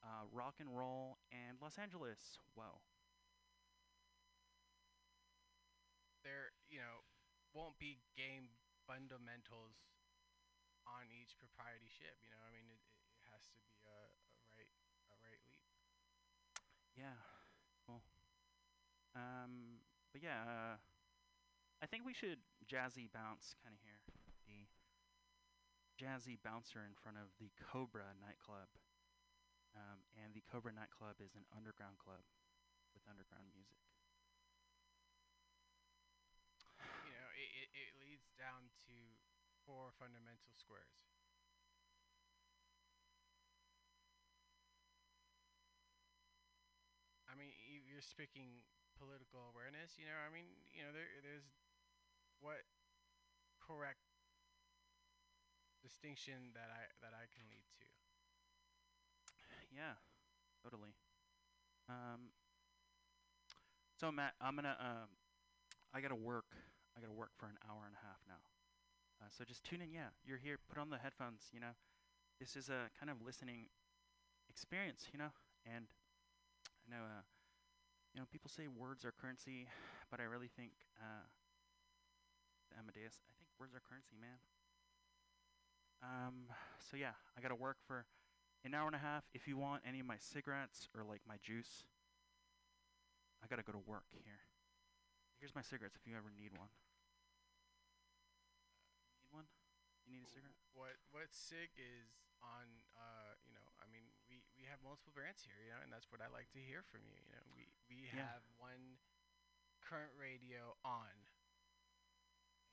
uh, 0.03 0.26
rock 0.31 0.56
and 0.60 0.76
roll 0.76 1.18
and 1.31 1.57
Los 1.61 1.77
Angeles. 1.77 2.38
Wow. 2.56 2.81
there 6.23 6.52
you 6.69 6.80
know 6.80 7.02
won't 7.56 7.77
be 7.81 7.98
game 8.14 8.53
fundamentals 8.86 9.90
on 10.86 11.10
each 11.10 11.34
propriety 11.38 11.90
ship. 11.90 12.18
You 12.22 12.30
know, 12.30 12.41
I 12.45 12.52
mean, 12.53 12.69
it, 12.69 12.81
it 13.18 13.26
has 13.34 13.45
to 13.49 13.57
be 13.57 13.65
a, 13.86 13.90
a 13.90 13.98
right 14.53 14.73
a 15.10 15.15
right 15.26 15.41
leap. 15.49 15.65
Yeah. 16.98 17.18
Cool. 17.88 18.02
Um. 19.15 19.81
But 20.11 20.22
yeah. 20.22 20.45
Uh, 20.45 20.76
I 21.81 21.86
think 21.88 22.03
we 22.06 22.14
should 22.14 22.40
jazzy 22.69 23.09
bounce 23.09 23.57
kind 23.65 23.73
of 23.73 23.81
here. 23.81 23.97
The 24.45 24.69
jazzy 25.97 26.37
bouncer 26.37 26.85
in 26.85 26.93
front 26.93 27.17
of 27.17 27.33
the 27.41 27.49
Cobra 27.57 28.13
nightclub. 28.21 28.69
Um, 29.73 30.05
and 30.21 30.37
the 30.37 30.45
Cobra 30.45 30.69
nightclub 30.69 31.17
is 31.17 31.33
an 31.33 31.49
underground 31.49 31.97
club 31.97 32.21
with 32.93 33.01
underground 33.09 33.49
music. 33.49 33.81
You 37.05 37.13
know, 37.13 37.29
it, 37.33 37.49
it, 37.65 37.69
it 37.73 37.91
leads 37.97 38.29
down 38.37 38.69
to 38.85 38.95
four 39.65 39.89
fundamental 39.97 40.53
squares. 40.53 40.93
I 47.29 47.37
mean, 47.37 47.53
you're 47.85 48.01
speaking 48.01 48.65
political 48.97 49.53
awareness, 49.53 49.95
you 50.01 50.09
know, 50.09 50.17
I 50.17 50.33
mean, 50.33 50.49
you 50.73 50.83
know, 50.83 50.91
there, 50.91 51.07
there's 51.23 51.45
what 52.41 52.64
correct 53.60 53.99
distinction 55.84 56.52
that 56.53 56.70
I 56.72 56.88
that 57.02 57.14
I 57.16 57.26
can 57.32 57.45
lead 57.52 57.66
to. 57.80 57.88
Yeah, 59.72 59.95
totally. 60.64 60.95
Um, 61.88 62.34
so 63.99 64.11
Matt, 64.11 64.34
I'm 64.41 64.56
gonna 64.56 64.78
um, 64.80 65.10
I 65.94 66.02
gotta 66.02 66.16
work. 66.16 66.56
I 66.98 67.02
gotta 67.02 67.14
work 67.14 67.32
for 67.38 67.48
an 67.48 67.57
hour 67.68 67.84
and 67.86 67.95
a 67.95 68.03
half 68.06 68.20
now. 68.28 68.41
Uh, 69.22 69.28
so 69.30 69.44
just 69.44 69.64
tune 69.64 69.82
in. 69.82 69.91
Yeah, 69.91 70.16
you're 70.26 70.40
here. 70.40 70.57
Put 70.70 70.78
on 70.78 70.90
the 70.90 70.98
headphones. 70.98 71.52
You 71.53 71.60
know, 71.60 71.76
this 72.40 72.56
is 72.56 72.70
a 72.70 72.90
kind 72.99 73.10
of 73.10 73.22
listening 73.26 73.68
experience. 74.49 75.07
You 75.11 75.20
know, 75.20 75.32
and 75.66 75.86
I 76.86 76.88
know 76.91 77.03
uh, 77.03 77.24
you 78.14 78.22
know, 78.22 78.28
people 78.32 78.49
say 78.49 78.68
words 78.68 79.06
are 79.06 79.14
currency, 79.14 79.68
but 80.10 80.20
I 80.20 80.24
really 80.24 80.49
think 80.49 80.72
uh, 80.98 81.28
Amadeus. 82.77 83.19
I 83.29 83.33
think 83.37 83.49
where's 83.57 83.73
our 83.73 83.81
currency, 83.81 84.17
man. 84.19 84.39
Um, 86.01 86.47
so 86.79 86.97
yeah, 86.97 87.13
I 87.37 87.41
gotta 87.41 87.55
work 87.55 87.77
for 87.85 88.05
an 88.63 88.73
hour 88.73 88.87
and 88.87 88.95
a 88.95 88.99
half. 88.99 89.23
If 89.33 89.47
you 89.47 89.57
want 89.57 89.83
any 89.87 89.99
of 89.99 90.05
my 90.05 90.17
cigarettes 90.17 90.87
or 90.95 91.03
like 91.03 91.21
my 91.27 91.37
juice, 91.41 91.83
I 93.43 93.47
gotta 93.47 93.63
go 93.63 93.71
to 93.73 93.79
work 93.85 94.05
here. 94.23 94.41
Here's 95.39 95.55
my 95.55 95.61
cigarettes 95.61 95.95
if 95.95 96.05
you 96.07 96.15
ever 96.17 96.29
need 96.35 96.51
one. 96.57 96.69
Need 99.21 99.31
one? 99.31 99.47
You 100.05 100.13
need 100.13 100.23
a 100.23 100.27
cigarette? 100.29 100.55
What 100.73 100.95
what 101.11 101.33
SIG 101.33 101.71
is 101.77 102.09
on? 102.41 102.67
Uh, 102.95 103.35
you 103.45 103.53
know, 103.53 103.67
I 103.81 103.87
mean, 103.91 104.05
we 104.29 104.41
we 104.57 104.65
have 104.65 104.81
multiple 104.81 105.11
brands 105.13 105.43
here, 105.43 105.59
you 105.63 105.71
know, 105.71 105.81
and 105.83 105.91
that's 105.91 106.11
what 106.11 106.21
I 106.21 106.27
like 106.27 106.49
to 106.55 106.61
hear 106.61 106.83
from 106.83 107.01
you. 107.05 107.17
You 107.27 107.33
know, 107.35 107.45
we 107.55 107.69
we 107.89 108.07
Yeah. 108.11 108.27
have 108.27 108.41
one 108.57 108.97
current 109.81 110.11
radio 110.17 110.75
on, 110.83 111.27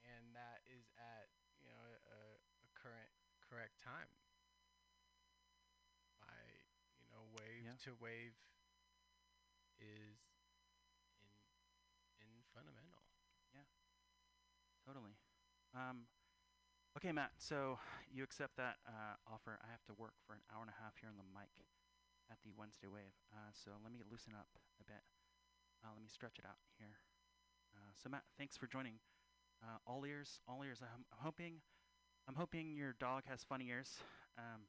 and 0.07 0.35
that 0.35 0.63
is 0.71 0.87
at 0.97 1.29
you 1.59 1.67
know 1.67 1.83
a, 1.83 2.21
a 2.63 2.69
current 2.79 3.11
correct 3.43 3.79
time. 3.83 4.09
My 6.23 6.39
you 7.03 7.09
know 7.11 7.27
wave 7.35 7.65
Yeah. 7.67 7.77
to 7.91 7.95
wave 7.99 8.35
is 9.79 10.19
in 11.21 11.31
in 12.23 12.31
fundamental. 12.55 13.03
Yeah. 13.53 13.67
Totally. 14.87 15.19
Um, 15.75 16.07
okay, 16.97 17.13
Matt. 17.13 17.33
So 17.39 17.79
you 18.11 18.23
accept 18.25 18.57
that 18.57 18.79
uh, 18.87 19.17
offer. 19.27 19.59
I 19.63 19.69
have 19.71 19.85
to 19.91 19.95
work 19.95 20.15
for 20.27 20.33
an 20.35 20.41
hour 20.53 20.63
and 20.63 20.71
a 20.71 20.79
half 20.83 20.97
here 21.01 21.11
on 21.11 21.17
the 21.19 21.27
mic 21.27 21.51
at 22.31 22.39
the 22.43 22.51
Wednesday 22.57 22.87
Wave. 22.89 23.15
Uh, 23.31 23.51
so 23.53 23.73
let 23.83 23.93
me 23.93 24.03
loosen 24.09 24.35
up 24.35 24.49
a 24.81 24.85
bit. 24.85 25.03
Uh, 25.85 25.93
let 25.93 26.03
me 26.03 26.09
stretch 26.09 26.39
it 26.39 26.47
out 26.47 26.59
here. 26.79 26.99
Uh, 27.75 27.93
so 27.95 28.09
Matt, 28.09 28.25
thanks 28.39 28.57
for 28.57 28.67
joining. 28.67 28.99
Uh, 29.63 29.79
all 29.87 30.05
ears, 30.05 30.41
all 30.49 30.63
ears. 30.65 30.79
I'm, 30.83 31.05
I'm 31.13 31.25
hoping, 31.25 31.61
I'm 32.29 32.35
hoping 32.35 32.77
your 32.77 32.95
dog 32.99 33.25
has 33.29 33.43
funny 33.43 33.69
ears. 33.69 33.99
Um, 34.39 34.63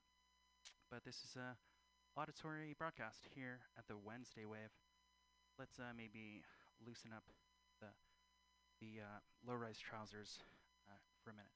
but 0.89 1.03
this 1.03 1.17
is 1.17 1.35
a 1.35 1.57
auditory 2.19 2.73
broadcast 2.77 3.27
here 3.35 3.59
at 3.77 3.87
the 3.87 3.97
Wednesday 3.97 4.45
Wave. 4.45 4.71
Let's 5.59 5.77
uh, 5.79 5.93
maybe 5.95 6.43
loosen 6.85 7.11
up 7.13 7.23
the 7.81 7.87
the 8.79 9.01
uh, 9.01 9.19
low-rise 9.47 9.79
trousers 9.79 10.39
uh, 10.87 10.93
for 11.23 11.31
a 11.31 11.33
minute. 11.33 11.49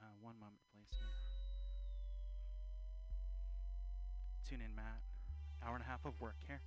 Uh, 0.00 0.12
one 0.20 0.38
moment, 0.38 0.60
Tune 4.48 4.60
in, 4.60 4.74
Matt. 4.74 5.00
Hour 5.64 5.74
and 5.74 5.82
a 5.84 5.86
half 5.86 6.04
of 6.04 6.20
work 6.20 6.36
here. 6.46 6.60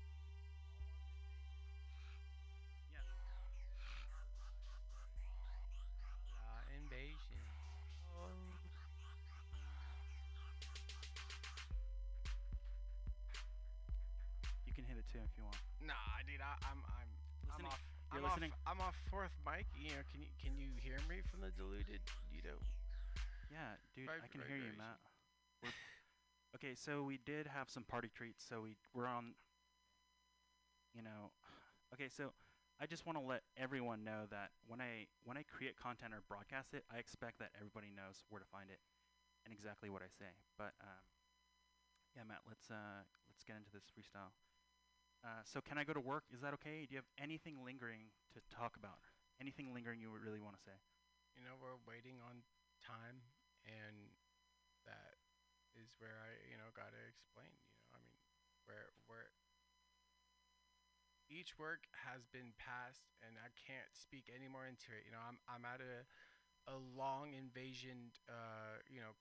Invasion. 6.76 7.42
You 14.66 14.74
can 14.74 14.84
hit 14.86 14.98
it 14.98 15.06
too 15.12 15.20
if 15.24 15.32
you 15.38 15.44
want. 15.46 15.58
Nah, 15.82 15.94
dude, 16.28 16.42
I, 16.42 16.54
I'm 16.68 16.80
I'm 16.84 17.10
I'm 17.48 17.64
Listening? 17.64 17.72
off. 17.72 17.82
You're 18.14 18.24
I'm 18.24 18.28
listening? 18.28 18.52
off. 18.52 18.72
I'm 18.72 18.80
off 18.82 18.98
fourth 19.10 19.36
mic. 19.46 19.66
You 19.76 19.96
know, 19.96 20.04
can 20.12 20.20
you 20.22 20.32
can 20.42 20.54
you 20.58 20.70
hear 20.84 21.00
me 21.08 21.22
from 21.32 21.42
the 21.42 21.52
diluted? 21.56 22.02
You 22.32 22.42
know. 22.44 22.60
Yeah, 23.52 23.80
dude, 23.96 24.08
Right, 24.12 24.20
I 24.24 24.28
can 24.28 24.44
hear 24.44 24.60
you. 24.60 24.76
Matt. 24.76 25.00
Okay, 26.56 26.76
so 26.76 27.04
we 27.04 27.18
did 27.26 27.48
have 27.48 27.70
some 27.70 27.84
party 27.84 28.10
treats. 28.14 28.44
So 28.48 28.62
we 28.62 28.76
we're 28.94 29.08
on. 29.08 29.34
You 30.96 31.04
know, 31.04 31.30
okay, 31.94 32.10
so 32.10 32.34
I 32.82 32.86
just 32.88 33.06
want 33.06 33.18
to 33.18 33.24
let 33.24 33.44
everyone 33.58 34.04
know 34.04 34.26
that 34.32 34.52
when 34.68 34.82
I 34.82 35.08
when 35.26 35.38
I 35.38 35.44
create 35.46 35.78
content 35.78 36.14
or 36.14 36.24
broadcast 36.28 36.74
it, 36.74 36.86
I 36.94 36.98
expect 36.98 37.40
that 37.40 37.52
everybody 37.58 37.90
knows 37.94 38.26
where 38.30 38.40
to 38.42 38.50
find 38.50 38.70
it 38.72 38.80
and 39.46 39.54
exactly 39.54 39.90
what 39.90 40.02
I 40.04 40.10
say. 40.10 40.32
But 40.58 40.74
um, 40.82 41.04
yeah, 42.16 42.24
Matt, 42.26 42.44
let's 42.48 42.70
uh 42.72 43.04
let's 43.30 43.44
get 43.44 43.56
into 43.60 43.72
this 43.72 43.86
freestyle. 43.92 44.34
Uh, 45.26 45.42
so 45.44 45.60
can 45.62 45.78
I 45.78 45.84
go 45.84 45.94
to 45.94 46.02
work? 46.04 46.26
Is 46.34 46.42
that 46.42 46.54
okay? 46.62 46.86
Do 46.88 46.94
you 46.96 47.02
have 47.02 47.12
anything 47.18 47.60
lingering 47.66 48.14
to 48.38 48.40
talk 48.54 48.78
about? 48.78 49.02
Anything 49.42 49.74
lingering 49.74 50.00
you 50.02 50.10
really 50.14 50.42
want 50.42 50.56
to 50.58 50.64
say? 50.64 50.78
You 51.38 51.44
know, 51.46 51.58
we're 51.60 51.78
waiting 51.90 52.22
on 52.24 52.46
time, 52.82 53.22
and 53.66 54.14
that 54.86 55.17
is 55.80 55.94
where 56.00 56.18
I, 56.20 56.32
you 56.50 56.58
know, 56.58 56.70
gotta 56.76 57.00
explain. 57.10 57.52
You 57.54 57.72
know, 57.94 57.98
I 57.98 58.00
mean, 58.02 58.18
where 58.66 58.90
where 59.08 59.30
each 61.28 61.60
work 61.60 61.88
has 62.08 62.24
been 62.32 62.56
passed, 62.56 63.12
and 63.20 63.36
I 63.40 63.52
can't 63.60 63.92
speak 63.92 64.32
any 64.32 64.48
more 64.48 64.64
into 64.66 64.96
it. 64.96 65.04
You 65.04 65.12
know, 65.12 65.24
I'm 65.24 65.40
I'm 65.48 65.66
at 65.68 65.84
a 65.84 66.08
a 66.72 66.78
long 66.98 67.34
invasion, 67.36 68.12
uh, 68.30 68.80
you 68.90 69.02
know, 69.02 69.16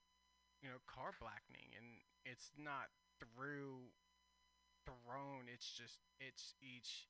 you 0.61 0.69
know, 0.69 0.79
car 0.87 1.13
blackening, 1.19 1.73
and 1.77 2.01
it's 2.25 2.51
not 2.57 2.91
through 3.19 3.91
thrown. 4.85 5.47
It's 5.51 5.69
just 5.71 5.99
it's 6.19 6.55
each 6.61 7.07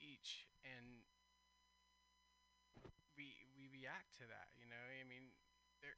each 0.00 0.48
and 0.64 1.04
we 3.16 3.32
we 3.56 3.68
react 3.72 4.14
to 4.20 4.24
that. 4.28 4.52
You 4.56 4.68
know, 4.68 4.80
I 4.80 5.04
mean, 5.08 5.32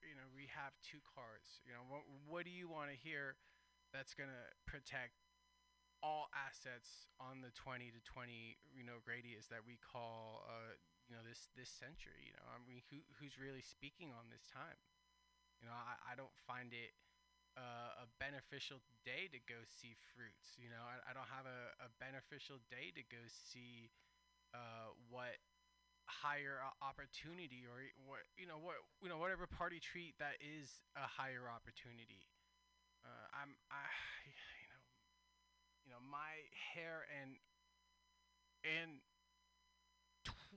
you 0.04 0.16
know, 0.16 0.28
we 0.34 0.48
have 0.52 0.74
two 0.84 1.00
cars. 1.04 1.60
You 1.66 1.72
know, 1.74 1.84
what 1.88 2.04
what 2.26 2.42
do 2.44 2.52
you 2.52 2.68
want 2.68 2.90
to 2.92 2.96
hear 2.98 3.36
that's 3.92 4.14
gonna 4.14 4.52
protect 4.68 5.16
all 6.02 6.30
assets 6.36 7.10
on 7.18 7.42
the 7.42 7.50
20 7.58 7.90
to 7.90 8.00
20 8.06 8.56
you 8.70 8.84
know 8.86 9.02
radius 9.02 9.50
that 9.50 9.66
we 9.66 9.78
call 9.82 10.46
uh 10.46 10.78
you 11.10 11.12
know 11.16 11.22
this 11.26 11.50
this 11.58 11.66
century 11.72 12.22
you 12.30 12.34
know 12.38 12.46
i 12.54 12.58
mean 12.70 12.78
who 12.92 13.02
who's 13.18 13.34
really 13.40 13.64
speaking 13.64 14.14
on 14.14 14.30
this 14.30 14.46
time 14.46 14.78
you 15.60 15.66
know 15.66 15.74
i, 15.74 15.94
I 16.12 16.14
don't 16.14 16.34
find 16.46 16.70
it 16.74 16.94
uh, 17.58 18.04
a 18.04 18.06
beneficial 18.22 18.78
day 19.02 19.26
to 19.34 19.40
go 19.50 19.58
see 19.66 19.98
fruits 20.14 20.54
you 20.54 20.70
know 20.70 20.82
i, 20.86 21.02
I 21.10 21.12
don't 21.12 21.28
have 21.30 21.46
a, 21.48 21.74
a 21.82 21.90
beneficial 21.98 22.62
day 22.70 22.94
to 22.94 23.02
go 23.10 23.22
see 23.26 23.90
uh 24.54 24.94
what 25.10 25.38
higher 26.08 26.64
o- 26.64 26.76
opportunity 26.80 27.64
or 27.68 27.84
what 28.08 28.24
you 28.40 28.48
know 28.48 28.56
what 28.58 28.80
you 29.04 29.08
know 29.08 29.18
whatever 29.20 29.46
party 29.46 29.78
treat 29.80 30.16
that 30.18 30.40
is 30.40 30.80
a 30.96 31.04
higher 31.06 31.46
opportunity. 31.52 32.24
Uh, 33.04 33.26
i'm 33.36 33.54
i 33.70 33.84
you 34.62 34.68
know 34.72 34.82
you 35.86 35.90
know 35.92 36.02
my 36.02 36.34
hair 36.74 37.06
and 37.22 37.36
and 38.64 39.00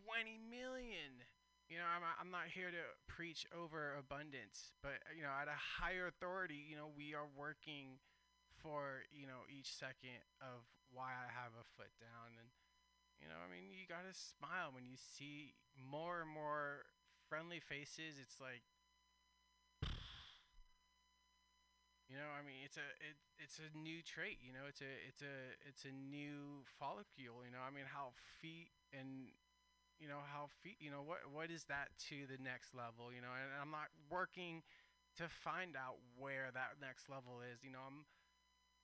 20 0.05 0.39
million 0.49 1.21
you 1.69 1.77
know 1.79 1.87
I'm, 1.87 2.03
I'm 2.19 2.31
not 2.31 2.51
here 2.51 2.71
to 2.71 2.83
preach 3.07 3.45
over 3.55 3.95
abundance 3.99 4.73
but 4.83 4.99
uh, 5.07 5.13
you 5.15 5.23
know 5.23 5.31
at 5.31 5.47
a 5.47 5.55
higher 5.55 6.07
authority 6.07 6.59
you 6.59 6.75
know 6.75 6.89
we 6.91 7.13
are 7.13 7.27
working 7.37 7.99
for 8.61 9.05
you 9.13 9.25
know 9.27 9.47
each 9.47 9.71
second 9.71 10.21
of 10.41 10.65
why 10.91 11.13
i 11.15 11.27
have 11.31 11.53
a 11.55 11.65
foot 11.77 11.91
down 12.01 12.35
and 12.39 12.49
you 13.21 13.29
know 13.29 13.37
i 13.37 13.47
mean 13.47 13.69
you 13.69 13.85
gotta 13.85 14.11
smile 14.11 14.73
when 14.73 14.89
you 14.89 14.97
see 14.97 15.53
more 15.77 16.25
and 16.25 16.33
more 16.33 16.89
friendly 17.29 17.61
faces 17.61 18.17
it's 18.17 18.41
like 18.41 18.65
you 22.09 22.17
know 22.17 22.33
i 22.33 22.41
mean 22.41 22.65
it's 22.65 22.81
a 22.81 22.87
it, 22.99 23.15
it's 23.37 23.61
a 23.61 23.69
new 23.77 24.01
trait 24.01 24.41
you 24.41 24.51
know 24.51 24.65
it's 24.65 24.81
a 24.81 24.91
it's 25.05 25.21
a 25.21 25.53
it's 25.63 25.85
a 25.85 25.93
new 25.93 26.65
follicle 26.65 27.45
you 27.45 27.53
know 27.53 27.61
i 27.61 27.69
mean 27.69 27.85
how 27.85 28.17
feet 28.41 28.73
and 28.91 29.29
you 30.01 30.09
know 30.09 30.25
how 30.33 30.49
feet 30.65 30.81
you 30.81 30.89
know 30.89 31.05
what 31.05 31.21
what 31.29 31.53
is 31.53 31.69
that 31.69 31.93
to 32.09 32.25
the 32.25 32.41
next 32.41 32.73
level 32.73 33.13
you 33.13 33.21
know 33.21 33.29
and 33.29 33.53
i'm 33.61 33.69
not 33.69 33.93
working 34.09 34.65
to 35.13 35.29
find 35.29 35.77
out 35.77 36.01
where 36.17 36.49
that 36.57 36.81
next 36.81 37.05
level 37.05 37.45
is 37.45 37.61
you 37.61 37.69
know 37.69 37.85
i'm 37.85 38.01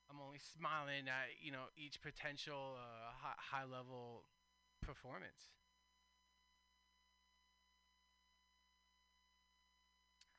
i'm 0.10 0.20
only 0.22 0.40
smiling 0.40 1.08
at 1.08 1.30
you 1.42 1.52
know 1.52 1.66
each 1.78 2.02
potential 2.02 2.76
uh, 2.78 3.12
high, 3.22 3.38
high 3.38 3.66
level 3.66 4.24
performance 4.82 5.52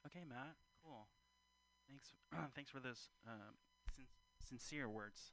Okay, 0.07 0.25
Matt. 0.29 0.57
Cool. 0.83 1.07
Thanks. 1.89 2.15
thanks 2.55 2.71
for 2.71 2.81
those 2.81 3.11
um, 3.27 3.57
sin- 3.95 4.09
sincere 4.41 4.89
words. 4.89 5.33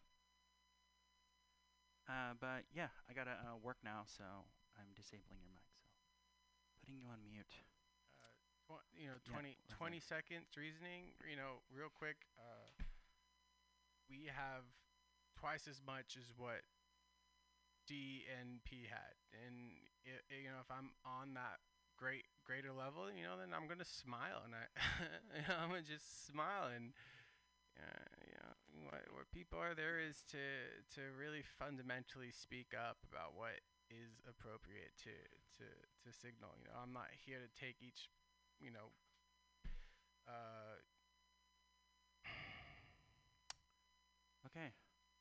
Uh, 2.08 2.38
but 2.40 2.66
yeah, 2.74 2.94
I 3.10 3.14
gotta 3.14 3.34
uh, 3.42 3.58
work 3.58 3.78
now, 3.84 4.06
so 4.06 4.24
I'm 4.78 4.94
disabling 4.94 5.42
your 5.42 5.50
mic. 5.58 5.66
So 5.74 5.90
putting 6.82 6.98
you 7.02 7.08
on 7.10 7.18
mute. 7.26 7.66
uh, 8.22 8.30
tw- 8.62 8.86
you 8.94 9.08
know, 9.10 9.18
Yeah, 9.26 9.34
20, 9.34 9.58
what's 9.66 9.78
20 9.78 10.00
seconds 10.00 10.48
reasoning, 10.58 11.18
you 11.26 11.36
know, 11.38 11.66
real 11.74 11.90
quick. 11.90 12.30
Uh, 12.38 12.85
we 14.10 14.30
have 14.34 14.64
twice 15.40 15.68
as 15.68 15.82
much 15.86 16.18
as 16.18 16.32
what 16.38 16.62
DNP 17.88 18.88
had. 18.90 19.14
And, 19.46 19.78
i 20.06 20.18
i- 20.34 20.42
you 20.42 20.50
know, 20.50 20.60
if 20.62 20.70
I'm 20.72 20.92
on 21.06 21.34
that 21.36 21.62
great 21.98 22.26
greater 22.44 22.74
level, 22.74 23.10
you 23.12 23.24
know, 23.24 23.38
then 23.38 23.54
I'm 23.54 23.68
gonna 23.68 23.86
smile 23.88 24.42
and 24.44 24.54
I, 24.56 24.66
you 25.38 25.44
know, 25.48 25.56
I'm 25.62 25.70
gonna 25.70 25.82
just 25.86 26.28
smile 26.28 26.68
and, 26.74 26.94
uh, 27.80 28.10
you 28.26 28.36
know, 28.38 28.54
what, 28.90 29.04
what 29.14 29.32
people 29.32 29.60
are 29.60 29.76
there 29.76 30.00
is 30.00 30.24
to 30.32 30.44
to 30.96 31.02
really 31.18 31.44
fundamentally 31.44 32.32
speak 32.32 32.74
up 32.76 32.98
about 33.10 33.36
what 33.36 33.62
is 33.90 34.22
appropriate 34.28 34.94
to 35.06 35.14
to 35.62 35.66
to 36.06 36.10
signal. 36.14 36.54
You 36.60 36.70
know, 36.72 36.80
I'm 36.82 36.94
not 36.94 37.10
here 37.26 37.40
to 37.40 37.50
take 37.60 37.82
each, 37.82 38.10
you 38.60 38.72
know, 38.72 38.92
uh, 40.28 40.82
Okay. 44.56 44.72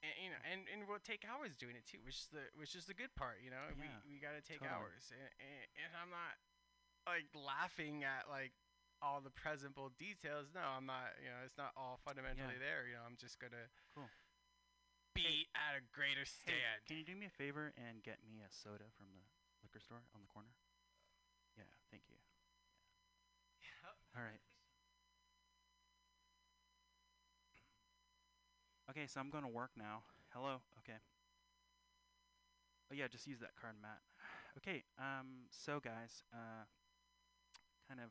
and, 0.02 0.14
you 0.22 0.30
know, 0.30 0.40
and, 0.46 0.60
and 0.70 0.78
we'll 0.86 1.02
take 1.02 1.24
hours 1.26 1.56
doing 1.58 1.74
it 1.74 1.86
too, 1.88 1.98
which 2.04 2.22
is 2.22 2.28
the 2.30 2.44
which 2.54 2.74
is 2.78 2.86
the 2.86 2.94
good 2.94 3.10
part. 3.18 3.42
You 3.42 3.50
know, 3.50 3.66
Yeah, 3.74 3.98
we 4.06 4.14
we 4.14 4.22
gotta 4.22 4.40
take 4.44 4.62
totally. 4.62 4.94
hours, 4.94 5.10
and, 5.10 5.30
and 5.42 5.62
and 5.84 5.90
I'm 5.98 6.10
not 6.12 6.38
like 7.08 7.28
laughing 7.34 8.04
at 8.04 8.28
like 8.30 8.52
all 9.02 9.20
the 9.20 9.32
presentable 9.32 9.90
details. 9.98 10.52
No, 10.54 10.62
I'm 10.62 10.86
not. 10.86 11.16
You 11.20 11.28
know, 11.32 11.40
it's 11.44 11.58
not 11.58 11.72
all 11.76 11.98
fundamentally 12.04 12.56
there. 12.60 12.86
You 12.86 12.94
know, 13.00 13.04
I'm 13.06 13.16
just 13.18 13.40
gonna 13.40 13.68
Cool. 13.94 14.08
be 15.14 15.48
at 15.54 15.74
a 15.78 15.82
greater 15.94 16.24
Hey, 16.44 16.60
stand. 16.62 16.84
can 16.86 16.96
you 16.98 17.04
do 17.04 17.14
me 17.16 17.26
a 17.26 17.34
favor 17.34 17.72
and 17.76 18.02
get 18.02 18.18
me 18.22 18.42
a 18.42 18.50
soda 18.52 18.90
from 18.96 19.10
the 19.14 19.24
liquor 19.62 19.80
store 19.80 20.02
on 20.14 20.20
the 20.22 20.28
corner? 20.30 20.52
Yeah, 21.56 21.70
thank 21.90 22.02
you. 22.08 22.16
All 24.16 24.22
right. 24.22 24.40
Okay, 28.96 29.06
so 29.06 29.20
I'm 29.20 29.30
going 29.30 29.44
to 29.44 29.50
work 29.50 29.70
now. 29.76 30.02
Hello. 30.32 30.60
Okay. 30.78 30.98
Oh 32.90 32.94
yeah, 32.94 33.08
just 33.08 33.26
use 33.26 33.40
that 33.40 33.56
card, 33.60 33.76
Matt. 33.80 34.00
Okay. 34.58 34.84
Um. 34.98 35.46
So 35.50 35.80
guys, 35.80 36.22
uh, 36.32 36.64
kind 37.88 38.00
of 38.00 38.10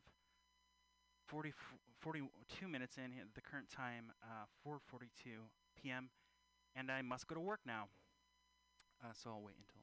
40, 1.26 1.50
f- 1.50 1.78
42 2.00 2.68
minutes 2.68 2.96
in 2.98 3.12
here, 3.12 3.24
the 3.34 3.40
current 3.40 3.68
time, 3.70 4.12
uh, 4.22 4.46
4:42 4.62 5.50
p.m. 5.76 6.10
and 6.76 6.90
I 6.90 7.02
must 7.02 7.26
go 7.28 7.34
to 7.34 7.40
work 7.40 7.60
now. 7.66 7.88
Uh, 9.02 9.12
so 9.12 9.30
I'll 9.30 9.42
wait 9.42 9.56
until. 9.58 9.82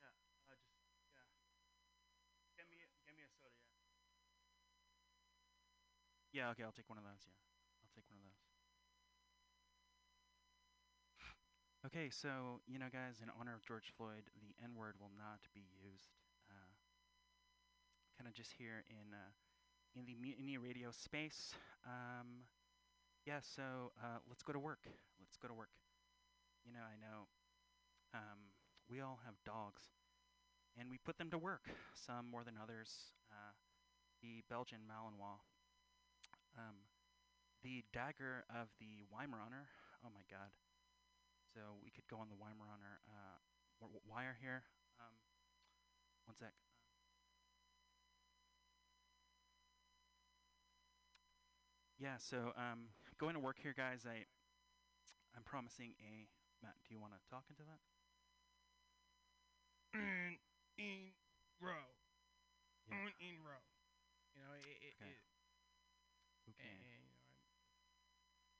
Yeah. 0.00 0.10
Just 0.48 0.62
yeah. 1.16 1.26
Get 2.56 2.66
me 2.70 2.76
get 3.04 3.14
me 3.16 3.22
a 3.22 3.30
soda. 3.40 3.54
Yeah. 6.32 6.46
Yeah. 6.46 6.50
Okay. 6.50 6.62
I'll 6.64 6.72
take 6.72 6.88
one 6.88 6.98
of 6.98 7.04
those. 7.04 7.22
Yeah. 7.26 7.34
I'll 7.82 7.92
take 7.94 8.06
one 8.10 8.18
of 8.18 8.24
those. 8.24 8.49
Okay, 11.80 12.12
so 12.12 12.60
you 12.68 12.78
know, 12.78 12.92
guys, 12.92 13.24
in 13.24 13.32
honor 13.40 13.56
of 13.56 13.64
George 13.64 13.88
Floyd, 13.96 14.28
the 14.36 14.52
N 14.60 14.76
word 14.76 15.00
will 15.00 15.12
not 15.16 15.40
be 15.56 15.64
used. 15.80 16.12
Uh, 16.44 16.76
kind 18.20 18.28
of 18.28 18.36
just 18.36 18.52
here 18.52 18.84
in 18.92 19.16
uh, 19.16 19.32
in 19.96 20.04
the 20.04 20.12
mutiny 20.20 20.58
radio 20.60 20.92
space. 20.92 21.56
Um, 21.88 22.44
yeah, 23.24 23.40
so 23.40 23.96
uh, 23.96 24.20
let's 24.28 24.42
go 24.42 24.52
to 24.52 24.60
work. 24.60 24.84
Let's 25.16 25.40
go 25.40 25.48
to 25.48 25.54
work. 25.56 25.72
You 26.68 26.72
know, 26.76 26.84
I 26.84 27.00
know 27.00 27.32
um, 28.12 28.52
we 28.92 29.00
all 29.00 29.18
have 29.24 29.40
dogs, 29.48 29.88
and 30.76 30.90
we 30.90 30.98
put 31.00 31.16
them 31.16 31.30
to 31.30 31.38
work. 31.38 31.64
Some 31.96 32.28
more 32.28 32.44
than 32.44 32.60
others. 32.60 33.16
Uh, 33.32 33.56
the 34.20 34.44
Belgian 34.52 34.84
Malinois, 34.84 35.40
um, 36.60 36.84
the 37.64 37.84
dagger 37.96 38.44
of 38.52 38.68
the 38.76 39.00
Weimaraner. 39.08 39.64
Oh 40.04 40.12
my 40.12 40.28
God. 40.28 40.52
So 41.54 41.60
we 41.82 41.90
could 41.90 42.06
go 42.06 42.16
on 42.16 42.28
the 42.28 42.36
Weimaraner 42.38 43.02
uh, 43.10 43.38
wire 44.06 44.36
here. 44.40 44.62
Um, 45.00 45.14
one 46.26 46.36
sec. 46.36 46.54
Yeah, 51.98 52.16
so 52.16 52.52
um, 52.56 52.88
going 53.18 53.34
to 53.34 53.40
work 53.40 53.58
here, 53.60 53.74
guys. 53.76 54.06
I, 54.08 54.24
I'm 55.36 55.42
promising 55.44 55.92
a. 56.00 56.28
Matt, 56.62 56.76
do 56.86 56.94
you 56.94 57.00
want 57.00 57.12
to 57.12 57.20
talk 57.28 57.44
into 57.50 57.62
that? 57.64 57.80
in 59.94 60.38
in 60.78 61.12
row, 61.60 61.92
Yeah. 62.88 62.94
on 62.96 63.12
in 63.20 63.42
row. 63.44 63.64
You 64.34 64.40
know, 64.40 64.52
it, 64.56 64.64
it, 64.80 64.94
Okay. 64.96 65.10
it 65.10 65.20
Okay. 66.48 66.68
and, 66.68 66.80
and, 66.80 67.02
you 67.04 67.34
know, 67.34 67.42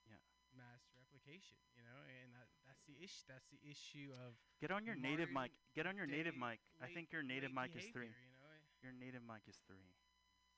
I'm 0.04 0.10
Yeah. 0.10 0.20
mass 0.52 0.82
replication. 0.96 1.56
You 1.76 1.82
know, 1.84 2.00
and 2.04 2.34
that 2.34 2.48
the 2.90 2.98
issue. 2.98 3.22
That's 3.30 3.46
the 3.54 3.62
issue 3.62 4.10
of 4.26 4.34
Get 4.58 4.74
on 4.74 4.82
your 4.82 4.98
native 4.98 5.30
mic. 5.30 5.54
Get 5.78 5.86
on 5.86 5.94
your 5.94 6.10
native 6.10 6.34
day 6.34 6.42
mic. 6.42 6.58
I 6.82 6.90
think 6.90 7.14
your 7.14 7.22
native 7.22 7.54
late 7.54 7.70
mic 7.70 7.78
is 7.78 7.86
three. 7.94 8.10
You 8.10 8.34
know, 8.34 8.50
Your 8.82 8.94
native 8.98 9.22
mic 9.22 9.46
is 9.46 9.62
three. 9.70 9.86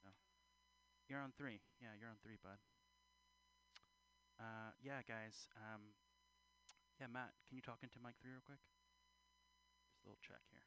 So 0.01 0.09
you're 1.13 1.21
on 1.21 1.37
three. 1.37 1.61
Yeah, 1.83 1.93
you're 2.01 2.09
on 2.09 2.17
three, 2.25 2.41
bud. 2.41 2.57
Uh, 4.41 4.73
yeah, 4.81 5.05
guys. 5.05 5.47
Um, 5.55 5.93
yeah, 6.99 7.07
Matt, 7.13 7.37
can 7.47 7.55
you 7.61 7.63
talk 7.63 7.85
into 7.85 8.01
mic 8.01 8.17
three 8.19 8.33
real 8.33 8.43
quick? 8.45 8.63
Just 9.93 10.03
a 10.03 10.09
little 10.09 10.23
check 10.25 10.41
here. 10.49 10.65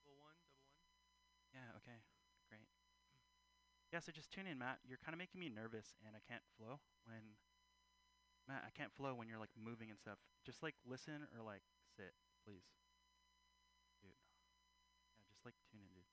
double 0.00 0.16
one, 0.18 0.38
double 0.48 0.64
one. 0.72 0.80
Yeah. 1.52 1.76
Okay. 1.84 2.00
Great. 2.48 2.66
Yeah. 3.92 4.00
So 4.00 4.10
just 4.10 4.32
tune 4.32 4.48
in, 4.48 4.58
Matt. 4.58 4.80
You're 4.86 4.98
kind 5.02 5.12
of 5.14 5.20
making 5.20 5.38
me 5.38 5.52
nervous, 5.52 5.94
and 6.02 6.16
I 6.16 6.22
can't 6.24 6.42
flow 6.56 6.80
when. 7.04 7.36
Matt, 8.46 8.62
I 8.62 8.70
can't 8.70 8.94
flow 8.94 9.14
when 9.14 9.26
you're 9.26 9.42
like 9.42 9.54
moving 9.58 9.90
and 9.90 9.98
stuff. 9.98 10.18
Just 10.46 10.62
like 10.62 10.74
listen 10.86 11.26
or 11.34 11.42
like 11.42 11.66
sit, 11.98 12.14
please. 12.46 12.62
Dude. 13.98 14.14
Yeah, 15.10 15.26
just 15.26 15.42
like 15.42 15.58
tune 15.66 15.82
in, 15.82 15.90
dude. 15.90 16.06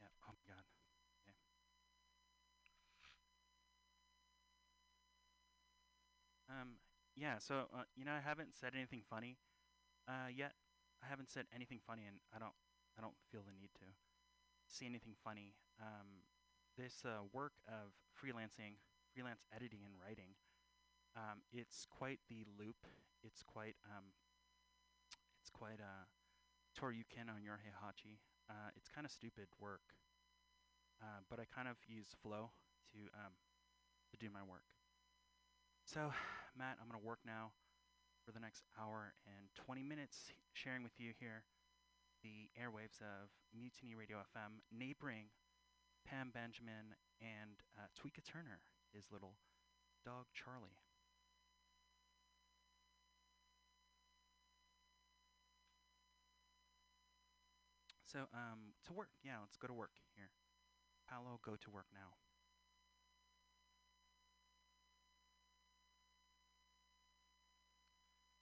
Yeah. 0.00 0.08
Oh 0.24 0.32
my 0.32 0.44
god. 0.48 0.64
Um. 6.48 6.80
Yeah. 7.16 7.36
So 7.38 7.68
uh, 7.74 7.84
you 7.96 8.04
know, 8.04 8.16
I 8.16 8.24
haven't 8.24 8.56
said 8.56 8.72
anything 8.74 9.02
funny, 9.04 9.36
uh, 10.08 10.32
yet. 10.32 10.54
I 11.04 11.06
haven't 11.08 11.28
said 11.28 11.44
anything 11.54 11.80
funny, 11.84 12.08
and 12.08 12.16
I 12.32 12.38
don't. 12.38 12.56
I 12.96 13.02
don't 13.04 13.16
feel 13.28 13.44
the 13.44 13.52
need 13.52 13.76
to 13.84 13.92
see 14.68 14.86
anything 14.86 15.14
funny. 15.22 15.52
Um, 15.76 16.24
this 16.78 17.04
uh, 17.04 17.28
work 17.32 17.52
of 17.68 17.92
freelancing, 18.16 18.80
freelance 19.12 19.44
editing 19.54 19.84
and 19.84 19.92
writing, 20.00 20.32
um, 21.16 21.40
it's 21.52 21.86
quite 21.88 22.20
the 22.28 22.44
loop. 22.60 22.76
It's 23.24 23.42
quite 23.42 23.74
um, 23.88 24.12
it's 25.40 25.50
quite 25.50 25.80
uh, 25.80 26.04
Toryuken 26.76 27.32
on 27.32 27.42
your 27.42 27.58
Heihachi. 27.64 28.20
Uh, 28.48 28.70
it's 28.76 28.88
kind 28.88 29.04
of 29.04 29.10
stupid 29.10 29.48
work, 29.58 29.96
uh, 31.02 31.24
but 31.28 31.40
I 31.40 31.48
kind 31.48 31.66
of 31.66 31.76
use 31.88 32.12
flow 32.22 32.52
to 32.92 33.08
um, 33.16 33.32
to 34.12 34.16
do 34.20 34.28
my 34.28 34.44
work. 34.44 34.68
So, 35.84 36.12
Matt, 36.58 36.76
I'm 36.80 36.86
gonna 36.86 37.02
work 37.02 37.24
now 37.24 37.56
for 38.24 38.32
the 38.32 38.40
next 38.40 38.64
hour 38.78 39.14
and 39.24 39.48
20 39.54 39.82
minutes, 39.82 40.34
sharing 40.52 40.82
with 40.82 40.98
you 40.98 41.12
here 41.18 41.44
the 42.22 42.50
airwaves 42.58 42.98
of 42.98 43.30
Mutiny 43.54 43.94
Radio 43.94 44.18
FM, 44.18 44.66
neighboring 44.74 45.30
Pam 46.04 46.30
Benjamin 46.34 46.98
and 47.22 47.62
uh, 47.78 47.86
Tweeka 47.94 48.24
Turner, 48.26 48.60
his 48.92 49.06
little 49.12 49.38
dog 50.04 50.26
Charlie. 50.34 50.85
So, 58.06 58.30
um, 58.32 58.72
to 58.86 58.92
work. 58.92 59.10
Yeah, 59.24 59.42
let's 59.42 59.56
go 59.56 59.66
to 59.66 59.74
work 59.74 59.90
here. 60.14 60.30
Paolo, 61.10 61.40
go 61.42 61.56
to 61.56 61.70
work 61.70 61.86
now. 61.92 62.14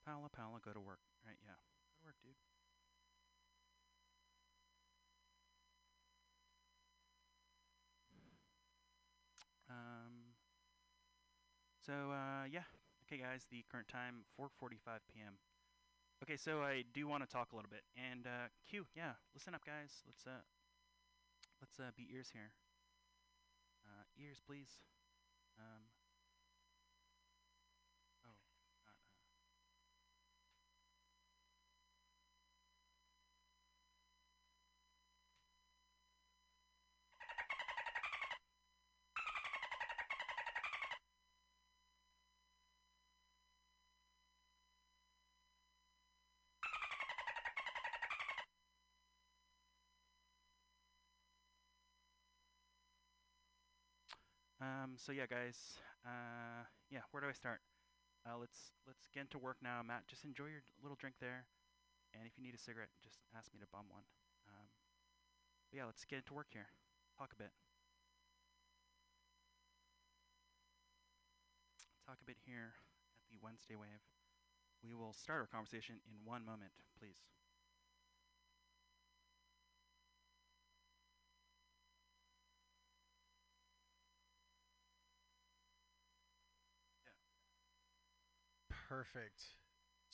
Paolo, 0.05 0.29
Paolo, 0.29 0.59
go 0.63 0.71
to 0.71 0.79
work. 0.79 0.99
Right, 1.25 1.37
yeah. 1.41 1.57
Go 1.89 1.97
to 1.97 2.05
work, 2.05 2.15
dude. 2.23 2.37
Um, 9.67 10.37
so, 11.81 12.11
uh, 12.11 12.45
yeah. 12.45 12.69
Okay, 13.05 13.21
guys, 13.21 13.45
the 13.49 13.63
current 13.69 13.87
time, 13.87 14.25
4.45 14.39 15.01
p.m. 15.11 15.37
Okay, 16.23 16.37
so 16.37 16.63
I 16.63 16.83
do 16.93 17.07
want 17.07 17.23
to 17.23 17.29
talk 17.29 17.51
a 17.51 17.55
little 17.55 17.69
bit. 17.69 17.83
And, 17.95 18.25
uh, 18.25 18.47
Q, 18.69 18.87
yeah, 18.95 19.19
listen 19.33 19.53
up, 19.53 19.65
guys. 19.65 20.01
Let's, 20.07 20.25
uh, 20.25 20.41
let's, 21.59 21.79
uh, 21.79 21.91
be 21.95 22.07
ears 22.13 22.29
here. 22.31 22.51
Uh, 23.85 24.03
ears, 24.17 24.41
please. 24.45 24.79
Um, 25.59 25.94
Um, 54.65 54.97
so 54.97 55.13
yeah, 55.13 55.29
guys. 55.29 55.77
Uh, 56.01 56.65
yeah, 56.89 57.05
where 57.13 57.21
do 57.21 57.29
I 57.29 57.37
start? 57.37 57.61
Uh, 58.25 58.41
let's 58.41 58.73
let's 58.89 59.05
get 59.13 59.29
into 59.29 59.37
work 59.37 59.61
now, 59.61 59.85
Matt. 59.85 60.09
Just 60.09 60.25
enjoy 60.25 60.49
your 60.49 60.65
little 60.81 60.97
drink 60.97 61.21
there, 61.21 61.45
and 62.17 62.25
if 62.25 62.33
you 62.33 62.41
need 62.41 62.57
a 62.57 62.61
cigarette, 62.61 62.89
just 63.05 63.21
ask 63.37 63.53
me 63.53 63.61
to 63.61 63.69
bum 63.69 63.85
one. 63.93 64.09
Um, 64.49 64.65
but 65.69 65.77
yeah, 65.77 65.85
let's 65.85 66.01
get 66.09 66.25
into 66.25 66.33
work 66.33 66.49
here. 66.49 66.73
Talk 67.13 67.29
a 67.29 67.37
bit. 67.37 67.53
Talk 72.09 72.17
a 72.21 72.25
bit 72.25 72.41
here 72.41 72.73
at 73.13 73.21
the 73.29 73.37
Wednesday 73.45 73.77
Wave. 73.77 74.01
We 74.81 74.97
will 74.97 75.13
start 75.13 75.45
our 75.45 75.49
conversation 75.49 76.01
in 76.09 76.25
one 76.25 76.41
moment, 76.45 76.73
please. 76.97 77.21
Perfect 88.85 89.57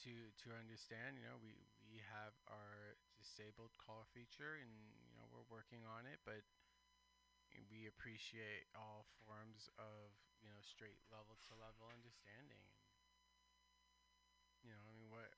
to 0.04 0.12
to 0.44 0.48
understand. 0.56 1.20
You 1.20 1.26
know, 1.28 1.38
we 1.44 1.54
we 1.92 2.00
have 2.08 2.34
our 2.48 2.96
disabled 3.20 3.76
call 3.78 4.08
feature, 4.16 4.56
and 4.56 4.72
you 5.12 5.16
know 5.20 5.28
we're 5.32 5.48
working 5.52 5.84
on 5.84 6.08
it, 6.08 6.20
but 6.24 6.44
we 7.70 7.86
appreciate 7.86 8.66
all 8.74 9.06
forms 9.24 9.70
of 9.78 10.12
you 10.42 10.50
know 10.50 10.60
straight 10.62 10.98
level 11.12 11.38
to 11.48 11.54
level 11.56 11.86
understanding. 11.92 12.66
You 14.64 14.72
know, 14.72 14.82
I 14.90 14.94
mean, 14.98 15.10
what 15.14 15.30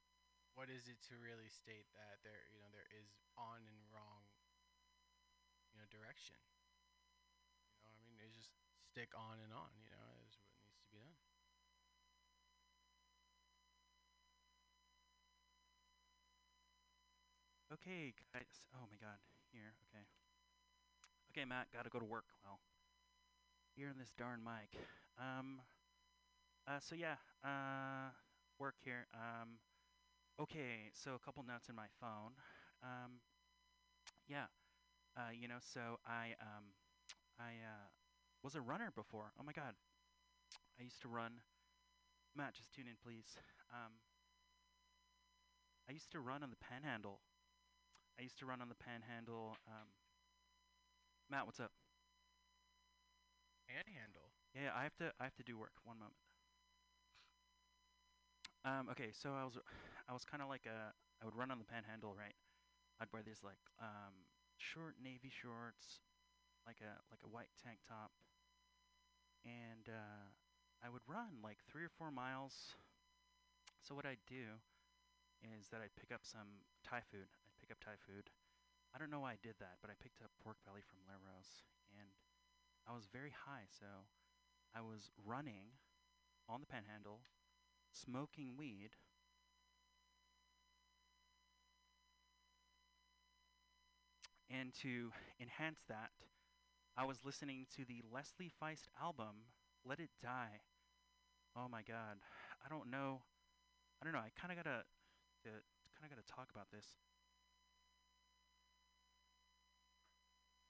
what 0.56 0.70
is 0.70 0.88
it 0.88 1.00
to 1.10 1.18
really 1.20 1.50
state 1.50 1.88
that 1.96 2.20
there 2.24 2.46
you 2.54 2.60
know 2.62 2.70
there 2.72 2.90
is 2.94 3.10
on 3.38 3.64
and 3.68 3.80
wrong 3.92 4.24
you 5.74 5.80
know 5.80 5.86
direction? 5.92 6.38
You 7.84 7.90
know, 7.90 7.96
I 7.96 8.02
mean, 8.10 8.18
it's 8.26 8.36
just 8.36 8.52
stick 8.90 9.14
on 9.16 9.40
and 9.40 9.54
on. 9.54 9.70
You 9.78 9.90
know, 9.94 10.06
is 10.26 10.36
what 10.42 10.58
needs 10.66 10.82
to 10.82 10.90
be 10.90 10.98
done. 10.98 11.16
Okay, 17.74 18.14
guys. 18.32 18.70
Oh 18.76 18.86
my 18.86 18.98
God. 19.02 19.18
Here. 19.52 19.74
Okay. 19.90 20.06
Okay, 21.34 21.42
Matt. 21.42 21.74
Got 21.74 21.86
to 21.86 21.90
go 21.90 21.98
to 21.98 22.06
work. 22.06 22.30
Well, 22.46 22.60
here 23.74 23.90
in 23.90 23.98
this 23.98 24.14
darn 24.14 24.42
mic. 24.46 24.78
Um. 25.18 25.58
Uh. 26.68 26.78
So 26.78 26.94
yeah. 26.94 27.18
Uh. 27.44 28.14
Work 28.60 28.76
here. 28.86 29.08
Um. 29.16 29.58
Okay. 30.40 30.94
So 30.94 31.16
a 31.16 31.20
couple 31.26 31.42
notes 31.42 31.68
in 31.68 31.74
my 31.74 31.90
phone. 32.00 32.38
Um. 32.84 33.26
Yeah. 34.30 34.54
Uh. 35.18 35.34
You 35.34 35.48
know. 35.48 35.58
So 35.60 35.98
I. 36.06 36.38
Um. 36.38 36.78
I. 37.40 37.58
Uh. 37.58 37.90
Was 38.44 38.54
a 38.54 38.62
runner 38.62 38.92
before. 38.94 39.34
Oh 39.40 39.44
my 39.44 39.54
God. 39.54 39.74
I 40.80 40.84
used 40.84 41.02
to 41.02 41.08
run. 41.08 41.42
Matt, 42.38 42.54
just 42.54 42.72
tune 42.72 42.86
in, 42.86 43.02
please. 43.04 43.34
Um. 43.74 43.98
I 45.90 45.94
used 45.94 46.12
to 46.12 46.20
run 46.20 46.44
on 46.44 46.52
the 46.52 46.62
Panhandle. 46.62 47.18
I 48.18 48.22
used 48.22 48.38
to 48.40 48.46
run 48.46 48.62
on 48.62 48.70
the 48.70 48.76
Panhandle. 48.76 49.58
Um, 49.68 49.88
Matt, 51.30 51.46
what's 51.46 51.60
up? 51.60 51.72
Panhandle. 53.68 54.32
Yeah, 54.56 54.72
I 54.76 54.84
have 54.84 54.96
to. 54.98 55.12
I 55.20 55.24
have 55.26 55.36
to 55.36 55.44
do 55.44 55.58
work. 55.58 55.74
One 55.84 55.98
moment. 56.00 56.16
Um, 58.64 58.88
okay, 58.92 59.12
so 59.12 59.36
I 59.36 59.44
was, 59.44 59.60
I 60.10 60.14
was 60.14 60.24
kind 60.24 60.42
of 60.42 60.48
like 60.50 60.66
a. 60.66 60.94
I 61.22 61.26
would 61.26 61.36
run 61.36 61.52
on 61.52 61.60
the 61.60 61.68
Panhandle, 61.68 62.16
right? 62.16 62.36
I'd 63.02 63.12
wear 63.14 63.24
these 63.24 63.44
like 63.44 63.60
um, 63.82 64.28
short 64.58 64.96
navy 65.04 65.32
shorts, 65.32 66.00
like 66.68 66.80
a 66.82 67.00
like 67.12 67.20
a 67.26 67.30
white 67.30 67.52
tank 67.64 67.80
top, 67.88 68.12
and 69.46 69.88
uh, 69.90 70.28
I 70.84 70.90
would 70.90 71.04
run 71.08 71.44
like 71.44 71.60
three 71.70 71.84
or 71.84 71.92
four 71.98 72.12
miles. 72.12 72.76
So 73.82 73.96
what 73.96 74.06
I'd 74.06 74.24
do 74.28 74.60
is 75.44 75.68
that 75.70 75.82
I'd 75.84 75.96
pick 76.00 76.14
up 76.14 76.22
some 76.24 76.64
Thai 76.84 77.02
food. 77.12 77.28
Pick 77.64 77.72
up 77.72 77.80
Thai 77.80 77.96
food. 78.04 78.28
I 78.94 79.00
don't 79.00 79.10
know 79.10 79.22
why 79.22 79.40
I 79.40 79.40
did 79.42 79.56
that, 79.64 79.80
but 79.80 79.90
I 79.90 79.94
picked 79.96 80.22
up 80.22 80.32
pork 80.44 80.58
belly 80.68 80.82
from 80.84 81.00
Lers 81.08 81.24
Ros, 81.24 81.64
and 81.96 82.12
I 82.84 82.92
was 82.92 83.08
very 83.08 83.32
high, 83.32 83.72
so 83.72 84.04
I 84.76 84.82
was 84.82 85.16
running 85.16 85.80
on 86.50 86.60
the 86.60 86.68
panhandle, 86.68 87.22
smoking 87.94 88.58
weed. 88.60 89.00
And 94.52 94.74
to 94.84 95.16
enhance 95.40 95.86
that, 95.88 96.12
I 96.98 97.06
was 97.06 97.24
listening 97.24 97.66
to 97.78 97.86
the 97.86 98.04
Leslie 98.04 98.52
Feist 98.52 98.92
album, 99.02 99.48
Let 99.88 100.02
It 100.02 100.12
Die. 100.22 100.60
Oh 101.56 101.70
my 101.72 101.82
god. 101.82 102.20
I 102.60 102.68
don't 102.68 102.92
know. 102.92 103.22
I 104.02 104.04
don't 104.04 104.12
know. 104.12 104.20
I 104.20 104.36
kind 104.36 104.52
of 104.52 104.62
gotta 104.62 104.84
kind 106.04 106.12
of 106.12 106.20
got 106.20 106.28
to 106.28 106.28
talk 106.28 106.52
about 106.52 106.68
this. 106.68 107.00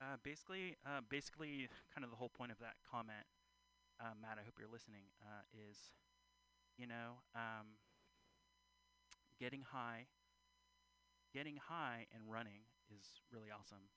Uh, 0.04 0.20
basically, 0.20 0.76
uh, 0.84 1.00
basically, 1.08 1.72
kind 1.96 2.04
of 2.04 2.12
the 2.12 2.20
whole 2.20 2.28
point 2.28 2.52
of 2.52 2.60
that 2.60 2.76
comment, 2.84 3.24
uh, 4.04 4.12
Matt. 4.20 4.36
I 4.36 4.44
hope 4.44 4.60
you're 4.60 4.68
listening. 4.68 5.08
Uh, 5.24 5.48
is, 5.56 5.96
you 6.76 6.84
know, 6.84 7.24
um, 7.32 7.80
getting 9.40 9.64
high, 9.64 10.12
getting 11.32 11.56
high 11.56 12.12
and 12.12 12.28
running 12.28 12.68
is 12.92 13.24
really 13.32 13.48
awesome. 13.48 13.88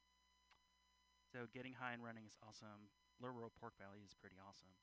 So 1.34 1.50
getting 1.50 1.74
high 1.74 1.90
and 1.90 2.06
running 2.06 2.22
is 2.22 2.38
awesome. 2.38 2.94
Lers 3.18 3.34
Ros 3.34 3.50
Pork 3.58 3.74
Valley 3.74 4.06
is 4.06 4.14
pretty 4.14 4.38
awesome. 4.38 4.78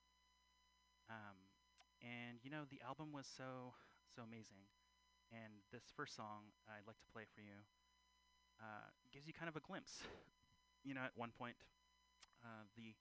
Um, 1.07 1.47
and 2.03 2.43
you 2.43 2.51
know, 2.51 2.67
the 2.67 2.83
album 2.83 3.15
was 3.15 3.31
so 3.31 3.79
so 4.11 4.27
amazing. 4.27 4.67
And 5.31 5.63
this 5.71 5.87
first 5.95 6.19
song 6.19 6.51
I'd 6.67 6.83
like 6.83 6.99
to 6.99 7.07
play 7.15 7.23
for 7.31 7.39
you 7.39 7.63
uh, 8.59 8.91
gives 9.15 9.23
you 9.23 9.31
kind 9.31 9.47
of 9.47 9.55
a 9.55 9.63
glimpse. 9.63 10.03
You 10.83 10.93
know, 10.93 11.03
at 11.03 11.15
one 11.15 11.31
point, 11.31 11.55
uh, 12.43 12.67
the 12.75 12.95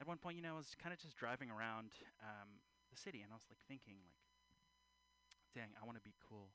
at 0.00 0.06
one 0.06 0.18
point, 0.20 0.36
you 0.38 0.44
know, 0.44 0.54
I 0.54 0.60
was 0.60 0.78
kind 0.78 0.94
of 0.94 1.00
just 1.02 1.18
driving 1.18 1.50
around 1.50 1.90
um, 2.22 2.62
the 2.92 2.96
city, 2.96 3.24
and 3.24 3.32
I 3.32 3.36
was 3.36 3.48
like 3.50 3.58
thinking, 3.66 3.98
like, 4.06 4.22
dang, 5.56 5.74
I 5.74 5.82
want 5.82 5.98
to 5.98 6.04
be 6.04 6.14
cool. 6.22 6.54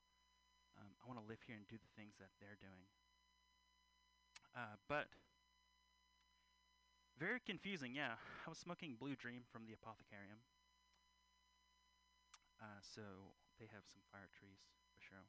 Um, 0.80 0.96
I 1.02 1.10
want 1.10 1.20
to 1.20 1.28
live 1.28 1.44
here 1.44 1.60
and 1.60 1.68
do 1.68 1.76
the 1.76 1.92
things 2.00 2.16
that 2.24 2.32
they're 2.40 2.58
doing. 2.58 2.88
Uh, 4.56 4.80
but 4.88 5.12
very 7.20 7.42
confusing, 7.44 7.94
yeah. 7.94 8.16
I 8.46 8.50
was 8.50 8.58
smoking 8.58 8.96
Blue 8.98 9.16
Dream 9.16 9.44
from 9.52 9.66
the 9.66 9.74
Apothecarium. 9.74 10.42
Uh, 12.62 12.80
so 12.80 13.02
they 13.60 13.68
have 13.74 13.84
some 13.92 14.02
fire 14.08 14.30
trees 14.32 14.64
for 14.96 15.02
sure. 15.04 15.28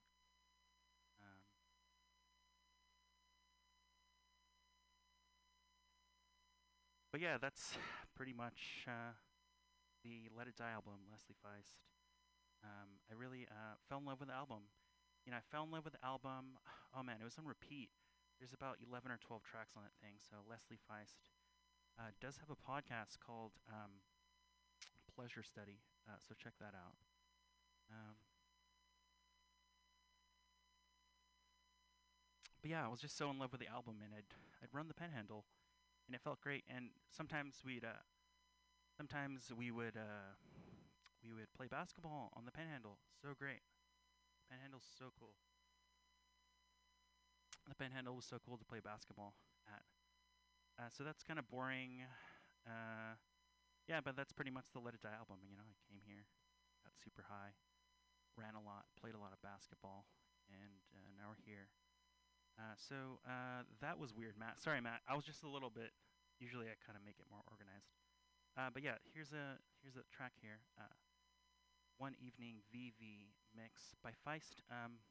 But 7.15 7.23
yeah, 7.23 7.39
that's 7.39 7.79
pretty 8.19 8.35
much 8.35 8.91
uh, 8.91 9.15
the 10.03 10.27
Let 10.35 10.51
It 10.51 10.59
Die 10.59 10.67
album, 10.67 11.07
Leslie 11.07 11.39
Feist. 11.39 11.79
Um, 12.67 12.99
I 13.07 13.15
really 13.15 13.47
uh, 13.47 13.79
fell 13.87 14.03
in 14.03 14.11
love 14.11 14.19
with 14.19 14.35
the 14.35 14.35
album. 14.35 14.67
You 15.23 15.31
know, 15.31 15.39
I 15.39 15.47
fell 15.47 15.63
in 15.63 15.71
love 15.71 15.87
with 15.87 15.95
the 15.95 16.03
album. 16.03 16.59
Oh 16.91 17.07
man, 17.07 17.23
it 17.23 17.25
was 17.25 17.39
on 17.39 17.47
repeat. 17.47 17.95
There's 18.43 18.51
about 18.51 18.83
11 18.83 19.15
or 19.15 19.23
12 19.23 19.47
tracks 19.47 19.79
on 19.79 19.87
that 19.87 19.95
thing. 20.03 20.19
So 20.27 20.43
Leslie 20.43 20.83
Feist 20.91 21.31
uh, 21.95 22.11
does 22.19 22.43
have 22.43 22.51
a 22.51 22.59
podcast 22.59 23.23
called 23.23 23.63
um, 23.71 24.03
Pleasure 25.07 25.47
Study. 25.47 25.87
Uh, 26.11 26.19
so 26.19 26.35
check 26.35 26.59
that 26.59 26.75
out. 26.75 26.99
Um, 27.95 28.19
but 32.59 32.75
yeah, 32.75 32.83
I 32.83 32.91
was 32.91 32.99
just 32.99 33.15
so 33.15 33.31
in 33.31 33.39
love 33.39 33.55
with 33.55 33.63
the 33.63 33.71
album, 33.71 34.03
and 34.03 34.11
I'd 34.11 34.35
I'd 34.59 34.75
run 34.75 34.91
the 34.91 34.99
Panhandle, 34.99 35.47
and 36.07 36.15
it 36.15 36.21
felt 36.23 36.41
great. 36.41 36.65
And 36.69 36.91
sometimes 37.11 37.63
we'd 37.65 37.85
uh, 37.85 38.05
sometimes 38.97 39.51
we 39.57 39.71
would 39.71 39.97
uh, 39.97 40.37
we 41.25 41.33
would 41.33 41.53
play 41.57 41.67
basketball 41.67 42.31
on 42.37 42.45
the 42.45 42.53
Panhandle. 42.53 42.99
So 43.21 43.33
great. 43.37 43.65
Panhandle's 44.51 44.85
so 44.85 45.11
cool. 45.19 45.35
The 47.69 47.75
Panhandle 47.75 48.15
was 48.15 48.29
so 48.29 48.37
cool 48.45 48.61
to 48.61 48.65
play 48.65 48.81
basketball 48.85 49.35
at. 49.67 49.85
Uh, 50.77 50.91
so 50.93 51.05
that's 51.05 51.23
kind 51.25 51.39
of 51.39 51.49
boring. 51.49 52.05
Uh, 52.67 53.17
yeah, 53.89 54.01
but 54.05 54.17
that's 54.17 54.33
pretty 54.33 54.51
much 54.51 54.69
the 54.73 54.81
Let 54.81 54.93
It 54.93 55.01
Die 55.01 55.17
album. 55.17 55.41
You 55.49 55.57
know, 55.57 55.65
I 55.65 55.77
came 55.89 56.01
here, 56.05 56.29
got 56.85 56.93
super 57.01 57.25
high, 57.29 57.57
ran 58.37 58.57
a 58.57 58.65
lot, 58.65 58.85
played 59.01 59.17
a 59.17 59.21
lot 59.21 59.33
of 59.33 59.41
basketball, 59.41 60.05
and 60.49 60.81
uh, 60.93 61.13
now 61.17 61.33
we're 61.33 61.45
here. 61.45 61.73
Uh, 62.55 62.79
so 62.79 63.19
uh, 63.27 63.67
that 63.83 63.99
was 63.99 64.15
weird, 64.15 64.39
Matt. 64.39 64.61
Sorry, 64.63 64.81
Matt. 64.81 65.03
I 65.09 65.17
was 65.19 65.25
just 65.25 65.43
a 65.43 65.51
little 65.51 65.71
bit. 65.71 65.91
Usually, 66.39 66.67
I 66.71 66.79
kind 66.87 66.95
of 66.95 67.03
make 67.05 67.19
it 67.19 67.27
more 67.31 67.43
organized. 67.51 67.91
Uh, 68.55 68.71
but 68.71 68.83
yeah, 68.83 69.03
here's 69.11 69.33
a 69.35 69.59
here's 69.83 69.97
a 69.99 70.07
track 70.15 70.33
here. 70.39 70.63
Uh, 70.79 70.95
One 71.99 72.15
evening 72.23 72.63
VV 72.71 73.35
mix 73.55 73.99
by 74.03 74.15
Feist. 74.23 74.63
Um, 74.71 75.03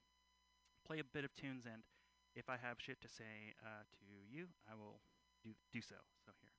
play 0.88 1.00
a 1.00 1.04
bit 1.04 1.24
of 1.24 1.36
tunes, 1.36 1.66
and 1.66 1.84
if 2.36 2.50
I 2.50 2.56
have 2.56 2.80
shit 2.80 3.02
to 3.02 3.10
say 3.12 3.56
uh, 3.60 3.84
to 4.00 4.08
you, 4.32 4.48
I 4.64 4.76
will 4.76 5.04
do 5.44 5.52
do 5.72 5.82
so. 5.82 6.00
So 6.24 6.32
here 6.40 6.53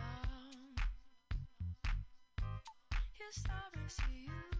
long. 0.00 0.76
Saw 3.30 3.70
me 3.76 3.86
see 3.86 4.26
you. 4.26 4.59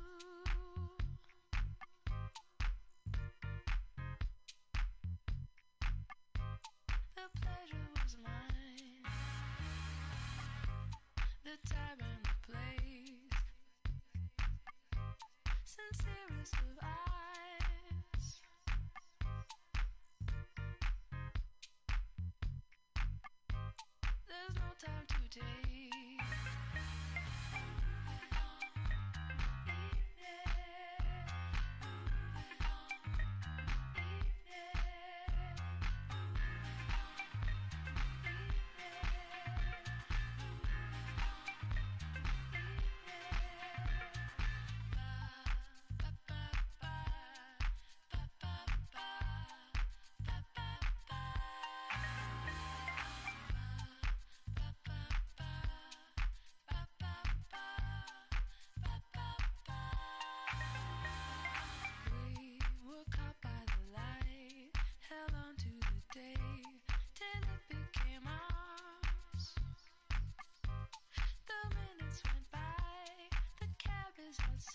Time 24.80 25.04
to 25.30 25.99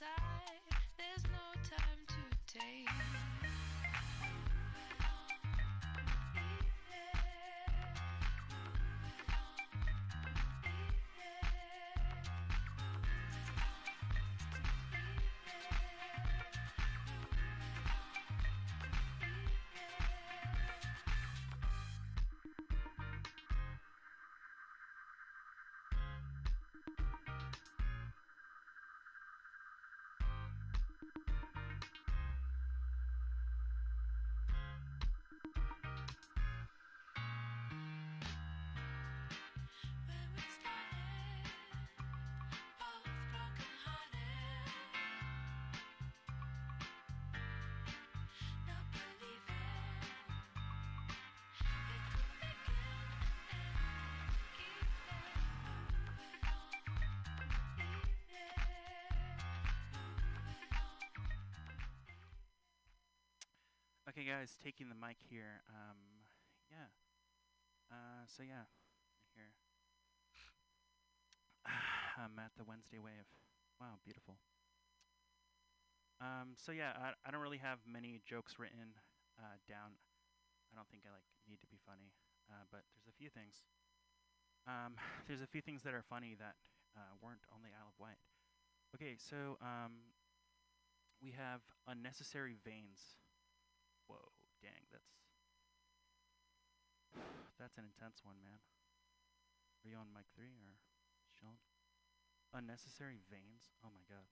is. 0.01 0.75
There's 0.97 1.23
no 1.31 1.53
time 1.69 2.01
to 2.07 2.59
take. 2.59 2.84
Okay, 64.15 64.31
guys, 64.31 64.55
taking 64.63 64.87
the 64.87 64.95
mic 64.95 65.19
here. 65.27 65.59
Um, 65.67 65.99
yeah. 66.71 66.87
Uh, 67.91 68.23
so 68.31 68.47
yeah, 68.47 68.63
here. 69.35 69.51
I'm 72.23 72.39
at 72.39 72.55
the 72.55 72.63
Wednesday 72.63 72.95
Wave. 72.95 73.27
Wow, 73.75 73.99
beautiful. 74.07 74.39
Um, 76.23 76.55
so 76.55 76.71
yeah, 76.71 76.95
I, 76.95 77.11
I 77.27 77.35
don't 77.35 77.43
really 77.43 77.59
have 77.59 77.83
many 77.83 78.23
jokes 78.23 78.55
written 78.55 78.95
uh, 79.35 79.59
down. 79.67 79.99
I 80.71 80.79
don't 80.79 80.87
think 80.87 81.03
I 81.03 81.11
like 81.11 81.27
need 81.43 81.59
to 81.59 81.67
be 81.67 81.83
funny, 81.83 82.15
uh, 82.47 82.63
but 82.71 82.87
there's 82.95 83.11
a 83.11 83.17
few 83.19 83.27
things. 83.27 83.67
Um, 84.63 84.95
there's 85.27 85.43
a 85.43 85.51
few 85.51 85.59
things 85.59 85.83
that 85.83 85.91
are 85.91 86.07
funny 86.07 86.39
that 86.39 86.55
uh, 86.95 87.19
weren't 87.19 87.43
on 87.51 87.67
the 87.67 87.75
Isle 87.75 87.91
of 87.91 87.99
Wight. 87.99 88.23
Okay, 88.95 89.19
so 89.19 89.59
um, 89.59 90.15
we 91.19 91.35
have 91.35 91.59
unnecessary 91.83 92.55
veins. 92.63 93.19
Whoa, 94.07 94.31
dang, 94.61 94.85
that's 94.91 95.09
that's 97.59 97.77
an 97.77 97.85
intense 97.85 98.21
one, 98.23 98.35
man. 98.43 98.59
Are 99.83 99.89
you 99.89 99.97
on 99.97 100.07
mic 100.13 100.25
three 100.35 100.57
or 100.65 100.75
chilling? 101.39 101.61
Unnecessary 102.53 103.19
veins. 103.29 103.71
Oh 103.83 103.89
my 103.93 104.03
god. 104.09 104.25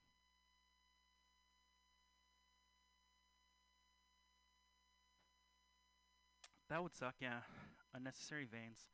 That 6.70 6.82
would 6.82 6.95
suck, 6.95 7.16
yeah. 7.20 7.45
Unnecessary 7.94 8.45
veins. 8.45 8.90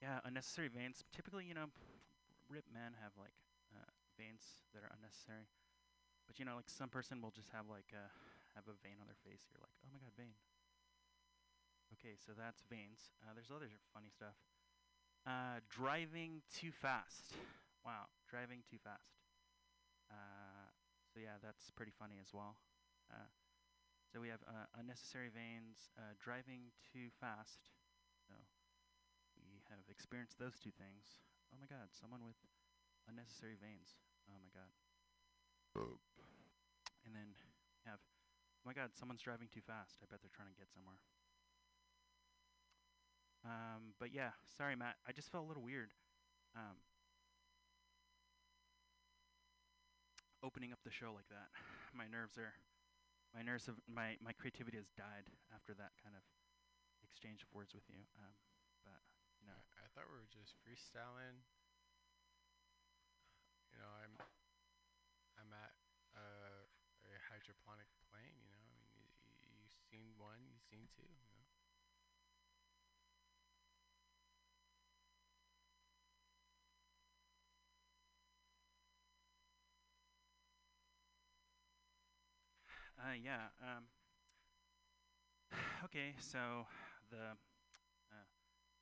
Yeah, 0.00 0.20
unnecessary 0.24 0.68
veins. 0.68 1.02
Typically, 1.14 1.44
you 1.46 1.54
know, 1.54 1.66
rip 2.48 2.64
men 2.72 2.94
have 3.02 3.12
like 3.18 3.34
uh, 3.74 3.90
veins 4.18 4.62
that 4.74 4.84
are 4.84 4.92
unnecessary. 4.96 5.48
But 6.26 6.38
you 6.38 6.44
know, 6.44 6.56
like 6.56 6.70
some 6.70 6.88
person 6.88 7.20
will 7.22 7.32
just 7.32 7.50
have 7.50 7.66
like 7.68 7.92
a 7.92 8.10
have 8.54 8.70
a 8.70 8.76
vein 8.82 8.98
on 9.02 9.06
their 9.06 9.18
face. 9.22 9.46
You're 9.50 9.62
like, 9.62 9.74
oh 9.82 9.90
my 9.90 9.98
god, 9.98 10.14
vein. 10.14 10.38
Okay, 11.94 12.18
so 12.18 12.34
that's 12.34 12.62
veins. 12.66 13.14
Uh, 13.22 13.34
there's 13.34 13.54
other 13.54 13.70
funny 13.92 14.10
stuff. 14.10 14.34
Uh, 15.26 15.62
driving 15.70 16.42
too 16.50 16.72
fast. 16.72 17.34
Wow, 17.84 18.10
driving 18.28 18.64
too 18.66 18.80
fast. 18.82 19.20
Uh, 20.10 20.68
so 21.08 21.20
yeah, 21.20 21.40
that's 21.40 21.70
pretty 21.72 21.92
funny 21.92 22.18
as 22.20 22.32
well. 22.32 22.56
Uh, 23.08 23.28
so 24.10 24.20
we 24.20 24.30
have 24.30 24.42
uh, 24.46 24.70
unnecessary 24.78 25.30
veins, 25.32 25.90
uh, 25.98 26.14
driving 26.22 26.70
too 26.92 27.10
fast. 27.18 27.72
So 28.26 28.36
we 29.50 29.62
have 29.70 29.82
experienced 29.90 30.38
those 30.38 30.60
two 30.60 30.74
things. 30.74 31.18
Oh 31.50 31.58
my 31.58 31.66
god, 31.66 31.90
someone 31.94 32.22
with 32.22 32.38
unnecessary 33.10 33.58
veins. 33.58 33.98
Oh 34.30 34.38
my 34.38 34.50
god. 34.54 34.70
And 37.04 37.12
then 37.12 37.34
my 38.64 38.72
god, 38.72 38.90
someone's 38.94 39.22
driving 39.22 39.48
too 39.52 39.60
fast. 39.60 40.00
I 40.02 40.06
bet 40.10 40.20
they're 40.22 40.32
trying 40.34 40.48
to 40.48 40.58
get 40.58 40.72
somewhere. 40.72 40.98
Um, 43.44 43.92
but 44.00 44.12
yeah, 44.14 44.30
sorry, 44.56 44.74
Matt. 44.76 44.96
I 45.06 45.12
just 45.12 45.30
felt 45.30 45.44
a 45.44 45.48
little 45.48 45.62
weird. 45.62 45.92
Um, 46.56 46.80
opening 50.42 50.72
up 50.72 50.80
the 50.84 50.92
show 50.92 51.12
like 51.14 51.28
that. 51.28 51.48
My 51.94 52.06
nerves 52.10 52.36
are, 52.38 52.52
my 53.34 53.42
nerves 53.46 53.66
have, 53.70 53.78
my 53.86 54.18
my 54.18 54.34
creativity 54.34 54.78
has 54.82 54.90
died 54.98 55.30
after 55.54 55.74
that 55.78 55.94
kind 56.02 56.14
of 56.18 56.22
exchange 57.06 57.42
of 57.46 57.50
words 57.54 57.70
with 57.74 57.86
you. 57.86 58.02
Um, 58.18 58.34
but 58.82 59.00
you 59.38 59.46
know, 59.46 59.54
I, 59.54 59.86
I 59.86 59.88
thought 59.94 60.10
we 60.10 60.18
were 60.18 60.30
just 60.30 60.58
freestyling. 60.66 61.42
You 63.72 63.78
know, 63.78 63.90
I'm 64.02 64.14
I'm 65.38 65.50
at 65.54 65.74
uh, 66.18 66.66
a 67.06 67.12
hydroponic 67.30 67.86
plane. 68.10 68.34
You 68.42 68.50
know, 68.50 68.66
I 68.66 68.74
mean, 68.98 69.06
you, 69.22 69.34
you 69.46 69.66
seen 69.90 70.10
one, 70.18 70.42
you 70.50 70.58
seen 70.70 70.88
two. 70.96 71.06
You 71.06 71.30
know. 71.30 71.46
Uh, 83.04 83.12
yeah. 83.20 83.52
Um, 83.60 83.84
okay, 85.84 86.16
so 86.16 86.64
the 87.12 87.36
uh, 88.08 88.26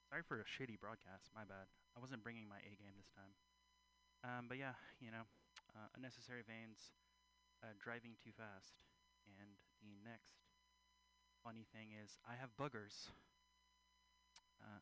sorry 0.07 0.23
for 0.23 0.39
a 0.39 0.47
shitty 0.47 0.79
broadcast. 0.79 1.35
My 1.35 1.43
bad. 1.43 1.67
I 1.97 2.01
wasn't 2.01 2.23
bringing 2.23 2.47
my 2.47 2.63
A 2.63 2.79
game 2.79 2.95
this 2.95 3.11
time. 3.11 3.35
Um, 4.23 4.47
but 4.47 4.59
yeah, 4.63 4.79
you 5.03 5.11
know, 5.11 5.27
uh, 5.75 5.91
unnecessary 5.99 6.47
veins, 6.47 6.95
uh, 7.67 7.75
driving 7.83 8.15
too 8.23 8.31
fast, 8.31 8.87
and 9.27 9.59
the 9.83 9.99
next 10.07 10.39
funny 11.43 11.67
thing 11.75 11.91
is 11.99 12.19
I 12.23 12.39
have 12.39 12.55
boogers. 12.55 13.11
Uh, 14.63 14.79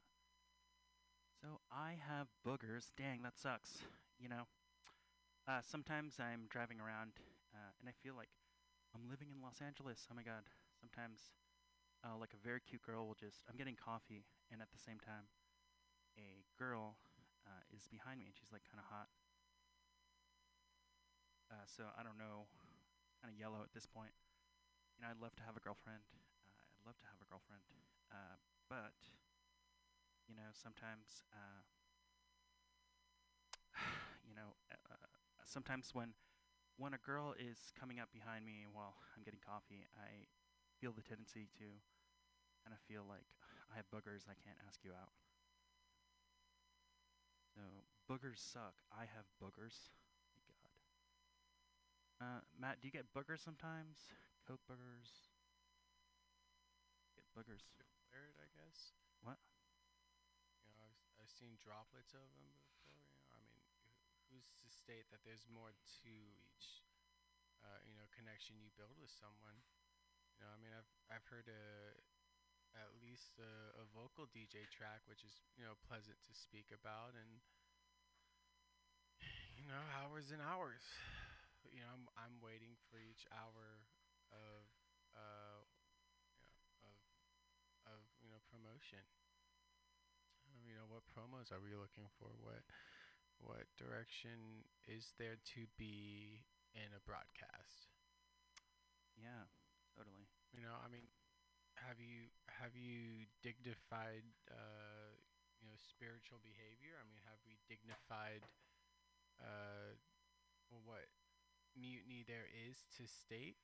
So 1.40 1.60
I 1.72 1.96
have 1.96 2.28
boogers. 2.46 2.92
Dang, 2.96 3.22
that 3.22 3.38
sucks. 3.38 3.80
You 4.20 4.28
know, 4.28 4.44
uh, 5.48 5.60
sometimes 5.64 6.20
I'm 6.20 6.46
driving 6.50 6.80
around 6.80 7.12
and 7.80 7.88
I 7.88 7.92
feel 8.02 8.14
like 8.14 8.28
I'm 8.94 9.06
living 9.06 9.30
in 9.30 9.38
Los 9.38 9.62
Angeles. 9.62 10.06
Oh 10.10 10.14
my 10.14 10.22
god. 10.22 10.42
Sometimes, 10.74 11.30
uh, 12.02 12.16
like 12.18 12.34
a 12.34 12.40
very 12.40 12.60
cute 12.60 12.82
girl 12.82 13.06
will 13.06 13.18
just, 13.18 13.44
I'm 13.46 13.56
getting 13.56 13.76
coffee, 13.76 14.24
and 14.50 14.62
at 14.62 14.72
the 14.72 14.80
same 14.80 14.98
time, 14.98 15.30
a 16.18 16.42
girl 16.58 16.98
uh, 17.46 17.62
is 17.70 17.86
behind 17.86 18.18
me 18.18 18.26
and 18.26 18.34
she's 18.34 18.50
like 18.52 18.66
kind 18.66 18.82
of 18.82 18.88
hot. 18.90 19.08
Uh, 21.50 21.66
so 21.66 21.90
I 21.98 22.02
don't 22.02 22.18
know, 22.18 22.46
kind 23.18 23.30
of 23.30 23.36
yellow 23.38 23.62
at 23.62 23.74
this 23.74 23.86
point. 23.86 24.14
You 24.98 25.02
know, 25.02 25.10
I'd 25.10 25.22
love 25.22 25.34
to 25.40 25.44
have 25.46 25.56
a 25.56 25.62
girlfriend. 25.62 26.06
Uh, 26.46 26.62
I'd 26.78 26.86
love 26.86 26.98
to 27.02 27.08
have 27.10 27.18
a 27.22 27.26
girlfriend. 27.26 27.62
Uh, 28.10 28.38
but, 28.70 28.94
you 30.30 30.34
know, 30.34 30.50
sometimes, 30.54 31.26
uh, 31.34 31.62
you 34.28 34.34
know, 34.34 34.54
sometimes 35.44 35.90
when 35.92 36.14
when 36.81 36.97
a 36.97 37.02
girl 37.05 37.36
is 37.36 37.77
coming 37.77 38.01
up 38.01 38.09
behind 38.09 38.48
me 38.48 38.65
while 38.65 38.97
I'm 39.12 39.20
getting 39.20 39.44
coffee, 39.44 39.85
I 40.01 40.24
feel 40.81 40.97
the 40.97 41.05
tendency 41.05 41.52
to 41.61 41.69
kind 42.65 42.73
of 42.73 42.81
feel 42.89 43.05
like 43.05 43.28
I 43.69 43.77
have 43.77 43.85
boogers. 43.93 44.24
I 44.24 44.32
can't 44.40 44.57
ask 44.65 44.81
you 44.81 44.97
out. 44.97 45.12
So 47.52 47.61
boogers 48.09 48.40
suck. 48.40 48.81
I 48.89 49.05
have 49.12 49.28
boogers. 49.36 49.93
God. 50.48 50.81
Uh, 52.16 52.40
Matt, 52.57 52.81
do 52.81 52.89
you 52.89 52.94
get 52.97 53.12
boogers 53.12 53.44
sometimes? 53.44 54.09
Coke 54.48 54.65
boogers. 54.65 55.28
Get 57.12 57.28
boogers. 57.36 57.61
Declared, 57.77 58.40
I 58.40 58.48
guess. 58.57 58.97
What? 59.20 59.36
You 60.65 60.73
know, 60.73 60.81
I've, 60.81 60.97
I've 61.20 61.32
seen 61.36 61.61
droplets 61.61 62.16
of 62.16 62.24
them 62.24 62.48
before. 62.57 62.80
Who's 64.31 64.55
to 64.62 64.69
state 64.70 65.11
that 65.11 65.27
there's 65.27 65.47
more 65.51 65.74
to 65.74 66.15
each, 66.39 66.86
uh, 67.62 67.82
you 67.85 67.94
know, 67.98 68.07
connection 68.15 68.57
you 68.62 68.70
build 68.78 68.97
with 69.02 69.11
someone? 69.11 69.59
You 70.39 70.47
know, 70.47 70.51
I 70.55 70.59
mean, 70.62 70.73
I've 70.73 70.89
I've 71.11 71.27
heard 71.28 71.51
a 71.51 71.98
at 72.74 72.90
least 73.02 73.35
a, 73.43 73.82
a 73.82 73.85
vocal 73.90 74.31
DJ 74.31 74.70
track, 74.70 75.02
which 75.11 75.27
is 75.27 75.43
you 75.59 75.66
know 75.66 75.74
pleasant 75.86 76.16
to 76.27 76.32
speak 76.32 76.70
about, 76.70 77.19
and 77.19 77.43
you 79.59 79.66
know, 79.66 79.82
hours 79.98 80.31
and 80.31 80.40
hours. 80.43 80.82
You 81.70 81.82
know, 81.85 81.90
I'm 81.93 82.05
I'm 82.19 82.36
waiting 82.43 82.74
for 82.90 82.98
each 82.98 83.27
hour 83.31 83.86
of 84.32 84.65
uh, 85.15 85.62
of 86.86 86.97
of 87.86 88.01
you 88.23 88.31
know 88.31 88.40
promotion. 88.51 89.02
Um, 90.51 90.62
you 90.66 90.74
know, 90.74 90.86
what 90.89 91.07
promos 91.11 91.52
are 91.52 91.62
we 91.62 91.74
looking 91.77 92.09
for? 92.19 92.31
What 92.43 92.65
what 93.40 93.66
direction 93.78 94.64
is 94.86 95.12
there 95.18 95.36
to 95.54 95.66
be 95.78 96.44
in 96.74 96.92
a 96.96 97.00
broadcast? 97.06 97.88
Yeah, 99.18 99.46
totally. 99.94 100.26
You 100.54 100.62
know, 100.64 100.74
I 100.82 100.88
mean, 100.90 101.06
have 101.78 101.98
you 102.00 102.30
have 102.60 102.74
you 102.76 103.28
dignified 103.42 104.24
uh, 104.50 105.10
you 105.62 105.66
know 105.68 105.78
spiritual 105.78 106.40
behavior? 106.42 106.98
I 107.00 107.04
mean, 107.08 107.20
have 107.28 107.40
we 107.46 107.58
dignified 107.68 108.46
uh, 109.40 109.96
what 110.84 111.08
mutiny 111.76 112.24
there 112.26 112.48
is 112.68 112.84
to 112.98 113.06
state? 113.08 113.56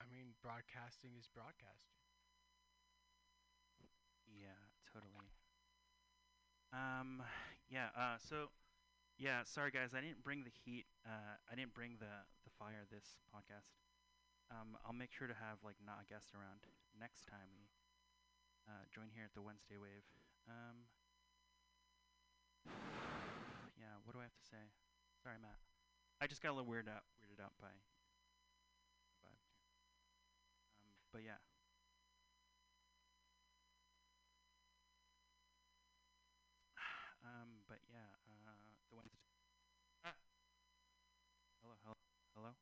I 0.00 0.04
mean, 0.12 0.34
broadcasting 0.42 1.14
is 1.16 1.28
broadcasting. 1.28 2.02
Yeah, 4.26 4.56
totally. 4.92 5.28
Um, 6.72 7.22
yeah. 7.70 7.90
Uh, 7.96 8.18
so, 8.18 8.50
yeah. 9.18 9.42
Sorry, 9.44 9.70
guys. 9.70 9.94
I 9.94 10.00
didn't 10.00 10.22
bring 10.22 10.44
the 10.44 10.54
heat. 10.64 10.86
Uh, 11.06 11.38
I 11.50 11.54
didn't 11.54 11.74
bring 11.74 11.98
the 11.98 12.26
the 12.44 12.52
fire 12.58 12.86
this 12.90 13.18
podcast. 13.30 13.74
Um, 14.50 14.74
I'll 14.82 14.96
make 14.96 15.12
sure 15.14 15.30
to 15.30 15.38
have 15.38 15.62
like 15.62 15.78
not 15.78 16.02
a 16.02 16.06
guest 16.06 16.34
around 16.34 16.66
next 16.98 17.26
time 17.30 17.54
we 17.54 17.70
uh, 18.66 18.86
join 18.90 19.14
here 19.14 19.26
at 19.26 19.34
the 19.34 19.42
Wednesday 19.42 19.78
Wave. 19.78 20.06
Um, 20.46 20.90
yeah. 23.78 23.98
What 24.04 24.14
do 24.14 24.20
I 24.22 24.26
have 24.26 24.38
to 24.38 24.46
say? 24.46 24.70
Sorry, 25.22 25.38
Matt. 25.42 25.58
I 26.20 26.26
just 26.26 26.42
got 26.42 26.52
a 26.52 26.56
little 26.56 26.70
weirded 26.70 26.90
out, 26.92 27.06
weirded 27.18 27.42
out 27.42 27.54
by. 27.60 27.72
But, 29.22 29.36
um, 30.84 30.92
but 31.12 31.22
yeah. 31.24 31.40
Um, 37.24 37.62
but 37.68 37.78
yeah, 37.92 38.10
uh, 38.26 38.74
the 38.90 38.96
Wednesday. 38.96 39.22
Ah. 40.04 40.16
Hello, 41.62 41.76
hello, 41.84 41.96
hello. 42.34 42.52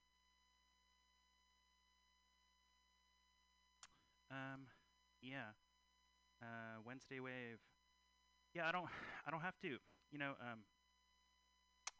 Um, 4.38 4.70
yeah. 5.18 5.58
Uh, 6.38 6.78
Wednesday 6.86 7.18
wave. 7.18 7.58
Yeah, 8.54 8.70
I 8.70 8.72
don't, 8.72 8.86
I 9.26 9.34
don't 9.34 9.42
have 9.42 9.58
to. 9.66 9.82
You 10.14 10.18
know, 10.18 10.38
um, 10.38 10.62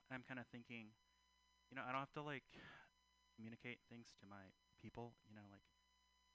I'm 0.09 0.23
kind 0.23 0.39
of 0.39 0.47
thinking, 0.55 0.95
you 1.69 1.75
know, 1.75 1.83
I 1.83 1.91
don't 1.91 2.01
have 2.01 2.15
to 2.17 2.23
like 2.23 2.47
communicate 3.35 3.83
things 3.91 4.15
to 4.23 4.25
my 4.31 4.55
people. 4.79 5.19
You 5.27 5.35
know, 5.35 5.45
like 5.51 5.67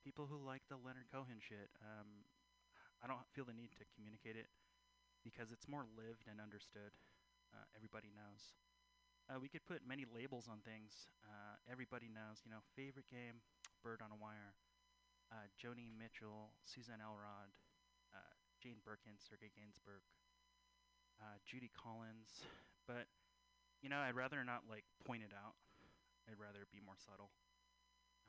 people 0.04 0.28
who 0.28 0.38
like 0.44 0.68
the 0.68 0.76
Leonard 0.76 1.08
Cohen 1.10 1.40
shit. 1.40 1.72
Um, 1.80 2.28
I 3.00 3.08
don't 3.08 3.24
feel 3.36 3.48
the 3.48 3.56
need 3.56 3.72
to 3.80 3.84
communicate 3.96 4.36
it 4.36 4.48
because 5.24 5.52
it's 5.52 5.68
more 5.68 5.88
lived 5.96 6.28
and 6.28 6.40
understood. 6.40 6.96
Uh, 7.52 7.68
everybody 7.76 8.12
knows. 8.12 8.56
Uh, 9.28 9.40
we 9.40 9.48
could 9.48 9.64
put 9.64 9.84
many 9.88 10.04
labels 10.04 10.52
on 10.52 10.60
things. 10.68 11.08
Uh, 11.24 11.56
everybody 11.68 12.12
knows, 12.12 12.44
you 12.44 12.52
know, 12.52 12.60
favorite 12.76 13.08
game, 13.08 13.40
Bird 13.80 14.04
on 14.04 14.12
a 14.12 14.20
Wire, 14.20 14.56
uh, 15.34 15.50
Joni 15.58 15.90
Mitchell, 15.90 16.54
Susan 16.62 17.02
Elrod, 17.02 17.50
uh, 18.14 18.34
Jane 18.62 18.78
Birkin, 18.86 19.18
Serge 19.18 19.50
Gainsbourg, 19.58 20.06
uh, 21.18 21.42
Judy 21.42 21.74
Collins. 21.74 22.46
But, 22.86 23.10
you 23.82 23.90
know, 23.90 23.98
I'd 23.98 24.14
rather 24.14 24.46
not 24.46 24.70
like 24.70 24.86
point 25.02 25.26
it 25.26 25.34
out. 25.34 25.58
I'd 26.30 26.38
rather 26.38 26.70
be 26.70 26.80
more 26.86 26.96
subtle. 27.02 27.34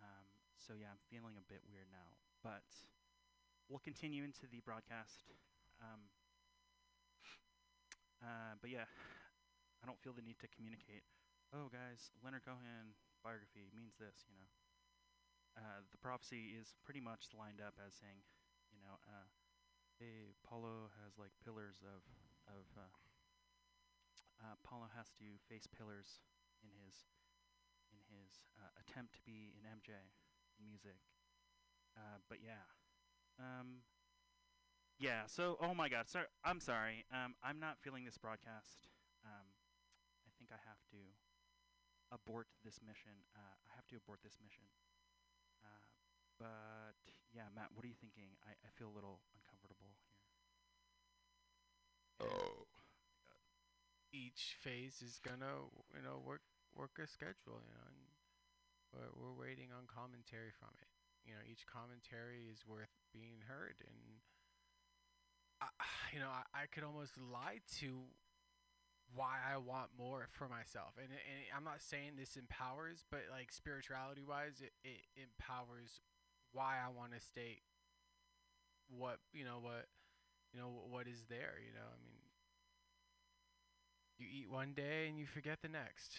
Um, 0.01 0.27
so 0.57 0.73
yeah, 0.73 0.91
I'm 0.91 1.03
feeling 1.13 1.37
a 1.37 1.45
bit 1.47 1.61
weird 1.69 1.93
now, 1.93 2.17
but 2.43 2.65
we'll 3.69 3.85
continue 3.85 4.25
into 4.25 4.49
the 4.49 4.65
broadcast. 4.65 5.29
Um, 5.79 6.09
uh, 8.25 8.57
but 8.59 8.73
yeah, 8.73 8.89
I 9.83 9.85
don't 9.87 10.01
feel 10.01 10.17
the 10.17 10.25
need 10.25 10.41
to 10.41 10.49
communicate. 10.49 11.05
Oh, 11.53 11.69
guys, 11.69 12.11
Leonard 12.25 12.43
Cohen 12.43 12.97
biography 13.23 13.71
means 13.77 13.95
this, 14.01 14.27
you 14.27 14.35
know. 14.35 14.49
Uh, 15.55 15.87
the 15.95 15.99
prophecy 16.03 16.59
is 16.59 16.75
pretty 16.83 16.99
much 17.01 17.31
lined 17.31 17.63
up 17.63 17.79
as 17.79 17.95
saying, 17.95 18.27
you 18.75 18.83
know, 18.83 18.99
uh, 19.07 19.31
hey, 20.03 20.35
Paulo 20.43 20.91
has 21.03 21.15
like 21.19 21.31
pillars 21.43 21.79
of 21.83 22.03
of. 22.51 22.67
Uh, 22.77 22.91
uh, 24.43 24.59
Paulo 24.67 24.91
has 24.93 25.09
to 25.17 25.39
face 25.49 25.65
pillars 25.71 26.21
in 26.61 26.75
his 26.75 27.07
in 27.95 28.03
his 28.11 28.43
uh, 28.59 28.75
attempt 28.83 29.15
to 29.15 29.23
be 29.23 29.55
an 29.57 29.65
MJ 29.65 29.95
in 30.59 30.67
music. 30.67 30.99
But 32.29 32.43
yeah, 32.43 32.67
um, 33.39 33.87
yeah. 34.99 35.27
So, 35.27 35.57
oh 35.61 35.75
my 35.75 35.89
God, 35.89 36.09
sorry. 36.09 36.27
I'm 36.45 36.59
sorry. 36.59 37.05
Um, 37.15 37.35
I'm 37.43 37.61
not 37.61 37.79
feeling 37.79 38.05
this 38.05 38.19
broadcast. 38.19 38.91
Um, 39.25 39.55
I 40.27 40.31
think 40.39 40.51
I 40.51 40.59
have 40.67 40.83
to 40.91 41.01
abort 42.11 42.47
this 42.65 42.81
mission. 42.83 43.27
I 43.35 43.71
have 43.75 43.87
to 43.89 43.97
abort 43.97 44.21
this 44.23 44.39
mission. 44.43 44.67
Uh, 46.40 46.90
but 47.05 47.15
yeah, 47.35 47.51
Matt, 47.55 47.74
what 47.74 47.85
are 47.85 47.90
you 47.90 47.98
thinking? 47.98 48.35
I, 48.47 48.55
I 48.62 48.70
feel 48.74 48.89
a 48.90 48.97
little 48.97 49.23
uncomfortable 49.35 49.77
here. 49.78 49.98
Oh. 52.23 52.66
Each 54.15 54.55
phase 54.62 55.02
is 55.02 55.19
gonna, 55.19 55.66
you 55.90 56.02
know, 56.02 56.23
work 56.23 56.47
work 56.74 56.98
a 57.02 57.06
schedule, 57.06 57.59
you 57.62 57.74
know, 57.74 57.86
and 57.86 58.02
we're, 58.94 59.11
we're 59.15 59.35
waiting 59.35 59.74
on 59.74 59.90
commentary 59.90 60.55
from 60.55 60.70
it. 60.78 60.90
You 61.27 61.35
know, 61.35 61.43
each 61.43 61.66
commentary 61.66 62.47
is 62.47 62.62
worth 62.66 62.94
being 63.11 63.43
heard, 63.48 63.74
and 63.82 64.23
I, 65.59 65.66
you 66.12 66.20
know, 66.20 66.31
I, 66.31 66.44
I 66.52 66.65
could 66.70 66.85
almost 66.85 67.19
lie 67.19 67.65
to 67.81 68.06
why 69.15 69.40
I 69.43 69.56
want 69.59 69.90
more 69.98 70.28
for 70.31 70.47
myself, 70.47 70.94
and 71.01 71.11
and 71.11 71.39
I'm 71.51 71.65
not 71.65 71.82
saying 71.82 72.15
this 72.15 72.36
empowers, 72.36 73.02
but 73.11 73.27
like 73.32 73.51
spirituality 73.51 74.23
wise, 74.23 74.62
it, 74.62 74.73
it 74.85 75.02
empowers 75.16 75.98
why 76.55 76.77
I 76.85 76.89
want 76.91 77.13
to 77.15 77.21
state 77.21 77.63
what 78.89 79.19
you 79.33 79.45
know 79.45 79.59
what 79.61 79.87
you 80.53 80.61
know 80.61 80.69
what 80.91 81.09
is 81.09 81.25
there. 81.29 81.55
You 81.65 81.73
know, 81.75 81.87
I 81.87 81.99
mean, 82.03 82.19
you 84.19 84.27
eat 84.31 84.51
one 84.51 84.75
day 84.75 85.09
and 85.09 85.19
you 85.19 85.27
forget 85.27 85.61
the 85.63 85.69
next. 85.69 86.19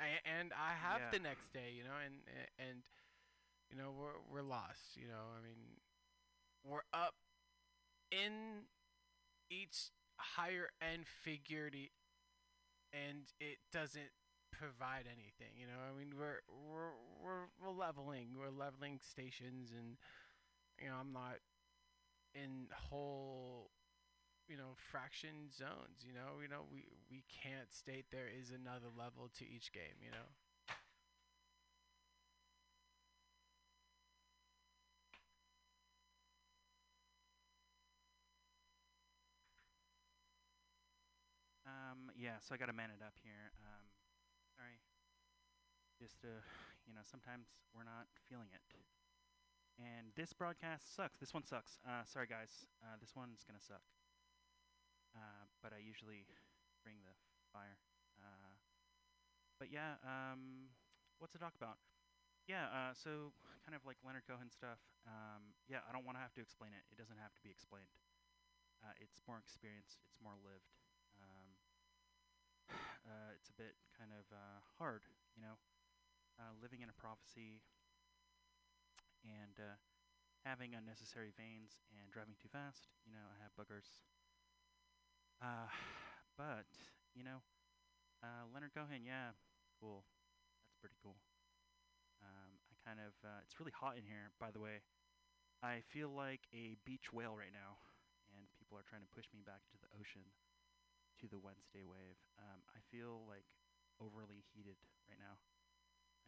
A- 0.00 0.26
and 0.28 0.52
I 0.52 0.74
have 0.74 1.02
the 1.10 1.20
next 1.20 1.52
day, 1.52 1.72
you 1.76 1.84
know, 1.84 1.96
and 2.04 2.14
and 2.58 2.82
you 3.70 3.76
know, 3.76 3.92
we're 3.92 4.18
we're 4.30 4.46
lost. 4.46 4.96
You 4.96 5.08
know, 5.08 5.32
I 5.38 5.42
mean, 5.44 5.80
we're 6.64 6.86
up 6.92 7.14
in 8.10 8.66
each 9.50 9.90
higher 10.18 10.70
end 10.82 11.06
figure, 11.06 11.70
and 12.92 13.24
it 13.40 13.58
doesn't 13.72 14.12
provide 14.52 15.06
anything. 15.06 15.54
You 15.58 15.66
know, 15.66 15.80
I 15.80 15.96
mean, 15.98 16.14
we're 16.18 16.40
we're 16.48 16.94
we're, 17.22 17.46
we're 17.60 17.74
leveling, 17.76 18.34
we're 18.38 18.50
leveling 18.54 19.00
stations, 19.02 19.72
and 19.76 19.96
you 20.80 20.88
know, 20.88 20.96
I'm 21.00 21.12
not 21.12 21.38
in 22.34 22.68
whole 22.72 23.70
you 24.48 24.56
know 24.56 24.74
fraction 24.90 25.50
zones 25.52 26.04
you 26.06 26.12
know 26.14 26.42
you 26.42 26.48
know 26.48 26.62
we 26.72 26.84
we 27.10 27.24
can't 27.30 27.72
state 27.72 28.06
there 28.12 28.28
is 28.28 28.50
another 28.50 28.88
level 28.98 29.30
to 29.38 29.44
each 29.48 29.72
game 29.72 29.98
you 30.04 30.10
know 30.10 30.28
Um, 41.66 42.10
yeah, 42.16 42.38
so 42.40 42.54
I 42.54 42.58
got 42.58 42.66
to 42.66 42.72
man 42.72 42.90
it 42.90 43.02
up 43.04 43.14
here. 43.22 43.52
Um, 43.62 43.85
sorry. 44.56 44.80
Just, 46.00 46.24
uh, 46.24 46.40
you 46.88 46.96
know, 46.96 47.04
sometimes 47.04 47.52
we're 47.76 47.84
not 47.84 48.08
feeling 48.28 48.48
it. 48.52 48.64
And 49.76 50.08
this 50.16 50.32
broadcast 50.32 50.96
sucks. 50.96 51.20
This 51.20 51.36
one 51.36 51.44
sucks. 51.44 51.76
Uh, 51.84 52.00
sorry, 52.08 52.24
guys. 52.24 52.64
Uh, 52.80 52.96
this 52.96 53.12
one's 53.12 53.44
going 53.44 53.60
to 53.60 53.64
suck. 53.64 53.84
Uh, 55.12 55.44
but 55.60 55.76
I 55.76 55.84
usually 55.84 56.24
bring 56.80 56.96
the 57.04 57.12
fire. 57.52 57.76
Uh, 58.16 58.56
but 59.60 59.68
yeah, 59.68 60.00
um, 60.00 60.72
what's 61.20 61.36
to 61.36 61.40
talk 61.40 61.52
about? 61.56 61.76
Yeah, 62.48 62.72
uh, 62.72 62.96
so 62.96 63.36
kind 63.68 63.76
of 63.76 63.84
like 63.84 64.00
Leonard 64.00 64.24
Cohen 64.24 64.48
stuff. 64.48 64.80
Um, 65.04 65.52
yeah, 65.68 65.84
I 65.84 65.92
don't 65.92 66.08
want 66.08 66.16
to 66.16 66.24
have 66.24 66.32
to 66.40 66.42
explain 66.44 66.72
it. 66.72 66.88
It 66.88 66.96
doesn't 66.96 67.20
have 67.20 67.36
to 67.36 67.42
be 67.44 67.52
explained. 67.52 67.92
Uh, 68.80 68.96
it's 68.96 69.20
more 69.28 69.36
experience. 69.36 70.00
It's 70.08 70.20
more 70.24 70.36
lived. 70.40 70.72
Uh, 72.70 73.30
it's 73.34 73.48
a 73.48 73.56
bit 73.56 73.74
kind 73.98 74.10
of 74.12 74.24
uh, 74.32 74.58
hard, 74.78 75.02
you 75.36 75.42
know, 75.42 75.56
uh, 76.40 76.52
living 76.62 76.82
in 76.82 76.90
a 76.90 76.96
prophecy 76.96 77.62
and 79.24 79.56
uh, 79.60 79.76
having 80.44 80.74
unnecessary 80.74 81.32
veins 81.36 81.78
and 81.92 82.10
driving 82.12 82.36
too 82.40 82.48
fast. 82.50 82.88
You 83.06 83.12
know, 83.14 83.26
I 83.32 83.36
have 83.42 83.52
boogers. 83.58 84.00
Uh, 85.40 85.68
but 86.36 86.68
you 87.14 87.24
know, 87.24 87.40
Leonard 88.52 88.74
Cohen, 88.74 89.04
yeah, 89.06 89.32
cool. 89.80 90.04
That's 90.66 90.78
pretty 90.80 90.96
cool. 91.02 91.16
Um, 92.22 92.52
I 92.72 92.74
kind 92.84 93.00
of, 93.00 93.12
it's 93.44 93.58
really 93.60 93.74
hot 93.76 93.96
in 93.96 94.04
here, 94.04 94.32
by 94.40 94.50
the 94.50 94.60
way. 94.60 94.82
I 95.62 95.82
feel 95.92 96.10
like 96.10 96.46
a 96.54 96.76
beach 96.84 97.12
whale 97.12 97.36
right 97.36 97.52
now, 97.54 97.78
and 98.36 98.46
people 98.58 98.78
are 98.78 98.86
trying 98.86 99.02
to 99.04 99.12
push 99.14 99.26
me 99.34 99.40
back 99.44 99.62
into 99.72 99.80
the 99.80 99.92
ocean 99.98 100.24
to 101.20 101.26
the 101.28 101.40
Wednesday 101.40 101.84
wave. 101.86 102.20
Um, 102.36 102.60
I 102.72 102.80
feel 102.92 103.24
like 103.24 103.48
overly 104.00 104.44
heated 104.52 104.76
right 105.08 105.20
now. 105.20 105.40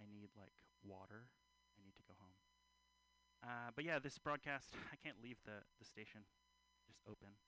I 0.01 0.07
need 0.09 0.33
like 0.39 0.65
water. 0.81 1.29
I 1.77 1.81
need 1.85 1.97
to 1.99 2.07
go 2.07 2.15
home. 2.17 2.39
Uh, 3.43 3.71
but 3.75 3.85
yeah, 3.85 3.99
this 3.99 4.19
broadcast, 4.19 4.75
I 4.95 4.97
can't 4.99 5.21
leave 5.23 5.39
the, 5.45 5.63
the 5.79 5.87
station, 5.87 6.27
just 6.87 6.99
open. 7.07 7.39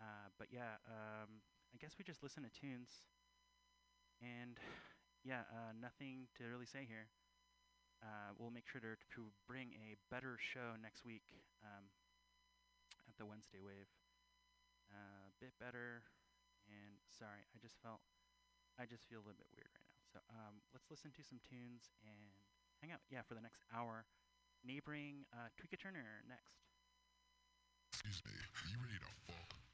Uh, 0.00 0.28
but 0.36 0.48
yeah, 0.52 0.80
um, 0.84 1.40
I 1.72 1.76
guess 1.80 1.96
we 1.98 2.04
just 2.04 2.22
listen 2.22 2.42
to 2.44 2.52
tunes. 2.52 3.08
And 4.20 4.58
yeah, 5.24 5.48
uh, 5.48 5.72
nothing 5.76 6.28
to 6.38 6.44
really 6.44 6.68
say 6.68 6.84
here. 6.86 7.08
Uh, 7.98 8.30
we'll 8.38 8.54
make 8.54 8.66
sure 8.70 8.80
to, 8.80 8.94
to 9.18 9.34
bring 9.50 9.74
a 9.74 9.98
better 10.06 10.38
show 10.38 10.78
next 10.78 11.02
week 11.04 11.26
um, 11.66 11.90
at 13.10 13.18
the 13.18 13.26
Wednesday 13.26 13.58
Wave. 13.58 13.90
A 14.88 15.34
bit 15.42 15.52
better, 15.58 16.06
and 16.68 17.00
sorry, 17.10 17.42
I 17.52 17.56
just 17.58 17.76
felt, 17.80 18.04
I 18.78 18.84
just 18.84 19.08
feel 19.08 19.18
a 19.18 19.24
little 19.24 19.40
bit 19.40 19.50
weird 19.52 19.72
right 19.72 19.88
now. 19.88 20.00
So 20.08 20.18
um, 20.32 20.60
let's 20.72 20.88
listen 20.88 21.12
to 21.16 21.22
some 21.24 21.40
tunes 21.44 21.92
and 22.04 22.32
hang 22.80 22.92
out. 22.92 23.02
Yeah, 23.10 23.24
for 23.26 23.34
the 23.34 23.44
next 23.44 23.64
hour. 23.72 24.04
Neighboring 24.64 25.24
uh, 25.32 25.48
Tweeka 25.54 25.78
Turner 25.78 26.24
next. 26.28 26.60
Excuse 27.92 28.22
me, 28.26 28.32
you 28.70 28.76
ready 28.82 28.98
to 28.98 29.10
fuck? 29.26 29.67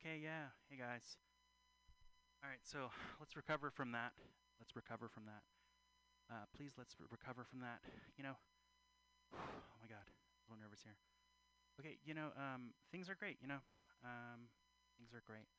Okay, 0.00 0.16
yeah. 0.16 0.48
Hey 0.72 0.80
guys. 0.80 1.20
All 2.40 2.48
right, 2.48 2.64
so 2.64 2.88
let's 3.20 3.36
recover 3.36 3.68
from 3.68 3.92
that. 3.92 4.16
Let's 4.56 4.72
recover 4.72 5.12
from 5.12 5.28
that. 5.28 5.44
Uh, 6.32 6.48
please, 6.56 6.80
let's 6.80 6.96
re- 6.96 7.04
recover 7.12 7.44
from 7.44 7.60
that. 7.60 7.84
You 8.16 8.24
know, 8.24 8.32
oh 9.36 9.76
my 9.76 9.92
God, 9.92 10.08
a 10.08 10.44
little 10.48 10.56
nervous 10.56 10.80
here. 10.80 10.96
Okay, 11.76 12.00
you 12.00 12.16
know, 12.16 12.32
um, 12.32 12.72
things 12.88 13.12
are 13.12 13.18
great. 13.20 13.44
You 13.44 13.52
know, 13.52 13.60
um, 14.00 14.48
things 14.96 15.12
are 15.12 15.20
great. 15.20 15.52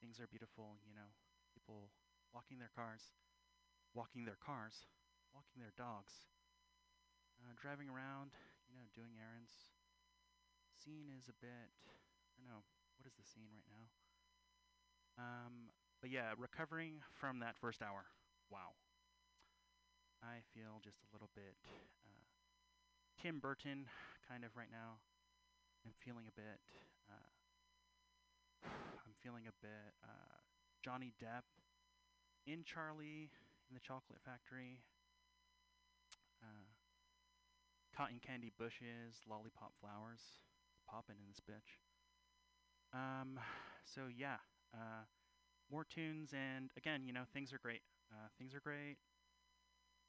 Things 0.00 0.16
are 0.16 0.24
beautiful. 0.32 0.80
You 0.88 0.96
know, 0.96 1.12
people 1.52 1.92
walking 2.32 2.56
their 2.56 2.72
cars, 2.72 3.12
walking 3.92 4.24
their 4.24 4.40
cars, 4.40 4.88
walking 5.36 5.60
their 5.60 5.76
dogs, 5.76 6.24
uh, 7.36 7.52
driving 7.60 7.92
around. 7.92 8.32
You 8.64 8.80
know, 8.80 8.88
doing 8.96 9.20
errands. 9.20 9.68
Scene 10.72 11.12
is 11.12 11.28
a 11.28 11.36
bit. 11.36 11.68
I 11.84 12.40
don't 12.40 12.48
know. 12.48 12.64
What 12.98 13.06
is 13.06 13.14
the 13.14 13.22
scene 13.22 13.46
right 13.54 13.70
now? 13.70 13.86
Um, 15.22 15.70
but 16.02 16.10
yeah, 16.10 16.34
recovering 16.34 16.98
from 17.14 17.38
that 17.38 17.54
first 17.54 17.78
hour. 17.78 18.10
Wow. 18.50 18.74
I 20.18 20.42
feel 20.50 20.82
just 20.82 20.98
a 21.06 21.08
little 21.14 21.30
bit 21.34 21.54
uh, 22.02 22.26
Tim 23.22 23.38
Burton 23.38 23.86
kind 24.26 24.42
of 24.42 24.50
right 24.58 24.70
now. 24.70 24.98
I'm 25.86 25.94
feeling 26.02 26.26
a 26.26 26.34
bit. 26.34 26.58
Uh, 27.06 28.66
I'm 29.06 29.14
feeling 29.22 29.46
a 29.46 29.54
bit 29.62 29.94
uh, 30.02 30.42
Johnny 30.82 31.14
Depp 31.22 31.46
in 32.46 32.66
Charlie 32.66 33.30
in 33.70 33.78
the 33.78 33.82
Chocolate 33.82 34.18
Factory. 34.26 34.82
Uh, 36.42 36.66
cotton 37.94 38.18
candy 38.18 38.50
bushes, 38.58 39.22
lollipop 39.30 39.74
flowers, 39.78 40.42
popping 40.90 41.22
in 41.22 41.26
this 41.30 41.38
bitch. 41.38 41.78
Um, 42.94 43.38
so 43.84 44.08
yeah, 44.08 44.40
uh, 44.74 45.04
more 45.70 45.84
tunes, 45.84 46.32
and 46.32 46.70
again, 46.76 47.04
you 47.04 47.12
know, 47.12 47.24
things 47.32 47.52
are 47.52 47.58
great. 47.58 47.82
Uh, 48.12 48.28
things 48.38 48.54
are 48.54 48.60
great. 48.60 48.96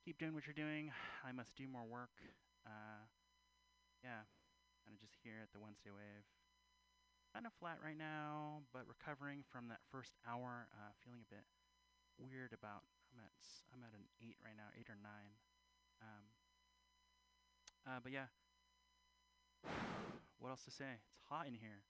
Keep 0.06 0.18
doing 0.18 0.34
what 0.34 0.48
you're 0.48 0.58
doing. 0.58 0.92
I 1.28 1.32
must 1.32 1.56
do 1.56 1.68
more 1.68 1.84
work. 1.86 2.16
Uh, 2.66 3.04
yeah, 4.04 4.24
kind 4.86 4.96
of 4.96 5.00
just 5.02 5.16
here 5.24 5.44
at 5.44 5.52
the 5.52 5.60
Wednesday 5.60 5.92
Wave. 5.92 6.24
Kind 7.34 7.46
of 7.46 7.54
flat 7.60 7.78
right 7.84 7.98
now, 7.98 8.64
but 8.74 8.88
recovering 8.88 9.44
from 9.52 9.68
that 9.70 9.84
first 9.92 10.16
hour. 10.26 10.68
Uh, 10.74 10.92
feeling 11.04 11.22
a 11.22 11.30
bit 11.30 11.46
weird 12.18 12.54
about. 12.56 12.88
I'm 13.14 13.20
at 13.22 13.34
s- 13.44 13.66
I'm 13.74 13.84
at 13.84 13.94
an 13.94 14.08
eight 14.22 14.38
right 14.44 14.56
now, 14.58 14.72
eight 14.80 14.90
or 14.90 14.98
nine. 14.98 15.36
Um, 16.02 16.26
uh, 17.86 18.00
but 18.02 18.12
yeah. 18.12 18.28
what 20.40 20.50
else 20.50 20.64
to 20.66 20.72
say? 20.72 20.98
It's 21.14 21.26
hot 21.30 21.48
in 21.48 21.54
here. 21.56 21.84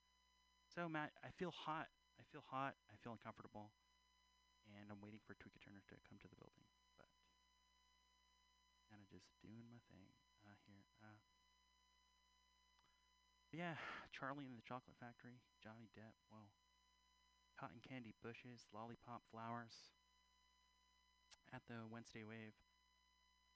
So 0.79 0.87
Matt, 0.87 1.11
I 1.27 1.35
feel 1.35 1.51
hot. 1.51 1.91
I 2.15 2.23
feel 2.31 2.39
hot. 2.47 2.71
I 2.87 2.95
feel 3.03 3.11
uncomfortable, 3.11 3.75
and 4.63 4.87
I'm 4.87 5.03
waiting 5.03 5.19
for 5.27 5.35
Tweaker 5.35 5.59
Turner 5.59 5.83
to 5.91 5.99
come 6.07 6.15
to 6.23 6.29
the 6.31 6.39
building. 6.39 6.63
But 6.95 7.11
kind 8.87 9.03
of 9.03 9.11
just 9.11 9.27
doing 9.43 9.67
my 9.67 9.83
thing 9.91 10.07
uh, 10.47 10.55
here. 10.63 10.87
Uh, 11.03 11.19
yeah, 13.51 13.75
Charlie 14.15 14.47
and 14.47 14.55
the 14.55 14.63
Chocolate 14.63 14.95
Factory, 14.95 15.43
Johnny 15.59 15.91
Depp. 15.91 16.15
Well, 16.31 16.47
cotton 17.59 17.83
candy 17.83 18.15
bushes, 18.23 18.63
lollipop 18.71 19.27
flowers 19.27 19.91
at 21.51 21.67
the 21.67 21.91
Wednesday 21.91 22.23
Wave. 22.23 22.55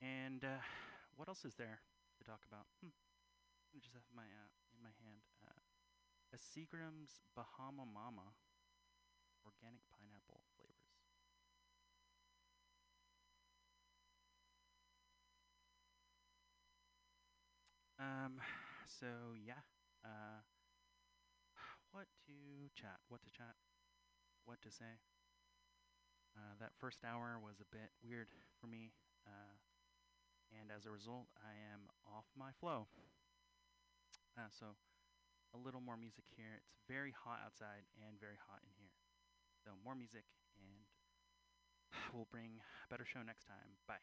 And 0.04 0.44
uh, 0.44 0.60
what 1.16 1.32
else 1.32 1.48
is 1.48 1.56
there 1.56 1.80
to 2.20 2.22
talk 2.28 2.44
about? 2.52 2.68
Hmm. 2.84 2.91
I 3.72 3.80
just 3.80 3.95
have 3.95 4.04
my 4.12 4.28
uh, 4.28 4.52
in 4.76 4.84
my 4.84 4.91
hand 5.00 5.24
uh, 5.40 5.52
a 6.34 6.38
Seagram's 6.38 7.22
Bahama 7.35 7.85
Mama 7.85 8.34
organic 9.45 9.81
pineapple 9.93 10.41
flavors. 10.57 10.97
Um, 17.99 18.41
so 18.88 19.38
yeah, 19.38 19.61
uh, 20.03 20.41
what 21.91 22.07
to 22.26 22.34
chat? 22.73 22.97
What 23.07 23.22
to 23.23 23.30
chat? 23.30 23.53
What 24.45 24.61
to 24.64 24.72
say? 24.72 24.97
Uh, 26.34 26.57
that 26.60 26.73
first 26.81 27.05
hour 27.05 27.38
was 27.38 27.61
a 27.61 27.69
bit 27.69 27.93
weird 28.01 28.27
for 28.60 28.65
me, 28.65 28.91
uh, 29.27 29.53
and 30.49 30.73
as 30.73 30.85
a 30.85 30.91
result, 30.91 31.30
I 31.38 31.53
am 31.72 31.93
off 32.10 32.26
my 32.35 32.49
flow. 32.60 32.88
Uh, 34.34 34.49
so, 34.49 34.73
a 35.53 35.59
little 35.61 35.81
more 35.81 35.97
music 35.97 36.25
here. 36.34 36.57
It's 36.57 36.73
very 36.89 37.13
hot 37.13 37.39
outside 37.45 37.85
and 38.01 38.19
very 38.19 38.38
hot 38.49 38.61
in 38.65 38.73
here. 38.77 38.93
So, 39.63 39.71
more 39.85 39.95
music, 39.95 40.25
and 40.59 40.84
we'll 42.13 42.27
bring 42.30 42.59
a 42.59 42.88
better 42.89 43.05
show 43.05 43.21
next 43.21 43.45
time. 43.45 43.77
Bye. 43.88 44.01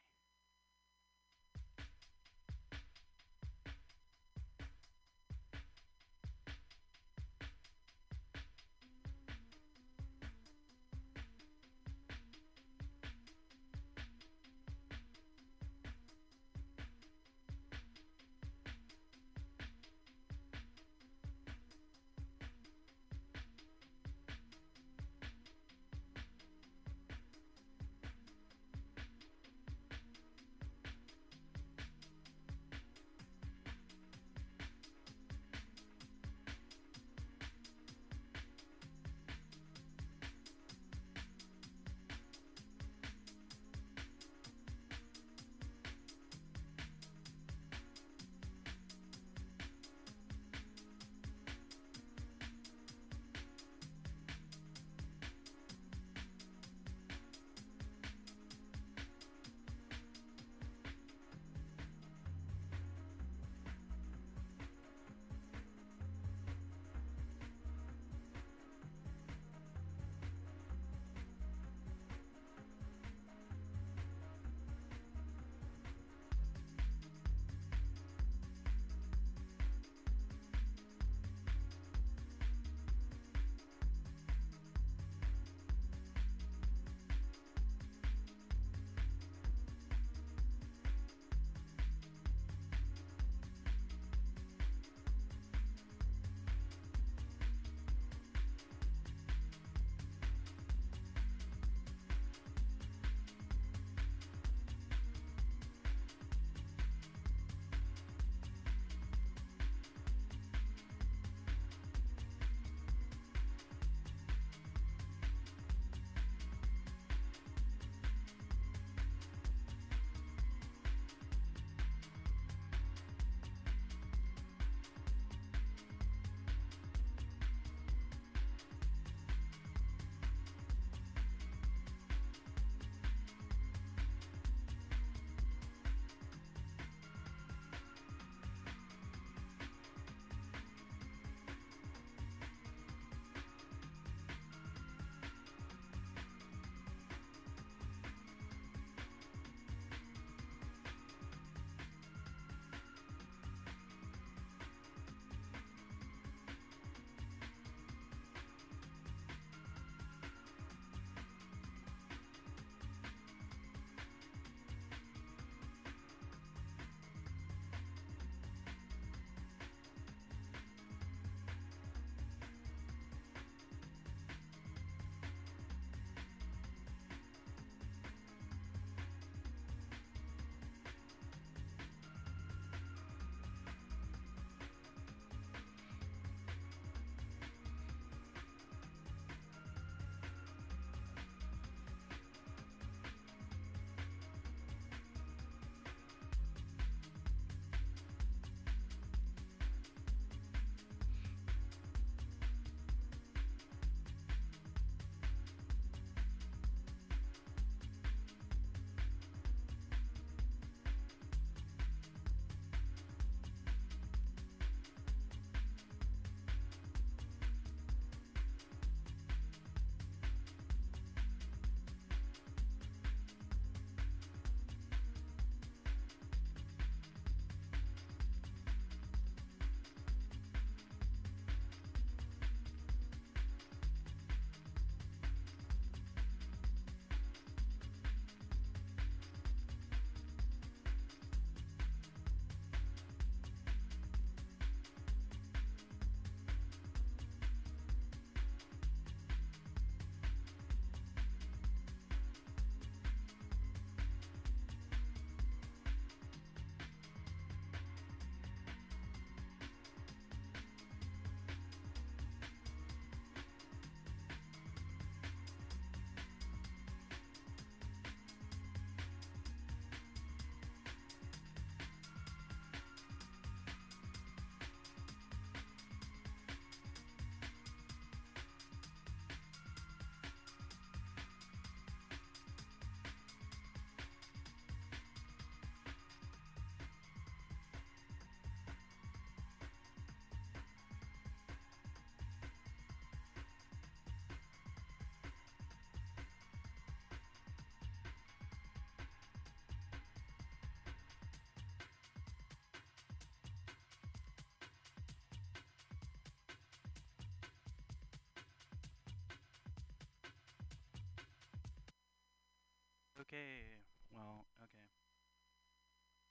Okay. 313.21 313.77
Well, 314.09 314.49
okay. 314.65 314.87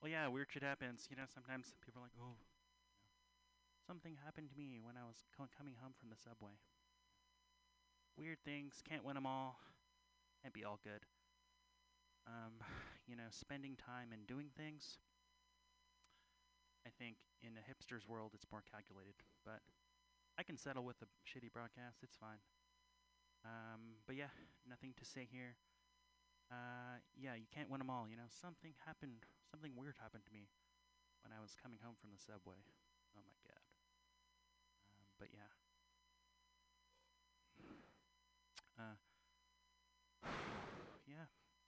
Well, 0.03 0.11
yeah, 0.11 0.27
weird 0.27 0.51
shit 0.51 0.63
happens. 0.63 1.07
You 1.09 1.15
know, 1.15 1.31
sometimes 1.33 1.71
people 1.87 2.03
are 2.03 2.07
like, 2.11 2.19
"Oh, 2.19 2.35
something 3.87 4.19
happened 4.25 4.51
to 4.51 4.57
me 4.59 4.81
when 4.83 4.97
I 4.97 5.07
was 5.07 5.23
co- 5.37 5.47
coming 5.57 5.77
home 5.79 5.95
from 5.95 6.11
the 6.11 6.17
subway." 6.17 6.59
Weird 8.17 8.43
things, 8.43 8.83
can't 8.83 9.05
win 9.05 9.15
them 9.15 9.27
all. 9.27 9.61
Can't 10.43 10.53
be 10.53 10.65
all 10.65 10.81
good. 10.83 11.07
Um, 12.27 12.59
you 13.07 13.15
know, 13.15 13.31
spending 13.31 13.77
time 13.77 14.11
and 14.13 14.27
doing 14.27 14.51
things. 14.57 14.99
I 16.85 16.91
think 16.91 17.19
in 17.41 17.55
a 17.55 17.63
hipster's 17.63 18.09
world, 18.09 18.33
it's 18.35 18.51
more 18.51 18.65
calculated, 18.67 19.15
but 19.45 19.63
I 20.37 20.43
can 20.43 20.57
settle 20.57 20.83
with 20.83 20.97
a 21.03 21.09
shitty 21.23 21.53
broadcast. 21.53 22.03
It's 22.03 22.17
fine. 22.17 22.43
Um, 23.45 24.03
but 24.07 24.17
yeah, 24.17 24.35
nothing 24.67 24.93
to 24.99 25.05
say 25.05 25.29
here. 25.31 25.55
Uh, 26.51 26.99
yeah, 27.15 27.35
you 27.39 27.47
can't 27.55 27.71
win 27.71 27.79
them 27.79 27.91
all. 27.91 28.07
You 28.11 28.17
know, 28.19 28.27
something 28.29 28.75
happened. 28.87 29.23
Something 29.51 29.73
weird 29.79 29.95
happened 30.03 30.27
to 30.27 30.33
me 30.35 30.51
when 31.23 31.33
I 31.33 31.41
was 31.43 31.55
coming 31.57 31.79
home 31.83 31.97
from 32.01 32.11
the 32.11 32.19
subway. 32.21 32.59
Oh 33.17 33.23
my 33.27 33.39
god. 33.47 33.63
Um, 34.89 35.07
but 35.19 35.29
yeah. 35.33 35.51
Uh, 38.79 38.95
yeah, 41.07 41.27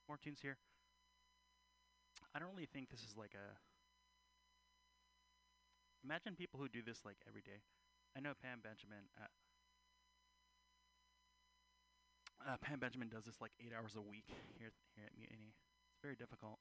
more 0.09 0.18
tunes 0.18 0.40
here. 0.40 0.56
I 2.34 2.38
don't 2.38 2.50
really 2.50 2.66
think 2.66 2.90
this 2.90 3.00
is 3.02 3.16
like 3.16 3.34
a. 3.34 3.56
Imagine 6.04 6.34
people 6.34 6.59
who 6.60 6.68
do 6.68 6.82
this 6.82 7.04
like 7.04 7.16
every 7.28 7.42
day. 7.42 7.62
I 8.16 8.20
know 8.20 8.34
Pam 8.34 8.60
Benjamin. 8.60 9.06
Uh, 9.16 9.30
uh, 12.47 12.59
Pam 12.59 12.78
Benjamin 12.78 13.09
does 13.09 13.24
this 13.24 13.39
like 13.40 13.55
eight 13.62 13.70
hours 13.70 13.94
a 13.94 14.02
week 14.02 14.27
here 14.59 14.74
here 14.94 15.06
at 15.06 15.14
Mutiny. 15.14 15.55
It's 15.94 16.02
very 16.02 16.19
difficult. 16.19 16.59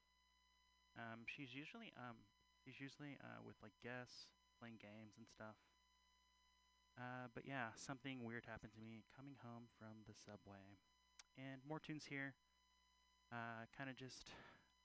Um, 0.94 1.26
she's 1.26 1.54
usually 1.54 1.90
um, 1.98 2.22
she's 2.62 2.78
usually 2.78 3.18
uh, 3.18 3.42
with 3.42 3.58
like 3.62 3.74
guests 3.82 4.30
playing 4.58 4.78
games 4.78 5.18
and 5.18 5.26
stuff. 5.26 5.58
Uh, 6.94 7.32
but 7.32 7.48
yeah, 7.48 7.72
something 7.74 8.20
weird 8.22 8.44
happened 8.44 8.76
to 8.76 8.82
me 8.84 9.02
coming 9.16 9.40
home 9.40 9.66
from 9.80 10.04
the 10.04 10.14
subway, 10.14 10.78
and 11.34 11.64
more 11.64 11.80
tunes 11.80 12.06
here. 12.06 12.36
Uh, 13.32 13.64
kind 13.72 13.88
of 13.88 13.96
just 13.96 14.28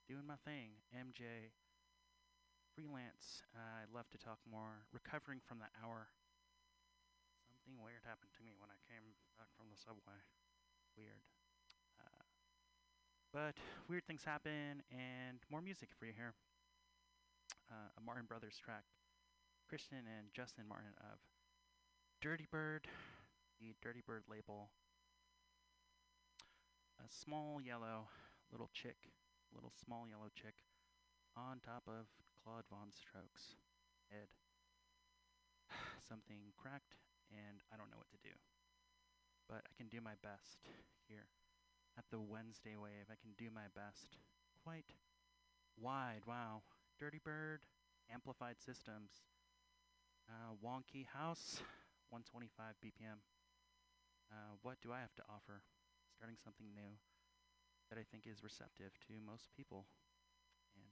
doing 0.08 0.24
my 0.24 0.40
thing. 0.48 0.80
MJ, 0.96 1.52
freelance. 2.72 3.44
Uh, 3.52 3.84
I'd 3.84 3.92
love 3.92 4.08
to 4.16 4.20
talk 4.20 4.40
more. 4.48 4.88
Recovering 4.96 5.44
from 5.44 5.60
the 5.60 5.68
hour. 5.84 6.16
Something 7.44 7.76
weird 7.84 8.08
happened 8.08 8.32
to 8.40 8.42
me 8.48 8.56
when 8.56 8.72
I 8.72 8.80
came 8.88 9.20
back 9.36 9.52
from 9.60 9.68
the 9.68 9.76
subway 9.76 10.24
weird. 10.98 11.22
Uh, 12.02 12.26
but 13.32 13.56
weird 13.88 14.06
things 14.06 14.26
happen, 14.26 14.82
and 14.90 15.40
more 15.52 15.62
music 15.62 15.90
for 15.98 16.06
you 16.06 16.14
here. 16.18 16.34
Uh, 17.70 17.94
a 17.98 18.02
Martin 18.02 18.26
Brothers 18.26 18.58
track. 18.58 18.84
Christian 19.70 20.08
and 20.08 20.34
Justin 20.34 20.66
Martin 20.68 20.96
of 20.98 21.20
Dirtybird, 22.24 22.88
the 23.60 23.76
Dirtybird 23.84 24.26
label. 24.32 24.70
A 26.98 27.08
small 27.12 27.62
yellow 27.62 28.10
little 28.52 28.70
chick, 28.74 29.12
little 29.54 29.74
small 29.76 30.08
yellow 30.10 30.32
chick, 30.34 30.66
on 31.36 31.60
top 31.60 31.84
of 31.86 32.08
Claude 32.42 32.64
VonStroke's 32.74 33.60
head. 34.10 34.32
Something 36.10 36.56
cracked, 36.58 36.96
and 37.30 37.62
I 37.72 37.78
don't 37.78 37.92
know 37.92 38.00
what 38.00 38.10
to 38.10 38.24
do 38.24 38.34
but 39.48 39.64
I 39.64 39.74
can 39.76 39.88
do 39.88 40.00
my 40.04 40.20
best 40.22 40.60
here 41.08 41.32
at 41.98 42.06
the 42.12 42.20
Wednesday 42.20 42.76
Wave. 42.76 43.10
I 43.10 43.18
can 43.18 43.32
do 43.40 43.50
my 43.50 43.72
best. 43.74 44.20
Quite 44.64 44.94
wide. 45.80 46.28
Wow. 46.28 46.62
Dirtybird, 47.02 47.66
amplified 48.12 48.60
systems. 48.60 49.24
Uh, 50.28 50.60
wonky 50.60 51.08
House, 51.08 51.64
125 52.12 52.76
BPM. 52.84 53.24
Uh, 54.28 54.60
what 54.62 54.76
do 54.84 54.92
I 54.92 55.00
have 55.00 55.16
to 55.16 55.24
offer? 55.32 55.64
Starting 56.12 56.36
something 56.36 56.68
new 56.76 57.00
that 57.88 57.96
I 57.96 58.04
think 58.04 58.28
is 58.28 58.44
receptive 58.44 58.92
to 59.08 59.24
most 59.24 59.48
people. 59.56 59.88
And 60.76 60.92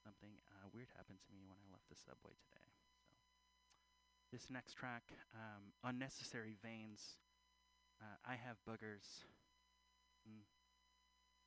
something 0.00 0.40
uh, 0.48 0.72
weird 0.72 0.88
happened 0.96 1.20
to 1.20 1.30
me 1.30 1.44
when 1.44 1.60
I 1.60 1.68
left 1.68 1.92
the 1.92 1.98
subway 2.00 2.32
today. 2.40 2.64
So 3.04 3.12
this 4.32 4.48
next 4.48 4.72
track, 4.72 5.12
um, 5.36 5.76
Unnecessary 5.84 6.56
Veins. 6.56 7.20
Uh, 8.00 8.16
I 8.24 8.36
have 8.40 8.56
boogers. 8.64 9.28
Mm. 10.24 10.48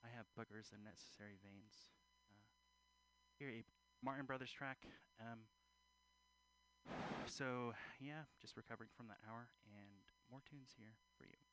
I 0.05 0.09
have 0.13 0.29
boogers 0.37 0.69
and 0.69 0.85
necessary 0.85 1.41
veins. 1.41 1.89
Uh, 2.29 2.45
here, 3.39 3.49
a 3.49 3.65
Martin 4.05 4.25
Brothers 4.25 4.51
track. 4.51 4.85
Um, 5.19 5.49
so, 7.25 7.73
yeah, 7.99 8.29
just 8.39 8.55
recovering 8.55 8.89
from 8.95 9.07
that 9.07 9.17
hour, 9.25 9.49
and 9.65 10.05
more 10.29 10.41
tunes 10.45 10.77
here 10.77 10.93
for 11.17 11.25
you. 11.25 11.52